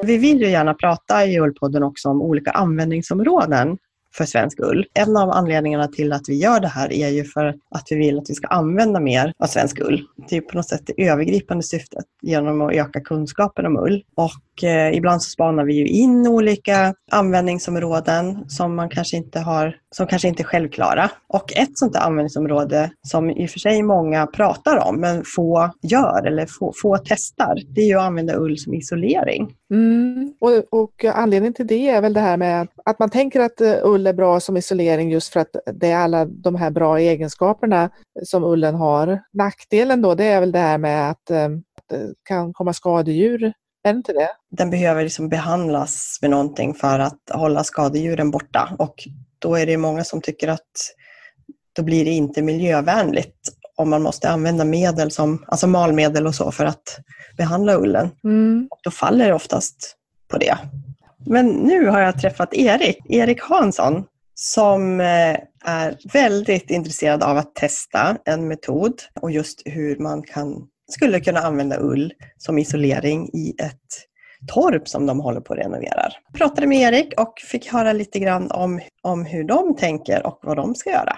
Vi 0.03 0.18
vill 0.18 0.41
ju 0.41 0.49
gärna 0.49 0.74
prata 0.74 1.26
i 1.26 1.39
Ullpodden 1.39 1.84
också 1.84 2.09
om 2.09 2.22
olika 2.22 2.51
användningsområden 2.51 3.78
för 4.18 4.26
svensk 4.26 4.59
ull. 4.59 4.86
En 4.93 5.18
av 5.18 5.30
anledningarna 5.30 5.88
till 5.88 6.13
att 6.13 6.22
vi 6.28 6.36
gör 6.36 6.59
det 6.59 6.68
här 6.68 6.93
är 6.93 7.09
ju 7.09 7.24
för 7.24 7.45
att 7.45 7.88
vi 7.89 7.95
vill 7.95 8.18
att 8.18 8.30
vi 8.30 8.34
ska 8.34 8.47
använda 8.47 8.99
mer 8.99 9.34
av 9.39 9.47
svensk 9.47 9.80
ull. 9.80 10.03
Det 10.30 10.38
är 10.38 10.41
på 10.41 10.57
något 10.57 10.70
sätt 10.70 10.82
det 10.86 11.07
övergripande 11.07 11.63
syftet 11.63 12.05
genom 12.22 12.61
att 12.61 12.74
öka 12.74 13.01
kunskapen 13.01 13.66
om 13.66 13.78
ull. 13.78 14.03
Och 14.16 14.63
eh, 14.63 14.97
ibland 14.97 15.24
så 15.24 15.30
spanar 15.30 15.66
vi 15.66 15.74
ju 15.74 15.88
in 15.88 16.28
olika 16.28 16.93
användningsområden 17.11 18.49
som 18.49 18.76
man 18.76 18.89
kanske 18.89 19.18
inte 19.18 19.39
har, 19.39 19.76
som 19.95 20.07
kanske 20.07 20.28
inte 20.28 20.43
är 20.43 20.45
självklara. 20.45 21.09
Och 21.28 21.57
ett 21.57 21.78
sånt 21.78 21.93
där 21.93 21.99
användningsområde 21.99 22.91
som 23.07 23.30
i 23.30 23.45
och 23.45 23.49
för 23.49 23.59
sig 23.59 23.84
många 23.84 24.28
pratar 24.28 24.78
om 24.88 24.99
men 24.99 25.24
få 25.36 25.72
gör 25.82 26.28
eller 26.28 26.45
få, 26.45 26.74
få 26.82 26.97
testar, 27.05 27.55
det 27.68 27.82
är 27.82 27.86
ju 27.86 27.95
att 27.95 28.03
använda 28.03 28.36
ull 28.36 28.57
som 28.57 28.74
isolering. 28.74 29.53
Mm. 29.72 30.34
Och, 30.39 30.51
och 30.82 31.05
anledningen 31.05 31.53
till 31.53 31.68
det 31.68 31.89
är 31.89 32.01
väl 32.01 32.13
det 32.13 32.20
här 32.20 32.38
med 32.38 32.68
att 32.86 32.99
man 32.99 33.09
tänker 33.09 33.39
att 33.39 33.61
eh, 33.61 33.76
ull 33.84 34.07
är 34.07 34.13
bra 34.13 34.39
som 34.39 34.57
isolering 34.57 35.11
just 35.11 35.34
för 35.34 35.39
att 35.39 35.55
det 35.74 35.91
är 35.91 35.97
alla 35.97 36.26
de 36.26 36.55
här 36.55 36.70
bra 36.70 36.99
egenskaperna 36.99 37.89
som 38.24 38.43
ullen 38.43 38.76
har. 38.76 39.24
Nackdelen 39.34 40.01
då 40.01 40.16
det 40.16 40.26
är 40.26 40.39
väl 40.39 40.51
det 40.51 40.59
här 40.59 40.78
med 40.78 41.09
att, 41.09 41.30
eh, 41.30 41.45
att 41.45 41.88
det 41.89 42.13
kan 42.24 42.53
komma 42.53 42.74
skadedjur 42.74 43.53
är 43.86 43.93
det 43.93 43.97
inte 43.97 44.13
det? 44.13 44.30
Den 44.51 44.70
behöver 44.70 45.03
liksom 45.03 45.30
behandlas 45.30 46.20
med 46.22 46.32
någonting 46.32 46.74
för 46.74 46.99
att 46.99 47.20
hålla 47.32 47.63
skadedjuren 47.63 48.32
borta 48.32 48.76
och 48.80 48.95
då 49.39 49.55
är 49.55 49.66
det 49.66 49.78
många 49.78 50.03
som 50.03 50.22
tycker 50.22 50.47
att 50.47 50.72
då 51.74 51.84
blir 51.84 52.05
det 52.05 52.11
inte 52.11 52.41
miljövänligt 52.41 53.49
om 53.76 53.90
man 53.90 54.02
måste 54.02 54.30
använda 54.30 54.66
medel 54.66 55.12
som, 55.12 55.46
alltså 55.48 55.68
malmedel 55.68 56.28
och 56.28 56.36
så 56.36 56.52
för 56.52 56.66
att 56.66 57.00
behandla 57.38 57.76
ullen. 57.76 58.10
Mm. 58.24 58.68
Och 58.72 58.80
då 58.84 58.92
faller 58.92 59.28
det 59.28 59.34
oftast 59.34 59.96
på 60.28 60.38
det. 60.38 60.58
Men 61.26 61.48
nu 61.48 61.88
har 61.88 62.02
jag 62.02 62.22
träffat 62.22 62.54
Erik, 62.54 62.98
Erik 63.10 63.42
Hansson, 63.42 64.04
som 64.36 65.00
eh, 65.00 65.38
är 65.66 66.14
väldigt 66.14 66.70
intresserad 66.72 67.24
av 67.24 67.38
att 67.38 67.56
testa 67.56 68.18
en 68.26 68.48
metod 68.48 68.94
och 69.22 69.32
just 69.32 69.62
hur 69.66 69.98
man 69.98 70.24
kan, 70.24 70.68
skulle 70.92 71.20
kunna 71.20 71.40
använda 71.40 71.80
ull 71.80 72.14
som 72.38 72.58
isolering 72.58 73.30
i 73.34 73.56
ett 73.60 74.06
torp 74.48 74.88
som 74.88 75.06
de 75.06 75.20
håller 75.20 75.42
på 75.42 75.54
att 75.54 75.60
renovera. 75.60 76.10
Jag 76.28 76.38
pratade 76.38 76.68
med 76.68 76.94
Erik 76.94 77.20
och 77.20 77.34
fick 77.40 77.68
höra 77.68 77.94
lite 77.94 78.20
grann 78.20 78.52
om, 78.52 78.82
om 79.02 79.26
hur 79.26 79.44
de 79.44 79.76
tänker 79.76 80.26
och 80.26 80.40
vad 80.42 80.58
de 80.58 80.76
ska 80.76 80.90
göra. 80.90 81.18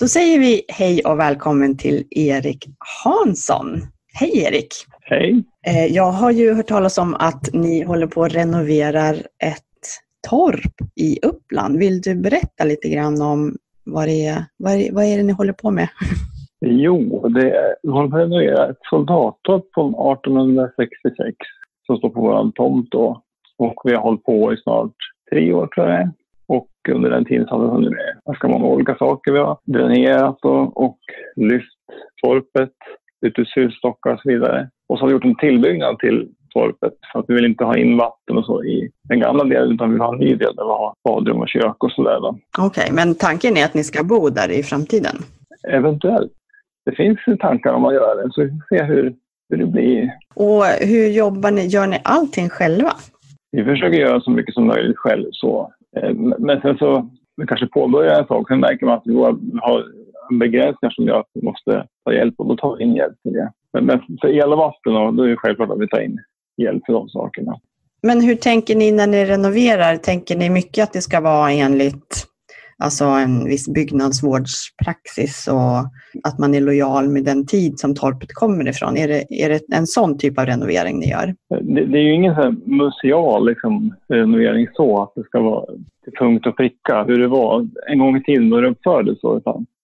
Då 0.00 0.06
säger 0.06 0.38
vi 0.38 0.62
hej 0.68 1.02
och 1.04 1.18
välkommen 1.18 1.76
till 1.76 2.04
Erik 2.10 2.66
Hansson. 3.04 3.80
Hej 4.20 4.38
Erik! 4.38 4.68
Hej! 5.00 5.44
Eh, 5.66 5.86
jag 5.86 6.12
har 6.12 6.30
ju 6.30 6.54
hört 6.54 6.66
talas 6.66 6.98
om 6.98 7.14
att 7.14 7.48
ni 7.52 7.84
håller 7.84 8.06
på 8.06 8.24
att 8.24 8.34
renovera 8.34 9.10
ett 9.44 9.82
torp 10.28 10.74
i 10.96 11.18
Uppland. 11.26 11.78
Vill 11.78 12.00
du 12.00 12.14
berätta 12.14 12.64
lite 12.64 12.88
grann 12.88 13.22
om 13.22 13.56
vad 13.84 14.08
det 14.08 14.26
är, 14.26 14.44
vad 14.56 14.72
är, 14.72 14.92
vad 14.92 15.04
är 15.04 15.16
det 15.16 15.22
ni 15.22 15.32
håller 15.32 15.52
på 15.52 15.70
med? 15.70 15.88
Jo, 16.64 17.28
det 17.28 17.50
är, 17.50 17.74
vi 17.82 17.88
håller 17.88 18.08
på 18.08 18.16
att 18.16 18.22
renovera 18.22 18.70
ett 18.70 18.78
soldattorp 18.90 19.64
från 19.74 19.88
1866 19.88 21.36
som 21.86 21.96
står 21.96 22.10
på 22.10 22.20
vår 22.20 22.52
tomt 22.52 22.90
då. 22.90 23.22
Och 23.58 23.80
vi 23.84 23.94
har 23.94 24.02
hållit 24.02 24.24
på 24.24 24.52
i 24.52 24.56
snart 24.56 24.94
tre 25.30 25.52
år 25.52 25.66
tror 25.66 25.88
jag 25.88 26.10
Och 26.46 26.68
under 26.88 27.10
den 27.10 27.24
tiden 27.24 27.46
så 27.46 27.54
har 27.54 27.64
vi 27.64 27.70
hunnit 27.70 27.90
med 27.90 28.20
ganska 28.26 28.48
många 28.48 28.66
olika 28.66 28.94
saker. 28.94 29.32
Vi 29.32 29.38
har 29.38 29.58
dränerat 29.64 30.38
och, 30.42 30.84
och 30.84 30.98
lyft 31.36 31.78
torpet, 32.22 32.72
bytt 33.22 33.38
ut 33.38 33.48
sylstockar 33.48 34.12
och 34.12 34.20
så 34.20 34.28
vidare. 34.28 34.70
Och 34.88 34.98
så 34.98 35.04
har 35.04 35.08
vi 35.08 35.12
gjort 35.12 35.24
en 35.24 35.36
tillbyggnad 35.36 35.98
till 35.98 36.28
torpet 36.54 36.92
för 37.12 37.20
att 37.20 37.24
vi 37.28 37.34
vill 37.34 37.44
inte 37.44 37.64
ha 37.64 37.76
in 37.76 37.96
vatten 37.96 38.38
och 38.38 38.44
så 38.44 38.64
i 38.64 38.90
den 39.08 39.20
gamla 39.20 39.44
delen 39.44 39.72
utan 39.72 39.88
vi 39.88 39.94
vill 39.94 40.02
ha 40.02 40.12
en 40.14 40.20
ny 40.20 40.34
del 40.34 40.56
där 40.56 40.64
vi 40.64 40.70
har 40.70 40.94
badrum 41.04 41.40
och 41.40 41.48
kök 41.48 41.84
och 41.84 41.92
sådär. 41.92 42.18
Okej, 42.18 42.38
okay, 42.66 42.92
men 42.92 43.14
tanken 43.14 43.56
är 43.56 43.64
att 43.64 43.74
ni 43.74 43.84
ska 43.84 44.04
bo 44.04 44.28
där 44.28 44.50
i 44.50 44.62
framtiden? 44.62 45.16
Eventuellt. 45.68 46.32
Det 46.84 46.96
finns 46.96 47.18
tankar 47.40 47.72
om 47.72 47.84
att 47.84 47.94
göra 47.94 48.14
det, 48.14 48.32
så 48.32 48.42
vi 48.42 48.48
får 48.48 48.76
se 48.76 48.84
hur, 48.84 49.14
hur 49.48 49.56
det 49.56 49.66
blir. 49.66 50.10
Och 50.34 50.64
hur 50.64 51.08
jobbar 51.08 51.50
ni? 51.50 51.66
Gör 51.66 51.86
ni 51.86 51.98
allting 52.04 52.48
själva? 52.48 52.92
Vi 53.50 53.64
försöker 53.64 53.98
göra 53.98 54.20
så 54.20 54.30
mycket 54.30 54.54
som 54.54 54.66
möjligt 54.66 54.98
själv. 54.98 55.26
Så. 55.32 55.72
Eh, 55.96 56.14
men 56.38 56.60
sen 56.60 56.78
så 56.78 57.10
vi 57.36 57.46
kanske 57.46 57.66
påbörjar 57.66 58.20
en 58.20 58.26
sak, 58.26 58.48
sen 58.48 58.60
märker 58.60 58.86
man 58.86 58.94
att 58.94 59.02
vi 59.04 59.14
har 59.14 59.84
begränsningar 60.38 60.90
som 60.90 61.04
gör 61.04 61.20
att 61.20 61.30
vi 61.34 61.42
måste 61.42 61.86
ta 62.04 62.12
hjälp 62.12 62.34
och 62.38 62.46
då 62.46 62.56
tar 62.56 62.76
vi 62.76 62.84
in 62.84 62.96
hjälp 62.96 63.22
till 63.22 63.32
det. 63.32 63.52
Men, 63.72 63.86
men 63.86 64.00
för 64.20 64.28
el 64.28 64.52
och 64.52 64.58
vatten, 64.58 65.16
då 65.16 65.22
är 65.22 65.28
det 65.28 65.36
självklart 65.36 65.70
att 65.70 65.80
vi 65.80 65.88
tar 65.88 66.00
in 66.00 66.18
hjälp 66.56 66.82
för 66.86 66.92
de 66.92 67.08
sakerna. 67.08 67.60
Men 68.02 68.20
hur 68.20 68.34
tänker 68.34 68.76
ni 68.76 68.92
när 68.92 69.06
ni 69.06 69.24
renoverar? 69.24 69.96
Tänker 69.96 70.36
ni 70.36 70.50
mycket 70.50 70.82
att 70.82 70.92
det 70.92 71.00
ska 71.00 71.20
vara 71.20 71.52
enligt 71.52 72.26
alltså 72.78 73.04
en 73.04 73.44
viss 73.44 73.68
byggnadsvårdspraxis 73.68 75.48
och 75.48 75.78
att 76.28 76.38
man 76.38 76.54
är 76.54 76.60
lojal 76.60 77.08
med 77.08 77.24
den 77.24 77.46
tid 77.46 77.78
som 77.78 77.94
torpet 77.94 78.34
kommer 78.34 78.68
ifrån? 78.68 78.96
Är 78.96 79.08
det, 79.08 79.24
är 79.28 79.48
det 79.48 79.76
en 79.76 79.86
sån 79.86 80.18
typ 80.18 80.38
av 80.38 80.46
renovering 80.46 80.98
ni 80.98 81.10
gör? 81.10 81.34
Eh, 81.54 81.60
det, 81.60 81.84
det 81.84 81.98
är 81.98 82.02
ju 82.02 82.14
ingen 82.14 82.34
så 82.34 82.54
museal 82.64 83.46
liksom, 83.46 83.94
renovering 84.08 84.68
så, 84.72 85.02
att 85.02 85.12
det 85.14 85.22
ska 85.22 85.40
vara 85.40 85.66
till 86.04 86.12
punkt 86.18 86.46
och 86.46 86.56
pricka 86.56 87.04
hur 87.04 87.18
det 87.18 87.28
var 87.28 87.68
en 87.88 87.98
gång 87.98 88.16
i 88.16 88.22
tiden 88.22 88.50
då 88.50 88.60
det 88.60 88.68
uppfördes. 88.68 89.18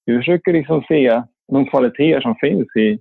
Vi 0.07 0.17
försöker 0.17 0.53
liksom 0.53 0.83
se 0.89 1.23
de 1.53 1.67
kvaliteter 1.67 2.21
som 2.21 2.35
finns 2.35 2.77
i, 2.77 2.99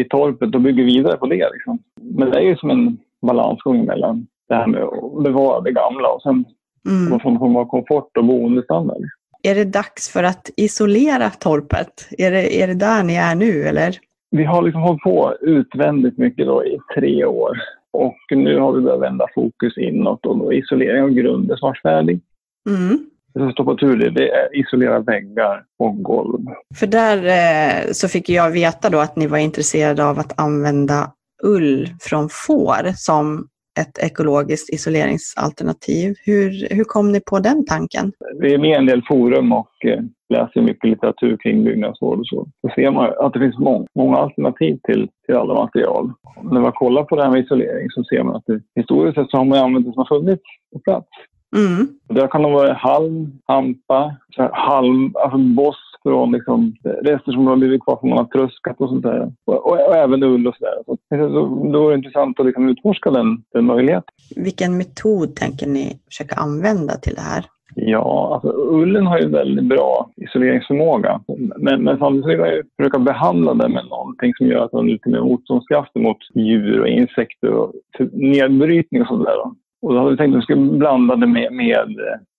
i 0.00 0.04
torpet 0.04 0.54
och 0.54 0.60
bygger 0.60 0.84
vidare 0.84 1.16
på 1.16 1.26
det. 1.26 1.48
Liksom. 1.52 1.78
Men 2.00 2.30
det 2.30 2.38
är 2.38 2.42
ju 2.42 2.56
som 2.56 2.70
en 2.70 2.98
balansgång 3.26 3.84
mellan 3.84 4.26
det 4.48 4.54
här 4.54 4.66
med 4.66 4.82
att 4.82 5.24
bevara 5.24 5.60
det 5.60 5.72
gamla 5.72 6.08
och 6.08 6.22
sen 6.22 6.44
mm. 6.88 7.10
vad 7.10 7.22
som 7.22 7.38
kommer 7.38 7.64
komfort 7.64 8.16
och 8.16 8.24
boendestandard. 8.24 9.02
Är 9.42 9.54
det 9.54 9.64
dags 9.64 10.08
för 10.08 10.22
att 10.22 10.50
isolera 10.56 11.30
torpet? 11.30 12.08
Är 12.18 12.30
det, 12.30 12.62
är 12.62 12.66
det 12.66 12.74
där 12.74 13.02
ni 13.02 13.14
är 13.14 13.34
nu 13.34 13.62
eller? 13.62 13.98
vi 14.30 14.44
har 14.44 14.62
liksom 14.62 14.82
hållit 14.82 15.02
på 15.02 15.34
utvändigt 15.40 16.18
mycket 16.18 16.46
då 16.46 16.64
i 16.64 16.78
tre 16.94 17.24
år. 17.24 17.58
Och 17.90 18.18
nu 18.30 18.58
har 18.58 18.72
vi 18.72 18.80
börjat 18.80 19.00
vända 19.00 19.26
fokus 19.34 19.78
inåt 19.78 20.26
och 20.26 20.38
då 20.38 20.52
isolering 20.52 21.02
av 21.02 21.10
grund 21.10 21.50
är 21.50 21.56
snart 21.56 21.82
färdig. 21.82 22.20
Mm. 22.68 22.98
Det 23.34 23.40
som 23.40 23.52
står 23.52 23.64
på 23.64 23.76
tur 23.76 24.10
det 24.10 24.30
är 24.30 24.56
isolera 24.56 25.00
väggar 25.00 25.64
och 25.78 26.02
golv. 26.02 26.44
För 26.78 26.86
där 26.86 27.24
eh, 27.24 27.92
så 27.92 28.08
fick 28.08 28.28
jag 28.28 28.50
veta 28.50 28.90
då 28.90 28.98
att 28.98 29.16
ni 29.16 29.26
var 29.26 29.38
intresserade 29.38 30.04
av 30.04 30.18
att 30.18 30.40
använda 30.40 31.12
ull 31.42 31.88
från 32.00 32.28
får 32.46 32.92
som 32.96 33.48
ett 33.80 33.98
ekologiskt 33.98 34.72
isoleringsalternativ. 34.74 36.14
Hur, 36.24 36.74
hur 36.74 36.84
kom 36.84 37.12
ni 37.12 37.20
på 37.20 37.38
den 37.38 37.66
tanken? 37.66 38.12
Vi 38.40 38.54
är 38.54 38.58
med 38.58 38.70
i 38.70 38.74
en 38.74 38.86
del 38.86 39.02
forum 39.08 39.52
och 39.52 39.84
eh, 39.84 40.00
läser 40.28 40.60
mycket 40.60 40.90
litteratur 40.90 41.36
kring 41.42 41.64
byggnadsvård 41.64 42.18
och 42.18 42.26
så. 42.26 42.46
Då 42.62 42.68
ser 42.74 42.90
man 42.90 43.12
att 43.18 43.32
det 43.32 43.40
finns 43.40 43.58
många, 43.58 43.86
många 43.94 44.16
alternativ 44.16 44.78
till, 44.82 45.08
till 45.26 45.34
alla 45.34 45.54
material. 45.54 46.12
När 46.42 46.60
man 46.60 46.72
kollar 46.72 47.04
på 47.04 47.16
det 47.16 47.22
här 47.22 47.30
med 47.30 47.44
isolering 47.44 47.90
så 47.90 48.04
ser 48.04 48.22
man 48.22 48.36
att 48.36 48.46
det, 48.46 48.60
historiskt 48.74 49.14
sett 49.14 49.30
så 49.30 49.36
har 49.36 49.44
man 49.44 49.58
använt 49.58 49.86
det 49.86 49.92
som 49.92 50.04
har 50.08 50.18
funnits 50.18 50.42
på 50.72 50.78
plats. 50.78 51.08
Mm. 51.56 51.88
Där 52.08 52.28
kan 52.28 52.42
det 52.42 52.50
vara 52.50 52.72
halm, 52.72 53.32
hampa, 53.46 54.16
halm, 54.52 55.12
alltså 55.14 55.38
boss 55.38 55.87
från 56.02 56.32
liksom, 56.32 56.74
rester 56.84 57.32
som 57.32 57.46
har 57.46 57.56
blivit 57.56 57.84
kvar 57.84 57.96
från 57.96 58.10
man 58.10 58.18
har 58.18 58.24
tröskat 58.24 58.80
och 58.80 58.88
sånt 58.88 59.02
där. 59.02 59.32
Och, 59.44 59.66
och, 59.66 59.88
och 59.88 59.96
även 59.96 60.22
ull 60.22 60.46
och 60.46 60.54
sådär. 60.56 60.74
Så, 60.86 60.96
så, 61.10 61.70
då 61.72 61.86
är 61.86 61.90
det 61.90 61.96
intressant 61.96 62.40
att 62.40 62.46
liksom 62.46 62.68
utforska 62.68 63.10
den, 63.10 63.42
den 63.52 63.64
möjligheten. 63.64 64.14
Vilken 64.36 64.76
metod 64.76 65.36
tänker 65.36 65.66
ni 65.66 66.00
försöka 66.06 66.34
använda 66.34 66.94
till 66.94 67.14
det 67.14 67.20
här? 67.20 67.44
Ja, 67.74 68.30
alltså 68.34 68.48
ullen 68.56 69.06
har 69.06 69.18
ju 69.18 69.28
väldigt 69.28 69.64
bra 69.64 70.10
isoleringsförmåga. 70.16 71.20
Men, 71.56 71.82
men 71.82 71.98
samtidigt 71.98 72.28
vill 72.28 72.38
man 72.38 72.48
ju 72.48 72.62
försöka 72.76 72.98
behandla 72.98 73.54
den 73.54 73.72
med 73.72 73.84
någonting 73.86 74.34
som 74.34 74.46
gör 74.46 74.64
att 74.64 74.70
den 74.70 74.80
är 74.80 74.92
lite 74.92 75.08
mer 75.08 75.20
motståndskraftig 75.20 76.02
mot 76.02 76.16
djur 76.34 76.80
och 76.80 76.88
insekter 76.88 77.50
och 77.50 77.72
nedbrytning 78.12 79.02
och 79.02 79.08
sånt 79.08 79.24
där. 79.24 79.40
Och 79.82 79.94
då 79.94 79.98
hade 79.98 80.10
vi 80.10 80.16
tänkt 80.16 80.34
att 80.34 80.38
vi 80.38 80.42
skulle 80.42 80.78
blanda 80.78 81.16
det 81.16 81.26
med, 81.26 81.52
med, 81.52 81.96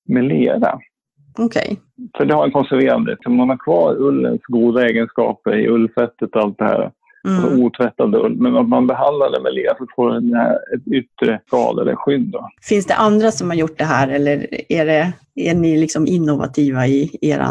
med 0.07 0.23
lera. 0.23 0.79
Okay. 1.45 1.75
För 2.17 2.25
det 2.25 2.33
har 2.33 2.45
en 2.45 2.51
konserverande. 2.51 3.17
Om 3.25 3.35
man 3.35 3.49
har 3.49 3.57
kvar 3.57 3.95
ullens 3.95 4.41
goda 4.41 4.85
egenskaper 4.85 5.55
i 5.55 5.67
ullfettet 5.67 6.35
och 6.35 6.41
allt 6.41 6.57
det 6.57 6.65
här. 6.65 6.91
Mm. 7.27 7.43
Alltså 7.43 7.63
otvättad 7.63 8.15
ull. 8.15 8.35
Men 8.35 8.55
om 8.55 8.69
man 8.69 8.87
behandlar 8.87 9.31
det 9.31 9.43
med 9.43 9.53
lera 9.53 9.75
så 9.77 9.85
får 9.95 10.11
den 10.13 10.33
här 10.33 10.53
ett 10.53 10.87
yttre 10.87 11.39
skal 11.47 11.79
eller 11.79 11.95
skydd. 11.95 12.27
Då. 12.31 12.49
Finns 12.61 12.85
det 12.85 12.93
andra 12.93 13.31
som 13.31 13.49
har 13.49 13.57
gjort 13.57 13.77
det 13.77 13.83
här 13.83 14.07
eller 14.07 14.47
är, 14.69 14.85
det, 14.85 15.13
är 15.35 15.55
ni 15.55 15.77
liksom 15.77 16.07
innovativa 16.07 16.87
i 16.87 17.17
er 17.21 17.41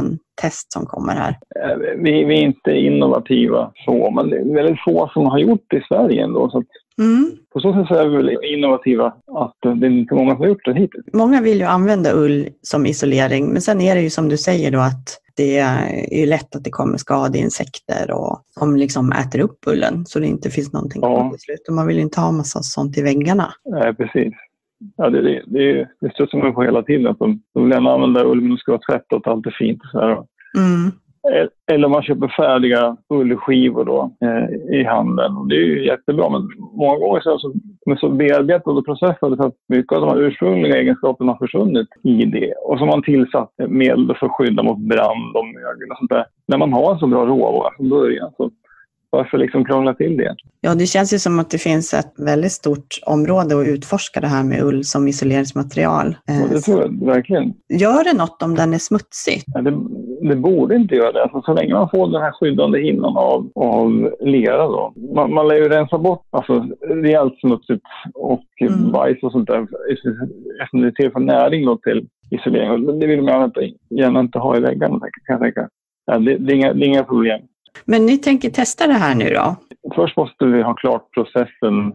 test 0.43 0.73
som 0.73 0.87
kommer 0.87 1.13
här? 1.13 1.37
Vi, 1.97 2.25
vi, 2.25 2.39
är 2.39 2.43
inte 2.43 2.71
innovativa 2.71 3.73
så, 3.85 4.11
men 4.11 4.31
det 4.31 4.37
är 4.37 4.55
väldigt 4.55 4.85
få 4.85 5.11
som 5.13 5.27
har 5.27 5.39
gjort 5.39 5.65
det 5.69 5.77
i 5.77 5.83
Sverige 5.89 6.25
ändå. 6.25 6.51
Så 6.51 6.63
Mm. 6.99 7.31
På 7.53 7.61
så 7.61 7.73
sätt 7.73 7.91
är 7.97 8.09
vi 8.09 8.17
väl 8.17 8.45
innovativa 8.45 9.07
att 9.37 9.57
det 9.63 9.87
är 9.87 9.91
inte 9.91 10.15
många 10.15 10.31
som 10.31 10.41
har 10.41 10.49
gjort 10.49 10.65
det 10.65 10.75
hittills. 10.75 11.07
Många 11.13 11.41
vill 11.41 11.59
ju 11.59 11.65
använda 11.65 12.13
ull 12.13 12.49
som 12.63 12.87
isolering, 12.87 13.53
men 13.53 13.63
sen 13.63 13.81
är 13.81 13.95
det 13.95 14.01
ju 14.01 14.11
som 14.11 14.29
du 14.29 14.37
säger 14.37 14.71
då 14.71 14.79
att 14.79 15.19
det 15.37 15.59
är 15.59 16.27
lätt 16.27 16.57
att 16.57 16.65
det 16.65 16.71
kommer 16.71 16.99
skadeinsekter 16.99 18.11
och 18.11 18.43
som 18.59 18.77
liksom 18.77 19.13
äter 19.13 19.41
upp 19.41 19.59
ullen 19.67 20.07
så 20.07 20.19
det 20.19 20.27
inte 20.27 20.51
finns 20.51 20.73
någonting 20.73 21.03
Ja. 21.03 21.09
kvar 21.21 21.31
till 21.31 21.41
slut. 21.41 21.69
Och 21.69 21.75
man 21.75 21.87
vill 21.87 21.97
ju 21.97 22.03
inte 22.03 22.21
ha 22.21 22.33
massa 22.33 22.63
sånt 22.63 22.99
i 22.99 23.03
väggarna. 23.03 23.53
Nej, 23.65 23.95
precis. 23.95 24.35
Ja, 24.97 25.11
det, 25.11 25.23
det, 25.23 25.43
det, 25.47 25.89
det 26.01 26.13
stöter 26.15 26.39
man 26.39 26.55
på 26.55 26.63
hela 26.63 26.83
tiden. 26.83 27.07
Att 27.07 27.19
de, 27.19 27.43
de 27.55 27.63
vill 27.65 27.73
gärna 27.73 27.91
använda 27.91 28.25
ull 28.25 28.41
men 28.41 28.51
de 28.51 28.57
ska 28.57 28.73
vara 28.73 28.81
tvättat 28.91 29.27
och 29.27 29.33
allt 29.33 29.47
är 29.47 29.57
fint. 29.59 29.83
Och 29.83 29.91
så 29.91 29.99
här. 30.01 30.11
Mm. 30.57 30.93
Eh, 31.33 31.75
eller 31.75 31.87
om 31.87 31.93
man 31.93 32.03
köper 32.03 32.35
färdiga 32.37 32.97
ullskivor 33.09 33.85
då, 33.85 34.11
eh, 34.27 34.79
i 34.81 34.85
handeln. 34.85 35.37
Och 35.37 35.49
det 35.49 35.55
är 35.55 35.65
ju 35.65 35.87
jättebra, 35.87 36.29
men 36.31 36.49
många 36.73 36.99
gånger 36.99 37.21
så 37.21 37.33
alltså, 37.33 37.53
de 37.85 37.93
är 37.93 37.97
så 37.97 38.09
bearbetade 38.09 38.79
och 38.79 38.87
processade 38.87 39.37
så 39.37 39.47
att 39.47 39.55
mycket 39.69 39.93
av 39.93 40.01
de 40.01 40.11
här 40.11 40.23
ursprungliga 40.23 40.77
egenskaperna 40.77 41.33
har 41.33 41.39
försvunnit 41.39 41.89
i 42.03 42.25
det. 42.25 42.53
Och 42.65 42.79
så 42.79 42.85
har 42.85 42.93
man 42.93 43.03
tillsatt 43.03 43.53
medel 43.69 44.15
för 44.15 44.27
att 44.27 44.33
skydda 44.33 44.63
mot 44.63 44.79
brand 44.79 45.37
och 45.37 45.47
mögel 45.47 45.91
och 45.91 45.99
sånt 45.99 46.11
där. 46.11 46.25
När 46.47 46.59
man 46.59 46.73
har 46.73 46.93
en 46.93 46.99
så 46.99 47.07
bra 47.07 47.27
råvara 47.27 47.71
från 47.77 47.89
början 47.89 48.31
så 48.37 48.51
varför 49.11 49.39
liksom 49.39 49.65
krångla 49.65 49.95
till 49.95 50.17
det? 50.17 50.35
Ja, 50.61 50.75
det 50.75 50.87
känns 50.87 51.13
ju 51.13 51.19
som 51.19 51.39
att 51.39 51.51
det 51.51 51.59
finns 51.59 51.95
ett 51.95 52.13
väldigt 52.17 52.53
stort 52.53 53.01
område 53.07 53.61
att 53.61 53.67
utforska 53.67 54.21
det 54.21 54.27
här 54.27 54.45
med 54.45 54.63
ull 54.63 54.85
som 54.85 55.09
isoleringsmaterial. 55.09 56.17
Ja, 56.27 56.35
det 56.51 56.61
tror 56.61 56.81
jag 56.81 57.07
verkligen. 57.07 57.55
Gör 57.69 58.05
det 58.05 58.19
något 58.19 58.43
om 58.43 58.55
den 58.55 58.75
är 58.75 58.79
smutsig? 58.79 59.43
Ja, 59.47 59.63
det, 59.63 59.79
det 60.29 60.37
borde 60.37 60.77
inte 60.77 60.95
göra 60.95 61.13
det. 61.13 61.23
Alltså, 61.23 61.43
så 61.43 61.53
länge 61.55 61.75
man 61.75 61.91
får 61.91 62.13
den 62.13 62.23
här 62.23 62.33
skyddande 62.33 62.81
hinnan 62.81 63.17
av, 63.17 63.51
av 63.55 64.13
lera 64.21 64.67
då. 64.67 64.93
Man, 65.15 65.35
man 65.35 65.49
lär 65.49 65.57
ju 65.57 65.69
rensa 65.69 65.99
bort 65.99 66.27
alltså, 66.31 66.67
rejält 66.89 67.41
smutsigt 67.41 67.83
och 68.15 68.45
Mm. 68.61 68.93
bajs 68.93 69.23
och 69.23 69.33
sånt 69.33 69.47
där 69.47 69.67
eftersom 69.93 70.81
det 70.81 70.93
tillför 70.93 71.21
näring 71.21 71.67
då 71.67 71.77
till 71.77 72.07
isolering. 72.31 72.99
Det 73.01 73.07
vill 73.07 73.23
man 73.23 73.45
inte, 73.45 73.71
gärna 73.91 74.21
inte 74.21 74.39
ha 74.39 74.57
i 74.57 74.61
väggarna 74.61 74.99
kan 74.99 75.11
jag 75.27 75.41
tänka. 75.41 75.69
Ja, 76.07 76.19
det, 76.19 76.37
det, 76.39 76.53
är 76.53 76.57
inga, 76.57 76.73
det 76.73 76.85
är 76.85 76.89
inga 76.89 77.05
problem. 77.05 77.41
Men 77.85 78.07
ni 78.07 78.19
tänker 78.19 78.51
testa 78.51 78.87
det 78.87 78.93
här 78.93 79.15
nu 79.15 79.31
då? 79.31 79.57
Först 79.95 80.17
måste 80.17 80.45
vi 80.45 80.63
ha 80.63 80.75
klart 80.75 81.11
processen, 81.15 81.93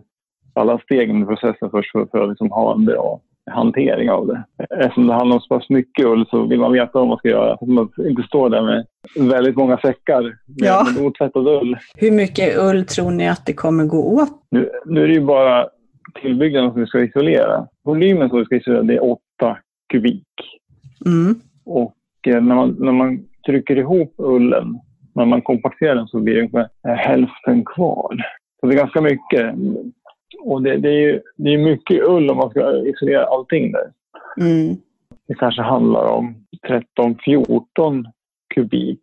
alla 0.53 0.79
stegen 0.79 1.23
i 1.23 1.25
processen 1.25 1.69
först 1.69 1.91
för, 1.91 2.05
för 2.11 2.23
att 2.23 2.29
liksom 2.29 2.51
ha 2.51 2.73
en 2.73 2.85
bra 2.85 3.19
hantering 3.51 4.11
av 4.11 4.27
det. 4.27 4.43
Eftersom 4.79 5.07
det 5.07 5.13
handlar 5.13 5.35
om 5.35 5.41
så 5.41 5.47
pass 5.59 5.69
mycket 5.69 6.05
ull 6.05 6.25
så 6.29 6.45
vill 6.45 6.59
man 6.59 6.71
veta 6.71 6.99
vad 6.99 7.07
man 7.07 7.17
ska 7.17 7.29
göra. 7.29 7.57
Så 7.57 7.63
att 7.65 7.69
man 7.69 7.89
inte 7.97 8.23
står 8.23 8.49
där 8.49 8.61
med 8.61 8.85
väldigt 9.29 9.55
många 9.55 9.77
säckar 9.77 10.21
med, 10.21 10.33
Ja. 10.47 10.85
otvättad 11.01 11.47
ull. 11.47 11.77
Hur 11.95 12.11
mycket 12.11 12.57
ull 12.57 12.85
tror 12.85 13.11
ni 13.11 13.29
att 13.29 13.45
det 13.45 13.53
kommer 13.53 13.85
gå 13.85 14.03
åt? 14.03 14.29
Nu, 14.51 14.69
nu 14.85 15.03
är 15.03 15.07
det 15.07 15.13
ju 15.13 15.25
bara 15.25 15.67
tillbyggnaden 16.21 16.71
som 16.71 16.81
vi 16.81 16.87
ska 16.87 17.03
isolera. 17.03 17.67
Volymen 17.83 18.29
som 18.29 18.39
vi 18.39 18.45
ska 18.45 18.55
isolera 18.55 18.83
det 18.83 18.95
är 18.95 19.03
8 19.11 19.19
kubik. 19.89 20.27
Mm. 21.05 21.35
Och 21.65 21.95
eh, 22.27 22.41
när 22.41 22.55
man, 22.55 22.75
när 22.79 22.91
man 22.91 23.19
trycker 23.45 23.75
ihop 23.77 24.13
ullen, 24.17 24.79
när 25.15 25.25
man 25.25 25.41
kompakterar 25.41 25.95
den 25.95 26.07
så 26.07 26.19
blir 26.19 26.33
det 26.33 26.39
ungefär 26.39 26.69
eh, 26.87 26.93
hälften 26.93 27.65
kvar. 27.65 28.15
Så 28.59 28.67
det 28.67 28.73
är 28.73 28.77
ganska 28.77 29.01
mycket. 29.01 29.55
Och 30.39 30.61
det, 30.61 30.77
det 30.77 30.89
är 30.89 30.99
ju 30.99 31.21
det 31.37 31.53
är 31.53 31.57
mycket 31.57 32.03
ull 32.03 32.29
om 32.29 32.37
man 32.37 32.49
ska 32.49 32.77
isolera 32.77 33.25
allting 33.25 33.71
där. 33.71 33.91
Mm. 34.37 34.75
Det 35.27 35.33
kanske 35.33 35.61
handlar 35.61 36.05
om 36.05 36.35
13-14 36.97 38.05
kubik. 38.55 38.99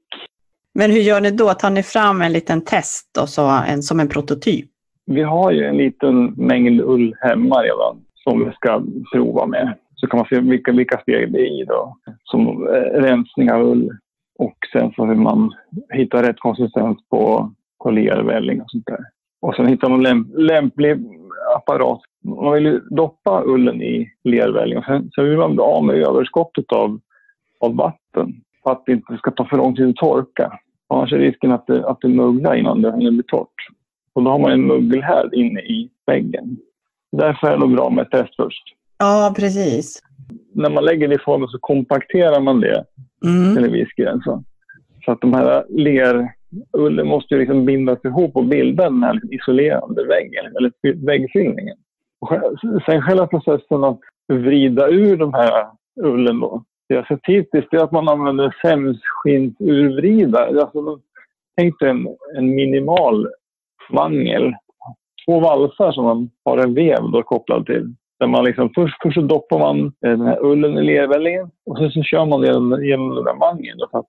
Men 0.74 0.90
hur 0.90 1.00
gör 1.00 1.20
ni 1.20 1.30
då? 1.30 1.54
Tar 1.54 1.70
ni 1.70 1.82
fram 1.82 2.22
en 2.22 2.32
liten 2.32 2.60
test 2.60 3.16
och 3.22 3.28
så 3.28 3.62
en, 3.68 3.82
som 3.82 4.00
en 4.00 4.08
prototyp? 4.08 4.70
Vi 5.06 5.22
har 5.22 5.50
ju 5.52 5.64
en 5.64 5.76
liten 5.76 6.24
mängd 6.24 6.80
ull 6.80 7.14
hemma 7.20 7.62
redan 7.62 8.04
som 8.14 8.44
vi 8.44 8.52
ska 8.52 8.82
prova 9.12 9.46
med. 9.46 9.74
Så 9.94 10.06
kan 10.06 10.18
man 10.18 10.26
se 10.28 10.40
vilka, 10.40 10.72
vilka 10.72 10.98
steg 10.98 11.32
det 11.32 11.38
är 11.38 11.62
i 11.62 11.64
då. 11.64 11.96
Som 12.24 12.68
eh, 12.68 13.00
rensning 13.00 13.52
av 13.52 13.62
ull 13.62 13.90
och 14.40 14.56
sen 14.72 14.92
så 14.96 15.06
vill 15.06 15.18
man 15.18 15.54
hitta 15.92 16.22
rätt 16.22 16.38
konsistens 16.38 16.98
på, 17.10 17.52
på 17.82 17.90
lervälling 17.90 18.62
och 18.62 18.70
sånt 18.70 18.86
där. 18.86 19.04
Och 19.40 19.54
sen 19.54 19.66
hittar 19.66 19.88
man 19.88 20.02
lämp, 20.02 20.28
lämplig 20.38 20.96
apparat. 21.56 22.00
Man 22.24 22.52
vill 22.52 22.64
ju 22.64 22.80
doppa 22.80 23.42
ullen 23.44 23.82
i 23.82 24.12
lervälling 24.24 24.78
och 24.78 24.84
sen, 24.84 25.10
sen 25.14 25.24
vill 25.24 25.38
man 25.38 25.54
bli 25.54 25.62
av 25.62 25.84
med 25.84 25.96
överskottet 25.96 26.72
av, 26.72 27.00
av 27.60 27.76
vatten 27.76 28.34
för 28.62 28.72
att 28.72 28.82
det 28.86 28.92
inte 28.92 29.16
ska 29.16 29.30
ta 29.30 29.44
för 29.44 29.56
lång 29.56 29.76
tid 29.76 29.88
att 29.88 29.96
torka. 29.96 30.58
Annars 30.88 31.12
är 31.12 31.18
risken 31.18 31.52
att 31.52 31.66
det, 31.66 31.88
att 31.88 32.00
det 32.00 32.08
möglar 32.08 32.54
innan 32.54 32.82
det 32.82 32.92
hinner 32.96 33.10
bli 33.10 33.22
torrt. 33.22 33.68
Och 34.12 34.22
då 34.22 34.30
har 34.30 34.38
man 34.38 34.52
en 34.52 34.66
mögelhärd 34.66 35.34
inne 35.34 35.60
i 35.60 35.90
väggen. 36.06 36.56
Därför 37.12 37.46
är 37.46 37.58
det 37.58 37.66
bra 37.66 37.90
med 37.90 38.02
ett 38.02 38.10
test 38.10 38.36
först. 38.36 38.64
Ja, 38.98 39.34
precis. 39.36 40.02
När 40.54 40.70
man 40.70 40.84
lägger 40.84 41.08
det 41.08 41.14
i 41.14 41.18
formen 41.18 41.48
så 41.48 41.58
kompakterar 41.58 42.40
man 42.40 42.60
det 42.60 42.84
Mm. 43.24 43.54
till 43.54 43.64
en 43.64 43.72
viss 43.72 43.92
gräns. 43.96 44.24
Så 45.04 45.12
att 45.12 45.20
de 45.20 45.34
här 45.34 45.64
lerullen 45.68 47.06
måste 47.06 47.34
ju 47.34 47.40
liksom 47.40 47.64
bindas 47.64 48.04
ihop 48.04 48.36
och 48.36 48.44
bilda 48.44 48.84
den 48.84 49.02
här 49.02 49.12
liksom 49.12 49.32
isolerande 49.32 50.04
väggen, 50.06 50.46
eller 50.46 50.72
väggfyllningen. 51.06 51.76
Och 52.20 52.32
sen 52.86 53.02
själva 53.02 53.26
processen 53.26 53.84
att 53.84 54.00
vrida 54.28 54.88
ur 54.88 55.16
de 55.16 55.34
här 55.34 55.66
ullen 56.00 56.40
då. 56.40 56.64
Det 56.88 56.94
jag 56.94 57.06
sett 57.06 57.20
hittills 57.22 57.66
är 57.70 57.78
att 57.78 57.92
man 57.92 58.08
använder 58.08 58.56
sämsskinnsurvridare. 58.62 60.60
Alltså, 60.60 60.98
tänk 61.56 61.78
dig 61.78 61.90
en, 61.90 62.06
en 62.36 62.54
minimal 62.54 63.28
mangel. 63.90 64.54
Två 65.26 65.40
valsar 65.40 65.92
som 65.92 66.04
man 66.04 66.30
har 66.44 66.58
en 66.58 66.74
vev 66.74 67.10
då 67.12 67.22
kopplad 67.22 67.66
till. 67.66 67.94
Där 68.20 68.26
man 68.26 68.44
liksom, 68.44 68.70
först, 68.74 68.96
först 69.02 69.14
så 69.14 69.20
doppar 69.20 69.58
man 69.58 69.80
eh, 69.86 70.10
den 70.10 70.20
här 70.20 70.44
ullen 70.44 70.78
i 70.78 70.82
lervällingen 70.82 71.50
och 71.66 71.78
sen 71.78 71.90
så 71.90 72.02
kör 72.02 72.26
man 72.26 72.40
den 72.40 72.84
genom 72.84 73.14
den 73.14 73.24
där 73.24 73.34
mangeln. 73.34 73.78
Då, 73.78 73.88
för 73.90 73.98
att 73.98 74.08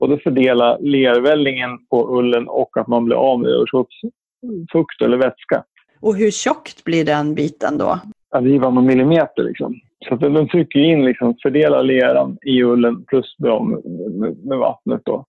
både 0.00 0.18
fördela 0.18 0.78
lervällingen 0.78 1.70
på 1.90 2.18
ullen 2.18 2.48
och 2.48 2.76
att 2.76 2.86
man 2.86 3.04
blir 3.04 3.16
av 3.16 3.40
med 3.40 3.50
överskottsfukt 3.50 5.02
eller 5.02 5.16
vätska. 5.16 5.64
Och 6.00 6.16
hur 6.16 6.30
tjockt 6.30 6.84
blir 6.84 7.04
den 7.04 7.34
biten 7.34 7.78
då? 7.78 7.98
Att 8.30 8.44
det 8.44 8.58
var 8.58 8.70
någon 8.70 8.86
millimeter 8.86 9.42
liksom. 9.42 9.74
Så 10.08 10.14
att 10.14 10.20
den 10.20 10.48
trycker 10.48 10.80
in, 10.80 11.04
liksom, 11.04 11.34
fördelar 11.42 11.82
leran 11.82 12.38
i 12.42 12.62
ullen 12.62 13.04
plus 13.04 13.34
med, 13.38 13.62
med, 14.10 14.36
med 14.44 14.58
vattnet 14.58 15.00
då. 15.04 15.24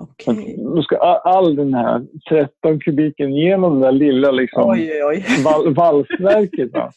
Okej. 0.00 0.56
Då 0.58 0.82
ska 0.82 0.96
all, 0.96 1.56
den 1.56 1.74
här 1.74 2.02
13 2.28 2.80
kubiken 2.80 3.34
genom 3.34 3.80
det 3.80 3.86
där 3.86 3.92
lilla 3.92 4.30
liksom, 4.30 4.70
Oj, 4.70 5.04
oj, 5.04 5.24
val, 5.44 5.74
valsverket. 5.74 6.72
Va? 6.72 6.92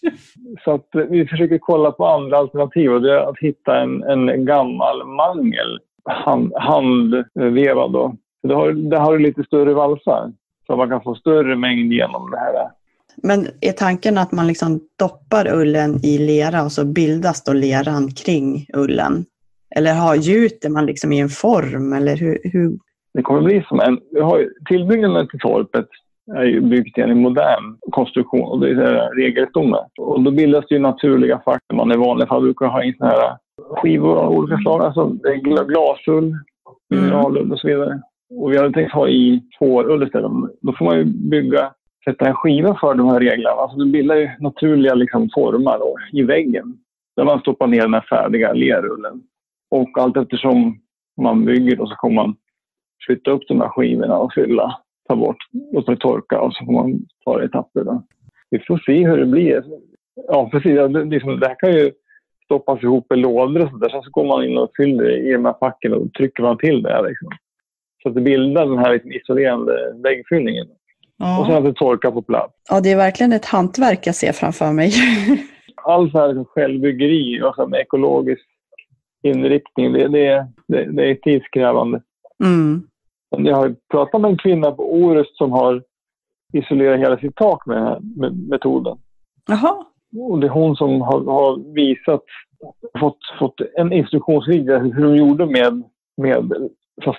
Så 0.64 0.72
att 0.72 0.88
vi 1.10 1.28
försöker 1.28 1.58
kolla 1.58 1.92
på 1.92 2.06
andra 2.06 2.38
alternativ 2.38 2.92
och 2.92 3.02
det 3.02 3.14
är 3.14 3.30
att 3.30 3.40
hitta 3.40 3.82
en, 3.82 4.04
en 4.04 4.46
gammal 4.46 5.08
mangel, 5.08 5.80
hand, 6.06 6.54
handvevad. 6.56 7.92
Då. 7.92 8.16
Det 8.44 8.54
har, 8.54 8.72
det 8.72 8.98
har 8.98 9.20
lite 9.20 9.44
större 9.44 9.74
valsar 9.74 10.32
så 10.68 10.76
man 10.76 10.90
kan 10.90 11.04
få 11.04 11.16
större 11.16 11.56
mängd 11.56 11.94
genom 11.94 12.32
det 12.32 12.38
här. 12.38 12.70
Men 13.18 13.48
är 13.62 13.72
tanken 13.72 14.18
att 14.18 14.32
man 14.32 14.48
liksom 14.48 14.80
doppar 15.00 15.54
ullen 15.54 16.06
i 16.06 16.18
lera 16.18 16.64
och 16.64 16.72
så 16.72 16.86
bildas 16.86 17.44
då 17.44 17.54
leran 17.54 18.12
kring 18.12 18.66
ullen? 18.74 19.26
Eller 19.76 19.94
har, 19.94 20.16
gjuter 20.16 20.70
man 20.70 20.86
liksom 20.86 21.12
i 21.14 21.20
en 21.20 21.30
form? 21.30 21.94
Eller 21.94 22.18
hur, 22.18 22.40
hur? 22.44 22.78
Det 23.14 23.22
kommer 23.22 23.42
bli 23.42 23.64
som 23.68 23.80
en... 23.80 24.00
Vi 24.12 24.22
har, 24.22 24.40
ju- 24.40 24.54
tillbyggnaden 24.70 25.28
till 25.28 25.40
torpet 25.40 25.88
är 26.36 26.44
ju 26.44 26.62
byggt 26.62 26.98
i 26.98 27.02
en 27.02 27.22
modern 27.22 27.78
konstruktion 27.92 28.50
och 28.50 28.60
det 28.60 28.70
är 28.70 29.16
regelstomme. 29.16 29.78
Och 29.98 30.22
då 30.22 30.32
bildas 30.32 30.66
det 30.70 30.76
ju 30.76 30.82
naturliga 30.82 31.42
fack. 31.46 31.62
Man 31.74 31.92
i 31.92 31.98
vanliga 31.98 32.28
fall 32.28 32.42
brukar 32.42 32.66
ha 32.66 32.84
in 32.84 32.96
såna 32.98 33.10
här 33.10 33.38
skivor 33.58 34.18
av 34.18 34.32
olika 34.32 34.58
slag. 34.58 34.82
Alltså 34.82 35.16
glasull, 35.68 36.36
mineralull 36.90 37.52
och 37.52 37.60
så 37.60 37.68
vidare. 37.68 38.02
Och 38.40 38.52
vi 38.52 38.58
hade 38.58 38.74
tänkt 38.74 38.94
ha 38.94 39.08
i 39.08 39.44
fårull 39.60 40.04
istället. 40.04 40.32
Då 40.62 40.74
får 40.74 40.86
man 40.86 40.98
ju 40.98 41.06
bygga, 41.06 41.72
sätta 42.06 42.26
en 42.26 42.36
skiva 42.36 42.78
för 42.80 42.94
de 42.94 43.08
här 43.10 43.20
reglerna. 43.20 43.56
Alltså 43.56 43.78
det 43.78 43.92
bildar 43.92 44.16
ju 44.16 44.30
naturliga 44.40 44.94
liksom, 44.94 45.30
formar 45.34 45.80
då, 45.80 45.96
i 46.12 46.24
väggen. 46.24 46.78
Där 47.16 47.24
man 47.24 47.40
stoppar 47.40 47.68
ner 47.68 47.82
den 47.82 47.94
här 47.94 48.06
färdiga 48.10 48.54
lerullen. 48.54 49.22
Och 49.72 49.90
allt 50.00 50.18
eftersom 50.18 50.78
man 51.22 51.46
bygger 51.46 51.76
då 51.76 51.88
så 51.88 51.96
kommer 51.96 52.16
man 52.16 52.36
flytta 53.08 53.32
upp 53.32 53.42
de 53.48 53.62
här 53.62 53.70
skivorna 53.70 54.18
och 54.18 54.34
fylla, 54.34 54.78
ta 55.10 55.16
bort, 55.16 55.38
låta 55.74 55.92
det 55.92 55.98
torka 55.98 56.42
och 56.42 56.54
så 56.54 56.66
får 56.66 56.74
man 56.74 57.00
ta 57.26 57.38
det 57.38 57.44
i 57.44 57.46
etapper. 57.48 57.84
Då. 57.84 58.04
Vi 58.50 58.60
får 58.60 58.78
se 58.86 59.08
hur 59.08 59.18
det 59.18 59.26
blir. 59.26 59.64
Ja, 60.28 60.50
precis. 60.52 60.72
Ja, 60.76 60.88
Det, 60.88 61.04
liksom, 61.06 61.40
det 61.40 61.48
här 61.48 61.56
kan 61.60 61.72
ju 61.74 61.92
stoppas 62.46 62.84
ihop 62.84 63.12
i 63.12 63.16
lådor 63.16 63.64
och 63.64 63.70
sådär. 63.70 63.90
Sen 63.90 64.02
så 64.04 64.10
går 64.12 64.26
man 64.26 64.44
in 64.46 64.58
och 64.58 64.72
fyller 64.78 65.10
i 65.28 65.32
de 65.34 65.46
här 65.46 65.56
facken 65.60 65.94
och 65.94 66.14
trycker 66.14 66.44
man 66.44 66.58
till 66.58 66.82
det. 66.84 66.90
här, 66.90 67.04
Liksom. 67.08 67.30
Så 68.04 68.10
att 68.10 68.16
det 68.16 68.22
bildar 68.22 68.66
den 68.66 68.78
här 68.78 68.94
liksom, 68.94 69.12
isolerande 69.12 69.94
väggfyllningen. 70.04 70.68
Och 71.40 71.46
sen 71.46 71.54
Ja. 71.54 71.58
att 71.58 71.64
det 71.64 71.74
torkar 71.74 72.12
på 72.12 72.22
plats. 72.22 72.54
ja, 72.70 72.80
det 72.82 72.92
är 72.92 72.96
verkligen 72.98 73.32
ett 73.34 73.46
hantverk 73.46 74.08
jag 74.08 74.16
ser 74.16 74.32
framför 74.32 74.72
mig. 74.72 74.92
All 75.84 76.12
så 76.12 76.18
här 76.20 76.28
liksom, 76.28 76.46
självbyggeri 76.46 77.42
och 77.42 77.56
så 77.56 77.68
med 77.68 77.80
ekologisk 77.80 78.46
inriktning, 79.24 79.94
det, 79.94 80.08
det, 80.08 80.48
det, 80.68 80.84
det 80.92 81.10
är 81.10 81.16
tidskrävande. 81.16 82.02
Mm. 82.44 82.84
Jag 83.38 83.56
har 83.56 83.76
pratat 83.92 84.22
med 84.22 84.32
en 84.32 84.38
kvinna 84.38 84.72
på 84.72 84.94
Orust 84.94 85.38
som 85.38 85.52
har 85.52 85.84
isolerat 86.54 87.00
hela 87.00 87.18
sitt 87.18 87.36
tak 87.36 87.66
med 87.66 87.78
den 87.78 87.86
här 87.86 88.00
metoden. 88.50 88.98
Jaha. 89.48 89.86
Och 90.18 90.40
det 90.40 90.48
är 90.48 90.52
hon 90.52 90.76
som 90.76 91.02
har, 91.02 91.24
har 91.26 91.74
visat, 91.74 92.24
fått, 93.00 93.18
fått 93.40 93.56
en 93.78 93.94
instruktionsvideo 93.94 94.80
hur 94.80 95.04
de 95.04 95.16
gjorde 95.16 95.46
med, 95.46 95.84
med 96.22 96.54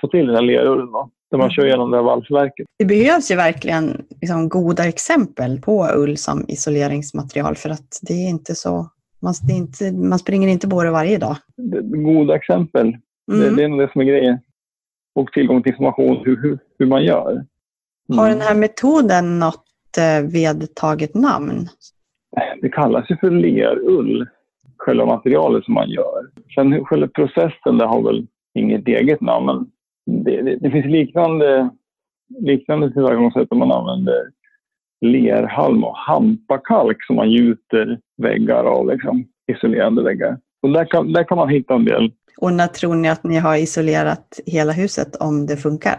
få 0.01 0.07
till 0.07 0.27
den 0.27 0.35
här 0.35 0.41
lerullen. 0.43 0.91
då, 0.91 1.09
Där 1.31 1.37
man 1.37 1.51
kör 1.51 1.65
igenom 1.65 1.91
det 1.91 1.97
här 1.97 2.03
valsverket. 2.03 2.65
Det 2.79 2.85
behövs 2.85 3.31
ju 3.31 3.35
verkligen 3.35 4.05
liksom, 4.21 4.49
goda 4.49 4.87
exempel 4.87 5.61
på 5.61 5.87
ull 5.95 6.17
som 6.17 6.45
isoleringsmaterial 6.47 7.55
för 7.55 7.69
att 7.69 7.99
det 8.01 8.13
är 8.13 8.29
inte 8.29 8.55
så... 8.55 8.89
Man, 9.21 9.33
det 9.47 9.53
inte, 9.53 9.91
man 9.91 10.19
springer 10.19 10.47
inte 10.47 10.67
på 10.67 10.83
det 10.83 10.91
varje 10.91 11.17
dag. 11.17 11.35
Det, 11.57 11.81
goda 11.81 12.35
exempel, 12.35 12.91
det, 13.27 13.33
Mm. 13.33 13.55
det 13.55 13.63
är 13.63 13.67
nog 13.67 13.79
det 13.79 13.91
som 13.91 14.01
är 14.01 14.05
grejen. 14.05 14.39
Och 15.15 15.31
tillgång 15.31 15.63
till 15.63 15.71
information 15.71 16.21
hur, 16.25 16.41
hur, 16.41 16.59
hur 16.79 16.85
man 16.85 17.03
gör. 17.03 17.31
Mm. 17.31 18.17
Har 18.17 18.29
den 18.29 18.41
här 18.41 18.55
metoden 18.55 19.39
något 19.39 19.65
eh, 19.97 20.31
vedtaget 20.31 21.15
namn? 21.15 21.67
Det 22.61 22.69
kallas 22.69 23.09
ju 23.09 23.17
för 23.17 23.31
lerull, 23.31 24.27
själva 24.77 25.05
materialet 25.05 25.65
som 25.65 25.73
man 25.73 25.89
gör. 25.89 26.29
Sen 26.55 26.85
själva 26.85 27.07
processen, 27.07 27.77
det 27.77 27.85
har 27.85 28.01
väl 28.03 28.27
inget 28.53 28.87
eget 28.87 29.21
namn, 29.21 29.45
men 29.45 29.71
det, 30.23 30.41
det, 30.41 30.55
det 30.55 30.71
finns 30.71 30.85
liknande, 30.85 31.69
liknande 32.39 32.93
tillvägagångssätt 32.93 33.49
där 33.49 33.57
man 33.57 33.71
använder 33.71 34.29
lerhalm 35.01 35.83
och 35.83 35.97
hampakalk 35.97 37.05
som 37.05 37.15
man 37.15 37.31
gjuter 37.31 37.99
väggar 38.17 38.63
av, 38.63 38.87
liksom, 38.87 39.25
isolerande 39.51 40.03
väggar. 40.03 40.37
Och 40.61 40.69
där, 40.69 40.85
kan, 40.85 41.13
där 41.13 41.23
kan 41.23 41.37
man 41.37 41.49
hitta 41.49 41.73
en 41.73 41.85
del. 41.85 42.11
Och 42.41 42.53
när 42.53 42.67
tror 42.67 42.95
ni 42.95 43.09
att 43.09 43.23
ni 43.23 43.37
har 43.37 43.55
isolerat 43.55 44.39
hela 44.45 44.71
huset 44.71 45.15
om 45.15 45.45
det 45.45 45.57
funkar? 45.57 45.97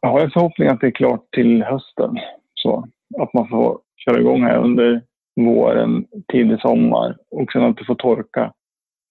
Jag 0.00 0.10
har 0.10 0.20
en 0.20 0.30
förhoppning 0.30 0.68
att 0.68 0.80
det 0.80 0.86
är 0.86 0.90
klart 0.90 1.30
till 1.32 1.62
hösten. 1.62 2.18
Så 2.54 2.88
att 3.18 3.34
man 3.34 3.48
får 3.48 3.78
köra 3.96 4.20
igång 4.20 4.42
här 4.42 4.58
under 4.58 5.02
våren, 5.36 6.06
tidig 6.32 6.60
sommar 6.60 7.16
och 7.30 7.52
sen 7.52 7.62
att 7.62 7.76
det 7.76 7.84
får 7.84 7.94
torka 7.94 8.52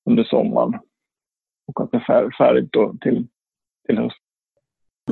under 0.10 0.24
sommaren. 0.24 0.80
Och 1.68 1.82
att 1.84 1.92
det 1.92 1.98
är 1.98 2.38
färdigt 2.38 2.72
då 2.72 2.96
till, 3.02 3.28
till 3.88 3.98
hösten. 3.98 4.29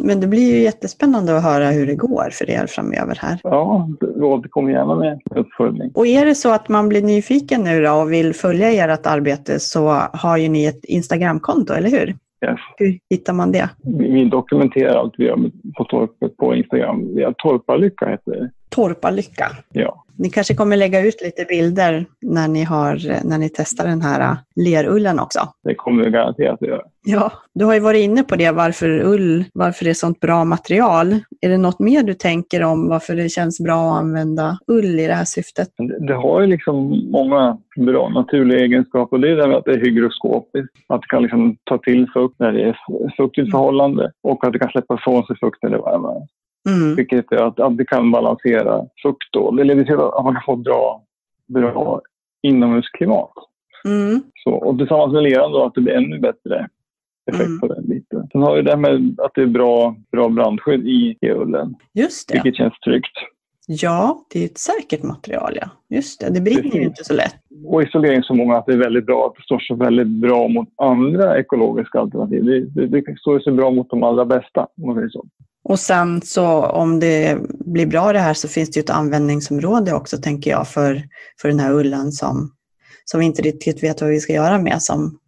Men 0.03 0.19
det 0.19 0.27
blir 0.27 0.55
ju 0.55 0.61
jättespännande 0.61 1.37
att 1.37 1.43
höra 1.43 1.69
hur 1.69 1.87
det 1.87 1.95
går 1.95 2.29
för 2.31 2.49
er 2.49 2.65
framöver 2.67 3.17
här. 3.21 3.39
Ja, 3.43 3.89
vi 3.99 4.21
återkommer 4.21 4.71
gärna 4.71 4.95
med 4.95 5.21
uppföljning. 5.35 5.91
Och 5.95 6.07
är 6.07 6.25
det 6.25 6.35
så 6.35 6.53
att 6.53 6.69
man 6.69 6.89
blir 6.89 7.01
nyfiken 7.01 7.63
nu 7.63 7.83
då 7.83 7.91
och 7.91 8.11
vill 8.11 8.33
följa 8.33 8.71
ert 8.71 9.05
arbete 9.05 9.59
så 9.59 9.87
har 10.13 10.37
ju 10.37 10.49
ni 10.49 10.65
ett 10.65 10.85
Instagramkonto, 10.85 11.73
eller 11.73 11.89
hur? 11.89 12.15
Yes. 12.45 12.59
Hur 12.77 12.99
hittar 13.09 13.33
man 13.33 13.51
det? 13.51 13.69
Vi, 13.83 14.11
vi 14.11 14.25
dokumenterar 14.25 14.95
allt 14.95 15.13
vi 15.17 15.25
gör 15.25 15.51
på 15.77 15.83
torpet 15.83 16.37
på 16.37 16.55
Instagram. 16.55 17.09
Ja, 17.15 17.33
Torpalycka 17.37 18.09
heter 18.09 18.31
det. 18.31 18.51
Torpalycka. 18.69 19.45
Ja. 19.71 20.03
Ni 20.19 20.29
kanske 20.29 20.55
kommer 20.55 20.77
lägga 20.77 21.01
ut 21.01 21.21
lite 21.21 21.45
bilder 21.45 22.05
när 22.21 22.47
ni, 22.47 22.63
har, 22.63 23.25
när 23.29 23.37
ni 23.37 23.49
testar 23.49 23.87
den 23.87 24.01
här 24.01 24.21
äh, 24.21 24.37
lerullen 24.55 25.19
också. 25.19 25.39
Det 25.63 25.75
kommer 25.75 26.03
vi 26.03 26.11
garanterat 26.11 26.61
att 26.61 26.67
göra. 26.67 26.81
Ja, 27.05 27.31
du 27.53 27.65
har 27.65 27.73
ju 27.73 27.79
varit 27.79 28.03
inne 28.03 28.23
på 28.23 28.35
det, 28.35 28.51
varför 28.51 28.89
ull, 28.89 29.43
varför 29.53 29.85
det 29.85 29.89
är 29.89 29.93
sånt 29.93 30.19
bra 30.19 30.45
material. 30.45 31.19
Är 31.41 31.49
det 31.49 31.57
något 31.57 31.79
mer 31.79 32.03
du 32.03 32.13
tänker 32.13 32.63
om 32.63 32.89
varför 32.89 33.15
det 33.15 33.29
känns 33.29 33.59
bra 33.59 33.91
att 33.91 33.99
använda 33.99 34.59
ull 34.67 34.99
i 34.99 35.07
det 35.07 35.13
här 35.13 35.25
syftet? 35.25 35.67
Det, 35.77 36.07
det 36.07 36.13
har 36.13 36.41
ju 36.41 36.47
liksom 36.47 37.05
många 37.11 37.57
bra 37.77 38.09
naturliga 38.09 38.59
egenskaper. 38.59 39.17
Det 39.17 39.31
är 39.31 39.35
det 39.35 39.47
med 39.47 39.57
att 39.57 39.65
det 39.65 39.73
är 39.73 39.79
hygroskopiskt. 39.79 40.75
Att 40.87 41.01
det 41.01 41.07
kan 41.07 41.21
liksom 41.21 41.57
ta 41.63 41.77
till 41.77 42.07
fukt 42.13 42.39
när 42.39 42.51
det 42.51 42.63
är 42.63 42.77
fuktigt 43.17 43.51
förhållande 43.51 44.11
och 44.23 44.45
att 44.45 44.53
det 44.53 44.59
kan 44.59 44.69
släppa 44.69 44.95
ifrån 44.95 45.25
sig 45.25 45.35
fukt 45.37 45.63
när 45.63 45.69
det 45.69 45.75
är 45.75 45.81
varmare. 45.81 46.27
Mm. 46.67 46.95
Vilket 46.95 47.31
är 47.31 47.37
att, 47.47 47.59
att 47.59 47.77
det 47.77 47.85
kan 47.85 48.11
balansera 48.11 48.85
fukt 49.03 49.27
då. 49.31 49.51
Det 49.51 49.63
leder 49.63 49.83
till 49.83 49.93
att 49.95 50.23
man 50.23 50.33
kan 50.33 50.43
få 50.45 50.55
bra, 50.55 51.03
bra 51.47 52.01
inomhusklimat. 52.43 53.31
Mm. 53.85 54.21
Så, 54.43 54.51
och 54.51 54.77
tillsammans 54.77 55.13
med 55.13 55.23
leran 55.23 55.51
då 55.51 55.63
att 55.63 55.73
det 55.73 55.81
blir 55.81 55.93
ännu 55.93 56.19
bättre 56.19 56.67
effekt 57.31 57.47
Mm. 57.47 57.59
på 57.59 57.67
den 57.67 57.89
biten. 57.89 58.27
Sen 58.31 58.41
har 58.41 58.55
vi 58.55 58.61
det 58.61 58.69
här 58.69 58.77
med 58.77 59.19
att 59.19 59.31
det 59.35 59.41
är 59.41 59.45
bra, 59.47 59.95
bra 60.11 60.29
brandskydd 60.29 60.87
i, 60.87 61.17
ullen, 61.21 61.75
Just 61.93 62.27
det. 62.29 62.33
vilket 62.33 62.55
känns 62.55 62.79
tryggt. 62.79 63.17
Ja, 63.69 64.25
det 64.33 64.41
är 64.41 64.45
ett 64.45 64.57
säkert 64.57 65.03
material, 65.03 65.53
ja. 65.61 65.69
Just 65.89 66.19
det, 66.19 66.29
det 66.33 66.41
brinner 66.41 66.75
ju 66.75 66.83
inte 66.83 67.03
så 67.03 67.13
lätt. 67.13 67.35
Och 67.65 67.83
isolering 67.83 68.23
så 68.23 68.33
många 68.33 68.57
att 68.57 68.65
det 68.65 68.73
är 68.73 68.77
väldigt 68.77 69.05
bra, 69.05 69.25
att 69.27 69.35
det 69.35 69.41
står 69.43 69.59
sig 69.59 69.75
väldigt 69.75 70.07
bra 70.07 70.47
mot 70.47 70.67
andra 70.77 71.39
ekologiska 71.39 71.99
alternativ. 71.99 72.45
Det, 72.45 72.59
det, 72.87 73.01
det 73.01 73.19
står 73.19 73.39
sig 73.39 73.53
bra 73.53 73.71
mot 73.71 73.89
de 73.89 74.03
allra 74.03 74.25
bästa, 74.25 74.67
om 74.81 74.85
man 74.87 74.95
säger 74.95 75.09
så. 75.09 75.25
Och 75.69 75.79
sen 75.79 76.21
så 76.21 76.65
om 76.65 76.99
det 76.99 77.37
blir 77.65 77.85
bra 77.85 78.13
det 78.13 78.19
här 78.19 78.33
så 78.33 78.47
finns 78.47 78.71
det 78.71 78.79
ju 78.79 78.83
ett 78.83 78.89
användningsområde 78.89 79.93
också, 79.93 80.17
tänker 80.17 80.51
jag, 80.51 80.67
för, 80.67 81.03
för 81.41 81.49
den 81.49 81.59
här 81.59 81.73
ullen 81.73 82.11
som, 82.11 82.51
som 83.05 83.19
vi 83.19 83.25
inte 83.25 83.41
riktigt 83.41 83.83
vet 83.83 84.01
vad 84.01 84.09
vi 84.09 84.19
ska 84.19 84.33
göra 84.33 84.57
med, 84.59 84.81
som 84.81 85.19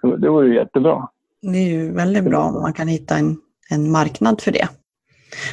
Så 0.00 0.16
det 0.16 0.28
vore 0.28 0.48
ju 0.48 0.54
jättebra. 0.54 1.08
Det 1.42 1.58
är 1.58 1.68
ju 1.68 1.92
väldigt 1.92 2.24
bra 2.24 2.42
om 2.42 2.62
man 2.62 2.72
kan 2.72 2.88
hitta 2.88 3.16
en, 3.16 3.36
en 3.70 3.90
marknad 3.90 4.40
för 4.40 4.52
det. 4.52 4.68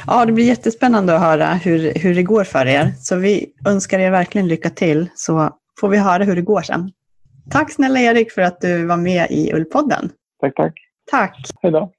Ja, 0.06 0.24
det 0.26 0.32
blir 0.32 0.44
jättespännande 0.44 1.14
att 1.14 1.20
höra 1.22 1.46
hur, 1.46 1.92
hur 1.94 2.14
det 2.14 2.22
går 2.22 2.44
för 2.44 2.66
er. 2.66 2.92
Så 2.98 3.16
vi 3.16 3.52
önskar 3.66 3.98
er 3.98 4.10
verkligen 4.10 4.48
lycka 4.48 4.70
till, 4.70 5.08
så 5.14 5.50
får 5.80 5.88
vi 5.88 5.98
höra 5.98 6.24
hur 6.24 6.36
det 6.36 6.42
går 6.42 6.62
sen. 6.62 6.90
Tack 7.50 7.72
snälla 7.72 8.00
Erik 8.00 8.32
för 8.32 8.42
att 8.42 8.60
du 8.60 8.86
var 8.86 8.96
med 8.96 9.30
i 9.30 9.52
Ullpodden. 9.54 10.10
Tack, 10.40 10.54
tack. 10.54 10.74
Tack! 11.10 11.50
Hej 11.62 11.72
då. 11.72 11.92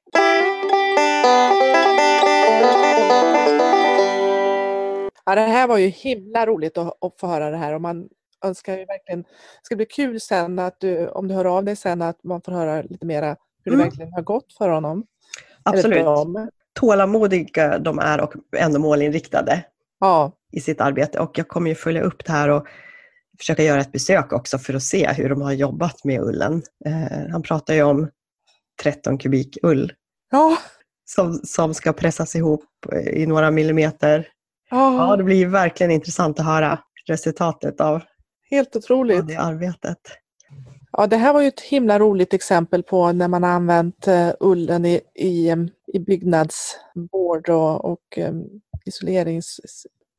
Ja, 5.26 5.36
det 5.36 5.42
här 5.42 5.68
var 5.68 5.78
ju 5.78 5.88
himla 5.88 6.46
roligt 6.46 6.78
att, 6.78 7.04
att 7.04 7.20
få 7.20 7.28
höra 7.28 7.50
det 7.52 7.58
här 7.58 7.74
och 7.74 7.82
man 7.82 8.10
önskar 8.46 8.78
ju 8.78 8.86
verkligen, 8.86 9.22
det 9.22 9.30
ska 9.64 9.76
bli 9.76 9.86
kul 9.86 10.22
sen 10.22 10.60
att 10.60 10.80
du, 10.80 11.08
om 11.08 11.28
du 11.28 11.34
hör 11.36 11.46
av 11.46 11.64
dig 11.64 11.76
sen 11.76 12.02
att 12.02 12.24
man 12.24 12.42
får 12.42 12.52
höra 12.52 12.82
lite 12.82 13.06
mera 13.06 13.28
hur 13.64 13.72
det 13.72 13.76
Mm. 13.76 13.86
verkligen 13.88 14.14
har 14.14 14.22
gått 14.22 14.54
för 14.58 14.70
honom. 14.70 15.06
Absolut. 15.64 16.06
Tålamodiga 16.74 17.80
de 17.80 18.00
är 18.00 18.22
och 18.22 18.34
ändå 18.58 18.80
målinriktade 18.80 19.66
Ja, 20.00 20.32
i 20.52 20.60
sitt 20.62 20.82
arbete. 20.82 21.20
Och 21.20 21.38
jag 21.38 21.48
kommer 21.48 21.70
ju 21.70 21.76
följa 21.76 22.02
upp 22.02 22.26
det 22.26 22.32
här 22.32 22.50
och 22.50 22.68
försöka 23.38 23.64
göra 23.64 23.82
ett 23.82 23.92
besök 23.92 24.34
också 24.34 24.58
för 24.58 24.74
att 24.74 24.84
se 24.84 25.14
hur 25.14 25.30
de 25.30 25.42
har 25.42 25.52
jobbat 25.52 26.04
med 26.04 26.22
ullen. 26.22 26.62
Eh, 26.86 27.30
han 27.32 27.42
pratar 27.42 27.74
ju 27.74 27.84
om 27.84 28.10
13 28.84 29.18
kubik 29.18 29.58
ull. 29.64 29.94
Ja, 30.32 30.58
som, 31.06 31.34
som 31.34 31.74
ska 31.74 31.94
pressas 31.94 32.36
ihop 32.36 32.66
i 33.14 33.26
några 33.26 33.52
millimeter. 33.52 34.28
Ja, 34.74 34.98
ja 35.10 35.16
det 35.16 35.24
blir 35.24 35.48
verkligen 35.48 35.92
intressant 35.92 36.40
att 36.40 36.46
höra 36.46 36.80
resultatet 37.08 37.82
av, 37.82 38.02
helt 38.52 38.76
av 38.76 38.80
otroligt. 38.80 39.28
det 39.28 39.36
arbetet. 39.36 39.98
Ja, 40.92 41.08
det 41.08 41.18
här 41.18 41.34
var 41.34 41.42
ju 41.42 41.48
ett 41.48 41.62
himla 41.62 42.00
roligt 42.00 42.34
exempel 42.34 42.84
på 42.84 43.12
när 43.12 43.28
man 43.28 43.44
har 43.44 43.50
använt 43.50 44.08
eh, 44.08 44.30
ullen 44.40 44.86
i, 44.86 45.02
i, 45.16 45.56
i 45.94 46.00
byggnadsvård 46.00 47.50
och, 47.50 47.86
och 47.86 48.18
em, 48.18 48.44
isolerings... 48.86 49.60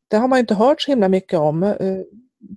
Det 0.08 0.16
har 0.16 0.28
man 0.28 0.38
ju 0.38 0.40
inte 0.40 0.54
hört 0.54 0.80
så 0.80 0.90
himla 0.90 1.08
mycket 1.08 1.38
om. 1.38 1.62
Eh, 1.62 1.98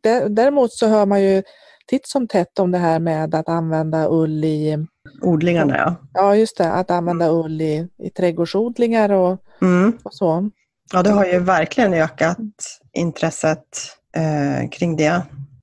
dä- 0.04 0.28
Däremot 0.30 0.74
så 0.74 0.88
hör 0.88 1.06
man 1.06 1.24
ju 1.24 1.44
titt 1.88 2.08
som 2.08 2.28
tätt 2.28 2.60
om 2.60 2.72
det 2.72 2.78
här 2.78 3.00
med 3.00 3.36
att 3.36 3.50
använda 3.50 4.08
ull 4.10 4.44
i, 4.44 4.86
Odlingarna, 5.22 5.78
ja. 5.78 5.96
ja 6.14 6.36
just 6.36 6.58
det, 6.58 6.72
att 6.72 6.92
använda 6.92 7.30
ull 7.32 7.62
i, 7.62 7.88
i 7.98 8.10
trädgårdsodlingar 8.10 9.10
och, 9.10 9.38
Mm. 9.62 9.98
och 10.04 10.14
så. 10.14 10.50
Ja, 10.94 11.04
det 11.04 11.10
har 11.10 11.26
ju 11.26 11.40
verkligen 11.40 11.94
ökat 11.94 12.80
intresset 12.94 13.68
eh, 14.16 14.70
kring 14.70 14.96
det. 14.96 15.22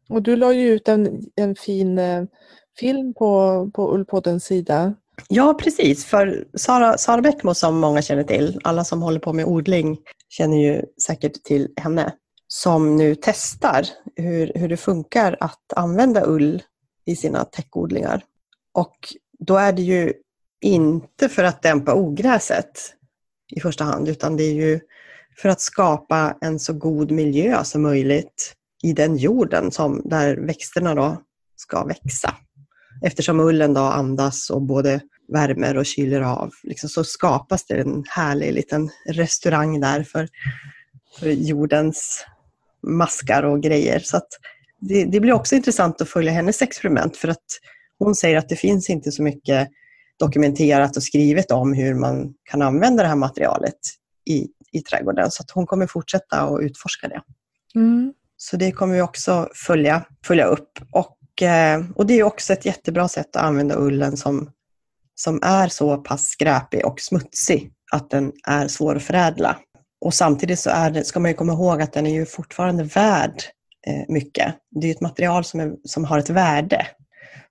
Och 0.09 0.23
du 0.23 0.37
la 0.37 0.53
ju 0.53 0.69
ut 0.69 0.89
en, 0.89 1.23
en 1.37 1.55
fin 1.55 1.99
eh, 1.99 2.25
film 2.79 3.15
på, 3.15 3.71
på 3.75 3.95
Ullpoddens 3.95 4.45
sida. 4.45 4.95
Ja, 5.29 5.55
precis. 5.55 6.05
För 6.05 6.45
Sara, 6.55 6.99
Sara 6.99 7.21
Bäckmo 7.21 7.55
som 7.55 7.79
många 7.79 8.03
känner 8.03 8.25
till, 8.25 8.61
alla 8.65 8.85
som 8.85 9.03
håller 9.03 9.21
på 9.21 9.33
med 9.33 9.45
odling 9.45 9.99
känner 10.29 10.57
ju 10.57 10.83
säkert 11.07 11.45
till 11.45 11.69
henne, 11.77 12.13
som 12.49 12.97
nu 12.97 13.15
testar 13.23 13.87
hur, 14.17 14.53
hur 14.55 14.69
det 14.69 14.77
funkar 14.77 15.37
att 15.41 15.73
använda 15.77 16.27
ull 16.27 16.63
i 17.05 17.17
sina 17.17 17.45
täckodlingar. 17.45 18.25
Och 18.73 18.97
då 19.39 19.57
är 19.57 19.73
det 19.73 19.83
ju 19.83 20.13
inte 20.61 21.29
för 21.29 21.45
att 21.45 21.63
dämpa 21.63 21.95
ogräset 21.95 22.95
i 23.57 23.61
första 23.61 23.85
hand, 23.85 24.09
utan 24.09 24.37
det 24.37 24.45
är 24.45 24.55
ju 24.55 24.81
för 25.37 25.49
att 25.49 25.61
skapa 25.61 26.37
en 26.41 26.59
så 26.59 26.73
god 26.73 27.11
miljö 27.11 27.65
som 27.65 27.83
möjligt 27.83 28.55
i 28.83 28.93
den 28.93 29.17
jorden 29.17 29.71
som, 29.71 30.03
där 30.05 30.37
växterna 30.37 30.95
då 30.95 31.23
ska 31.57 31.85
växa. 31.85 32.35
Eftersom 33.03 33.41
ullen 33.41 33.75
då 33.75 33.81
andas 33.81 34.51
och 34.51 34.63
både 34.63 35.01
värmer 35.33 35.77
och 35.77 35.87
kyler 35.87 36.21
av, 36.21 36.51
liksom, 36.63 36.89
så 36.89 37.05
skapas 37.05 37.67
det 37.67 37.75
en 37.75 38.05
härlig 38.09 38.53
liten 38.53 38.91
restaurang 39.07 39.81
där 39.81 40.03
för, 40.03 40.29
för 41.19 41.29
jordens 41.29 42.25
maskar 42.87 43.43
och 43.43 43.63
grejer. 43.63 43.99
Så 43.99 44.17
att 44.17 44.29
det, 44.81 45.05
det 45.05 45.21
blir 45.21 45.33
också 45.33 45.55
intressant 45.55 46.01
att 46.01 46.09
följa 46.09 46.33
hennes 46.33 46.63
experiment 46.63 47.17
för 47.17 47.29
att 47.29 47.45
hon 47.99 48.15
säger 48.15 48.37
att 48.37 48.49
det 48.49 48.57
finns 48.57 48.91
inte 48.91 49.13
så 49.13 49.23
mycket 49.23 49.69
dokumenterat 50.19 50.97
och 50.97 51.03
skrivet 51.03 51.51
om 51.51 51.73
hur 51.73 51.95
man 51.95 52.35
kan 52.51 52.63
använda 52.63 53.03
det 53.03 53.09
här 53.09 53.17
materialet 53.17 53.79
i, 54.31 54.47
i 54.75 54.81
trädgården. 54.81 55.31
Så 55.31 55.45
hon 55.55 55.67
kommer 55.67 55.87
fortsätta 55.87 56.41
att 56.41 56.61
utforska 56.63 57.09
det. 57.09 57.23
Så 58.37 58.57
det 58.57 58.73
kommer 58.73 58.95
vi 58.95 59.01
också 59.01 59.49
följa, 59.67 60.05
följa 60.27 60.45
upp. 60.45 60.79
Och, 60.91 61.43
eh, 61.43 61.83
och 61.95 62.07
det 62.07 62.15
är 62.15 62.23
också 62.23 62.53
ett 62.53 62.67
jättebra 62.67 63.09
sätt 63.09 63.37
att 63.37 63.43
använda 63.43 63.77
ullen 63.79 64.17
som, 64.17 64.51
som 65.15 65.41
är 65.43 65.69
så 65.69 65.97
pass 65.97 66.27
skräpig 66.27 66.87
och 66.87 67.01
smutsig 67.01 67.71
att 67.93 68.11
den 68.11 68.33
är 68.47 68.69
svår 68.69 68.97
att 68.97 69.03
förädla. 69.03 69.57
Och 70.01 70.15
samtidigt 70.15 70.61
så 70.61 70.71
är 70.71 70.91
det, 70.91 71.05
ska 71.05 71.21
man 71.21 71.31
ju 71.31 71.37
komma 71.37 71.53
ihåg 71.53 71.83
att 71.83 71.93
den 71.93 72.07
är 72.07 72.15
ju 72.15 72.27
fortfarande 72.27 72.85
värd 72.85 73.43
eh, 73.87 74.05
mycket. 74.09 74.55
Det 74.71 74.87
är 74.87 74.91
ett 74.91 75.01
material 75.01 75.45
som, 75.45 75.61
är, 75.61 75.73
som 75.85 76.05
har 76.05 76.19
ett 76.19 76.31
värde. 76.31 76.87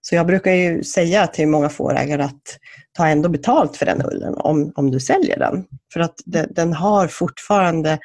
Så 0.05 0.15
jag 0.15 0.27
brukar 0.27 0.51
ju 0.51 0.83
säga 0.83 1.27
till 1.27 1.47
många 1.47 1.69
fårägare 1.69 2.23
att 2.23 2.59
ta 2.91 3.07
ändå 3.07 3.29
betalt 3.29 3.77
för 3.77 3.85
den 3.85 4.05
ullen 4.05 4.33
om, 4.37 4.71
om 4.75 4.91
du 4.91 4.99
säljer 4.99 5.39
den. 5.39 5.65
För 5.93 5.99
att 5.99 6.15
de, 6.25 6.45
den 6.49 6.73
har 6.73 7.07
fortfarande 7.07 7.99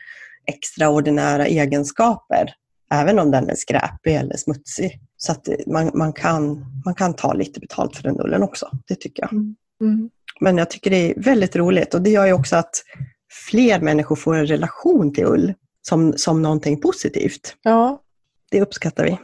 extraordinära 0.46 1.46
egenskaper, 1.46 2.54
även 2.90 3.18
om 3.18 3.30
den 3.30 3.50
är 3.50 3.54
skräpig 3.54 4.14
eller 4.14 4.36
smutsig. 4.36 5.00
Så 5.16 5.32
att 5.32 5.48
man, 5.66 5.90
man, 5.94 6.12
kan, 6.12 6.64
man 6.84 6.94
kan 6.94 7.14
ta 7.14 7.32
lite 7.32 7.60
betalt 7.60 7.96
för 7.96 8.02
den 8.02 8.20
ullen 8.20 8.42
också, 8.42 8.70
det 8.88 8.94
tycker 8.94 9.22
jag. 9.22 9.32
Mm. 9.32 10.10
Men 10.40 10.58
jag 10.58 10.70
tycker 10.70 10.90
det 10.90 10.96
är 11.10 11.22
väldigt 11.22 11.56
roligt 11.56 11.94
och 11.94 12.02
det 12.02 12.10
gör 12.10 12.26
ju 12.26 12.32
också 12.32 12.56
att 12.56 12.82
fler 13.50 13.80
människor 13.80 14.16
får 14.16 14.34
en 14.36 14.46
relation 14.46 15.14
till 15.14 15.24
ull 15.24 15.54
som, 15.88 16.12
som 16.16 16.42
någonting 16.42 16.80
positivt. 16.80 17.56
Ja, 17.62 18.02
Det 18.50 18.62
uppskattar 18.62 19.04
vi. 19.04 19.18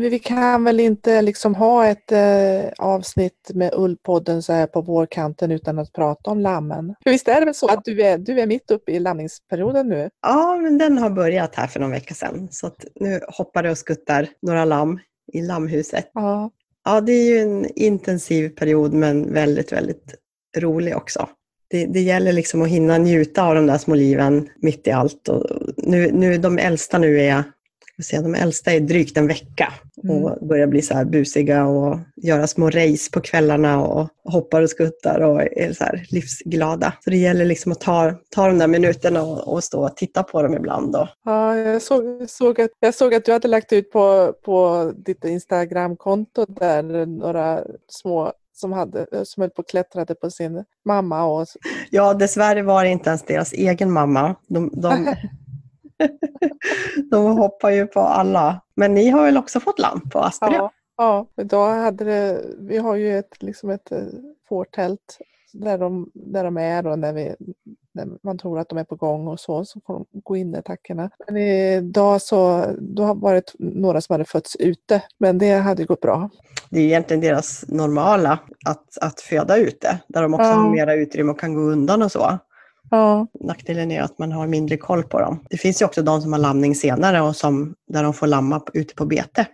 Vi 0.00 0.18
kan 0.18 0.64
väl 0.64 0.80
inte 0.80 1.22
liksom 1.22 1.54
ha 1.54 1.86
ett 1.86 2.12
eh, 2.12 2.72
avsnitt 2.78 3.50
med 3.54 3.74
Ullpodden 3.74 4.42
så 4.42 4.52
här 4.52 4.66
på 4.66 4.80
vårkanten 4.80 5.52
utan 5.52 5.78
att 5.78 5.92
prata 5.92 6.30
om 6.30 6.40
lammen. 6.40 6.94
För 7.04 7.10
visst 7.10 7.28
är 7.28 7.40
det 7.40 7.44
väl 7.44 7.54
så 7.54 7.68
att 7.68 7.84
du 7.84 8.02
är, 8.02 8.18
du 8.18 8.40
är 8.40 8.46
mitt 8.46 8.70
uppe 8.70 8.92
i 8.92 8.98
lamningsperioden 8.98 9.88
nu? 9.88 10.10
Ja, 10.22 10.56
men 10.56 10.78
den 10.78 10.98
har 10.98 11.10
börjat 11.10 11.54
här 11.54 11.66
för 11.66 11.80
någon 11.80 11.90
vecka 11.90 12.14
sedan. 12.14 12.48
Så 12.50 12.70
nu 13.00 13.20
hoppar 13.28 13.62
det 13.62 13.70
och 13.70 13.78
skuttar 13.78 14.28
några 14.42 14.64
lamm 14.64 14.98
i 15.32 15.42
lammhuset. 15.42 16.10
Ja. 16.14 16.50
Ja, 16.84 17.00
det 17.00 17.12
är 17.12 17.30
ju 17.30 17.38
en 17.38 17.66
intensiv 17.76 18.48
period 18.48 18.92
men 18.92 19.32
väldigt, 19.32 19.72
väldigt 19.72 20.14
rolig 20.58 20.96
också. 20.96 21.28
Det, 21.68 21.86
det 21.86 22.00
gäller 22.00 22.32
liksom 22.32 22.62
att 22.62 22.68
hinna 22.68 22.98
njuta 22.98 23.42
av 23.42 23.54
de 23.54 23.66
där 23.66 23.78
små 23.78 23.94
liven 23.94 24.48
mitt 24.56 24.86
i 24.86 24.90
allt. 24.90 25.28
Och 25.28 25.44
nu, 25.76 26.12
nu, 26.12 26.38
de 26.38 26.58
äldsta 26.58 26.98
nu 26.98 27.20
är, 27.20 27.42
ska 28.02 28.16
se, 28.16 28.22
de 28.22 28.34
äldsta 28.34 28.72
är 28.72 28.80
drygt 28.80 29.16
en 29.16 29.26
vecka 29.26 29.72
och 30.08 30.46
börjar 30.46 30.66
bli 30.66 30.82
så 30.82 30.94
här 30.94 31.04
busiga 31.04 31.66
och 31.66 31.98
göra 32.16 32.46
små 32.46 32.70
race 32.70 33.10
på 33.12 33.20
kvällarna 33.20 33.82
och 33.82 34.08
hoppar 34.24 34.62
och 34.62 34.70
skuttar 34.70 35.20
och 35.20 35.42
är 35.42 35.72
så 35.72 35.84
livsglada. 36.10 36.92
Så 37.04 37.10
det 37.10 37.16
gäller 37.16 37.44
liksom 37.44 37.72
att 37.72 37.80
ta, 37.80 38.14
ta 38.30 38.46
de 38.46 38.58
där 38.58 38.66
minuterna 38.66 39.22
och, 39.22 39.52
och 39.52 39.64
stå 39.64 39.84
och 39.84 39.96
titta 39.96 40.22
på 40.22 40.42
dem 40.42 40.54
ibland. 40.54 40.96
Och, 40.96 41.08
Ja, 41.24 41.56
jag 41.56 41.82
såg, 41.82 42.30
såg 42.30 42.60
att, 42.60 42.70
jag 42.80 42.94
såg 42.94 43.14
att 43.14 43.24
du 43.24 43.32
hade 43.32 43.48
lagt 43.48 43.72
ut 43.72 43.90
på, 43.90 44.34
på 44.44 44.92
ditt 44.96 45.24
Instagramkonto 45.24 46.46
där 46.48 47.06
några 47.06 47.64
små 47.88 48.32
som, 48.52 48.72
hade, 48.72 49.06
som 49.24 49.40
höll 49.40 49.50
på 49.50 49.60
och 49.60 49.68
klättrade 49.68 50.14
på 50.14 50.30
sin 50.30 50.64
mamma. 50.84 51.24
Och, 51.24 51.46
Ja, 51.90 52.14
dessvärre 52.14 52.62
var 52.62 52.84
det 52.84 52.90
inte 52.90 53.08
ens 53.08 53.22
deras 53.22 53.52
egen 53.52 53.90
mamma. 53.90 54.34
De, 54.46 54.70
de, 54.74 55.14
de 57.10 57.38
hoppar 57.38 57.70
ju 57.70 57.86
på 57.86 58.00
alla. 58.00 58.60
Men 58.74 58.94
ni 58.94 59.08
har 59.08 59.24
väl 59.24 59.36
också 59.36 59.60
fått 59.60 59.78
lamm 59.78 60.10
på 60.10 60.18
Aspre? 60.18 60.54
ja, 60.54 60.70
ja, 60.96 61.26
idag 61.36 61.74
hade 61.74 62.04
det, 62.04 62.44
vi 62.58 62.78
har 62.78 62.96
ju 62.96 63.18
ett, 63.18 63.42
liksom 63.42 63.70
ett 63.70 63.92
eh, 63.92 63.98
fårtält 64.48 65.18
där 65.52 65.78
de, 65.78 66.10
där 66.14 66.44
de 66.44 66.56
är 66.56 66.86
och 66.86 66.98
när, 66.98 67.12
vi, 67.12 67.34
när 67.92 68.08
man 68.22 68.38
tror 68.38 68.58
att 68.58 68.68
de 68.68 68.78
är 68.78 68.84
på 68.84 68.96
gång 68.96 69.28
och 69.28 69.40
så, 69.40 69.64
så 69.64 69.80
får 69.86 69.94
de 69.94 70.06
gå 70.12 70.36
in 70.36 70.54
i 70.54 70.58
attackerna. 70.58 71.10
Men 71.26 71.36
idag 71.36 72.22
så, 72.22 72.64
då 72.78 73.02
har 73.02 73.14
det 73.14 73.20
varit 73.20 73.54
några 73.58 74.00
som 74.00 74.14
hade 74.14 74.24
fötts 74.24 74.56
ute, 74.56 75.02
men 75.18 75.38
det 75.38 75.52
hade 75.52 75.84
gått 75.84 76.00
bra. 76.00 76.30
Det 76.70 76.80
är 76.80 76.84
egentligen 76.84 77.20
deras 77.20 77.64
normala 77.68 78.38
att, 78.66 78.98
att 79.00 79.20
föda 79.20 79.56
ute, 79.56 79.98
där 80.08 80.22
de 80.22 80.34
också 80.34 80.46
Ja. 80.46 80.54
har 80.54 80.70
mera 80.70 80.94
utrymme 80.94 81.32
och 81.32 81.40
kan 81.40 81.54
gå 81.54 81.60
undan 81.60 82.02
och 82.02 82.12
så. 82.12 82.38
Ja, 82.90 83.26
Nackdelen 83.40 83.90
är 83.90 84.02
att 84.02 84.18
man 84.18 84.32
har 84.32 84.46
mindre 84.46 84.76
koll 84.76 85.02
på 85.02 85.20
dem. 85.20 85.44
Det 85.50 85.56
finns 85.56 85.82
ju 85.82 85.86
också 85.86 86.02
de 86.02 86.22
som 86.22 86.32
har 86.32 86.40
lamning 86.40 86.74
senare 86.74 87.20
och 87.20 87.36
som, 87.36 87.74
där 87.88 88.02
de 88.02 88.14
får 88.14 88.26
lamma 88.26 88.62
ute 88.74 88.94
på 88.94 89.06
bete. 89.06 89.46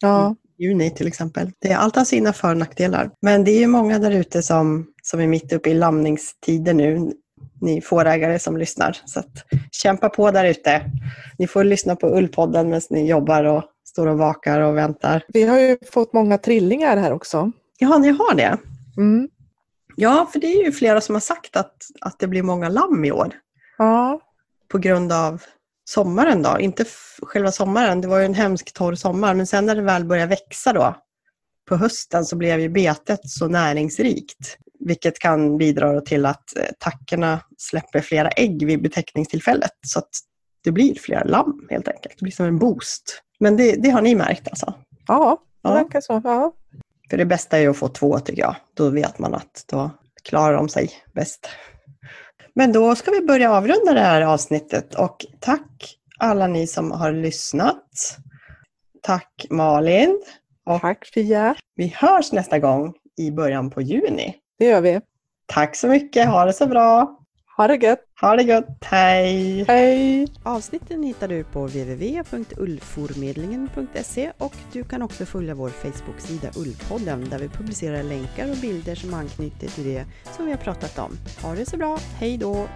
ja, 0.00 0.36
Juni 0.58 0.90
till 0.90 1.06
exempel. 1.06 1.50
Det 1.58 1.72
är 1.72 1.76
allt 1.76 1.96
har 1.96 2.04
sina 2.04 2.32
för 2.32 2.50
och 2.50 2.56
nackdelar. 2.56 3.10
Men 3.22 3.44
det 3.44 3.50
är 3.50 3.58
ju 3.58 3.66
många 3.66 3.98
där 3.98 4.10
ute 4.10 4.42
som, 4.42 4.86
som 5.02 5.20
är 5.20 5.26
mitt 5.26 5.52
uppe 5.52 5.70
i 5.70 5.74
lamningstider 5.74 6.74
nu. 6.74 7.12
Ni 7.60 7.80
fårägare 7.80 8.38
som 8.38 8.56
lyssnar. 8.56 8.96
Så 9.04 9.22
kämpa 9.70 10.08
på 10.08 10.30
där 10.30 10.44
ute. 10.44 10.82
Ni 11.38 11.46
får 11.46 11.64
lyssna 11.64 11.96
på 11.96 12.08
Ullpodden 12.08 12.68
medan 12.68 12.82
ni 12.90 13.08
jobbar 13.08 13.44
och 13.44 13.64
står 13.84 14.06
och 14.06 14.18
vakar 14.18 14.60
och 14.60 14.76
väntar. 14.76 15.22
vi 15.28 15.42
har 15.42 15.58
ju 15.60 15.76
fått 15.92 16.12
många 16.12 16.38
trillingar 16.38 16.96
här 16.96 17.12
också. 17.12 17.52
Ja, 17.78 17.98
ni 17.98 18.08
har 18.08 18.34
det? 18.34 18.58
Mm. 18.96 19.28
Ja, 20.00 20.28
för 20.32 20.38
det 20.38 20.46
är 20.46 20.64
ju 20.64 20.72
flera 20.72 21.00
som 21.00 21.14
har 21.14 21.20
sagt 21.20 21.56
att, 21.56 21.76
att 22.00 22.18
det 22.18 22.26
blir 22.26 22.42
många 22.42 22.68
lamm 22.68 23.04
i 23.04 23.12
år. 23.12 23.34
Ja, 23.78 24.20
På 24.68 24.78
grund 24.78 25.12
av 25.12 25.42
sommaren 25.88 26.42
då. 26.42 26.58
Inte 26.60 26.84
själva 27.22 27.52
sommaren, 27.52 28.00
det 28.00 28.08
var 28.08 28.18
ju 28.18 28.24
en 28.24 28.34
hemsk 28.34 28.72
torr 28.72 28.94
sommar. 28.94 29.34
Men 29.34 29.46
sen 29.46 29.66
när 29.66 29.74
det 29.74 29.82
väl 29.82 30.04
började 30.04 30.30
växa 30.30 30.72
då, 30.72 30.96
på 31.68 31.76
hösten, 31.76 32.24
så 32.24 32.36
blev 32.36 32.60
ju 32.60 32.68
betet 32.68 33.20
så 33.22 33.48
näringsrikt. 33.48 34.58
Vilket 34.80 35.18
kan 35.18 35.58
bidra 35.58 36.00
till 36.00 36.26
att 36.26 36.56
eh, 36.56 36.64
tackorna 36.78 37.40
släpper 37.58 38.00
flera 38.00 38.28
ägg 38.28 38.66
vid 38.66 38.82
betäckningstillfället. 38.82 39.72
Så 39.86 39.98
att 39.98 40.10
det 40.64 40.72
blir 40.72 40.94
fler 40.94 41.24
lamm 41.24 41.66
helt 41.70 41.88
enkelt. 41.88 42.14
Det 42.18 42.22
blir 42.22 42.32
som 42.32 42.46
en 42.46 42.58
boost. 42.58 43.22
Men 43.40 43.56
det, 43.56 43.72
det 43.72 43.90
har 43.90 44.02
ni 44.02 44.14
märkt 44.14 44.48
alltså? 44.48 44.74
ja 45.06 45.42
det 45.62 45.68
verkar 45.84 46.00
så. 46.00 46.20
Ja. 46.24 46.52
För 47.10 47.16
det 47.16 47.24
bästa 47.24 47.58
är 47.58 47.68
att 47.68 47.76
få 47.76 47.88
två 47.88 48.18
tycker 48.18 48.42
jag. 48.42 48.56
Då 48.74 48.90
vet 48.90 49.18
man 49.18 49.34
att 49.34 49.64
då 49.66 49.90
klarar 50.22 50.56
de 50.56 50.68
sig 50.68 50.90
bäst. 51.14 51.48
Men 52.54 52.72
då 52.72 52.94
ska 52.94 53.10
vi 53.10 53.20
börja 53.20 53.52
avrunda 53.52 53.92
det 53.92 54.00
här 54.00 54.22
avsnittet 54.22 54.94
och 54.94 55.26
tack 55.40 55.96
alla 56.18 56.46
ni 56.46 56.66
som 56.66 56.90
har 56.90 57.12
lyssnat. 57.12 58.16
Tack 59.02 59.46
Malin 59.50 60.22
Och 60.66 60.80
Tack 60.80 61.06
Fia. 61.14 61.54
vi 61.76 61.94
hörs 61.96 62.32
nästa 62.32 62.58
gång 62.58 62.94
i 63.18 63.30
början 63.30 63.70
på 63.70 63.82
juni. 63.82 64.36
Det 64.58 64.64
gör 64.64 64.80
vi. 64.80 65.00
Tack 65.46 65.76
så 65.76 65.88
mycket, 65.88 66.28
ha 66.28 66.44
det 66.44 66.52
så 66.52 66.66
bra. 66.66 67.18
Ha 67.56 67.66
det 67.66 67.76
gött. 67.76 68.07
Ha 68.20 68.36
det 68.36 68.44
gott, 68.44 68.84
hej! 68.84 69.64
Hej! 69.68 70.28
Avsnitten 70.42 71.02
hittar 71.02 71.28
du 71.28 71.44
på 71.44 71.66
www.ullformedlingen.se 71.66 74.32
och 74.38 74.54
du 74.72 74.84
kan 74.84 75.02
också 75.02 75.26
följa 75.26 75.54
vår 75.54 75.68
Facebook-sida 75.68 76.50
Ullpodden 76.56 77.28
där 77.30 77.38
vi 77.38 77.48
publicerar 77.48 78.02
länkar 78.02 78.50
och 78.50 78.56
bilder 78.56 78.94
som 78.94 79.14
anknyter 79.14 79.68
till 79.68 79.84
det 79.84 80.04
som 80.36 80.44
vi 80.44 80.50
har 80.50 80.58
pratat 80.58 80.98
om. 80.98 81.12
Ha 81.42 81.54
det 81.54 81.66
så 81.66 81.76
bra, 81.76 81.98
hej 82.20 82.38
då! 82.38 82.68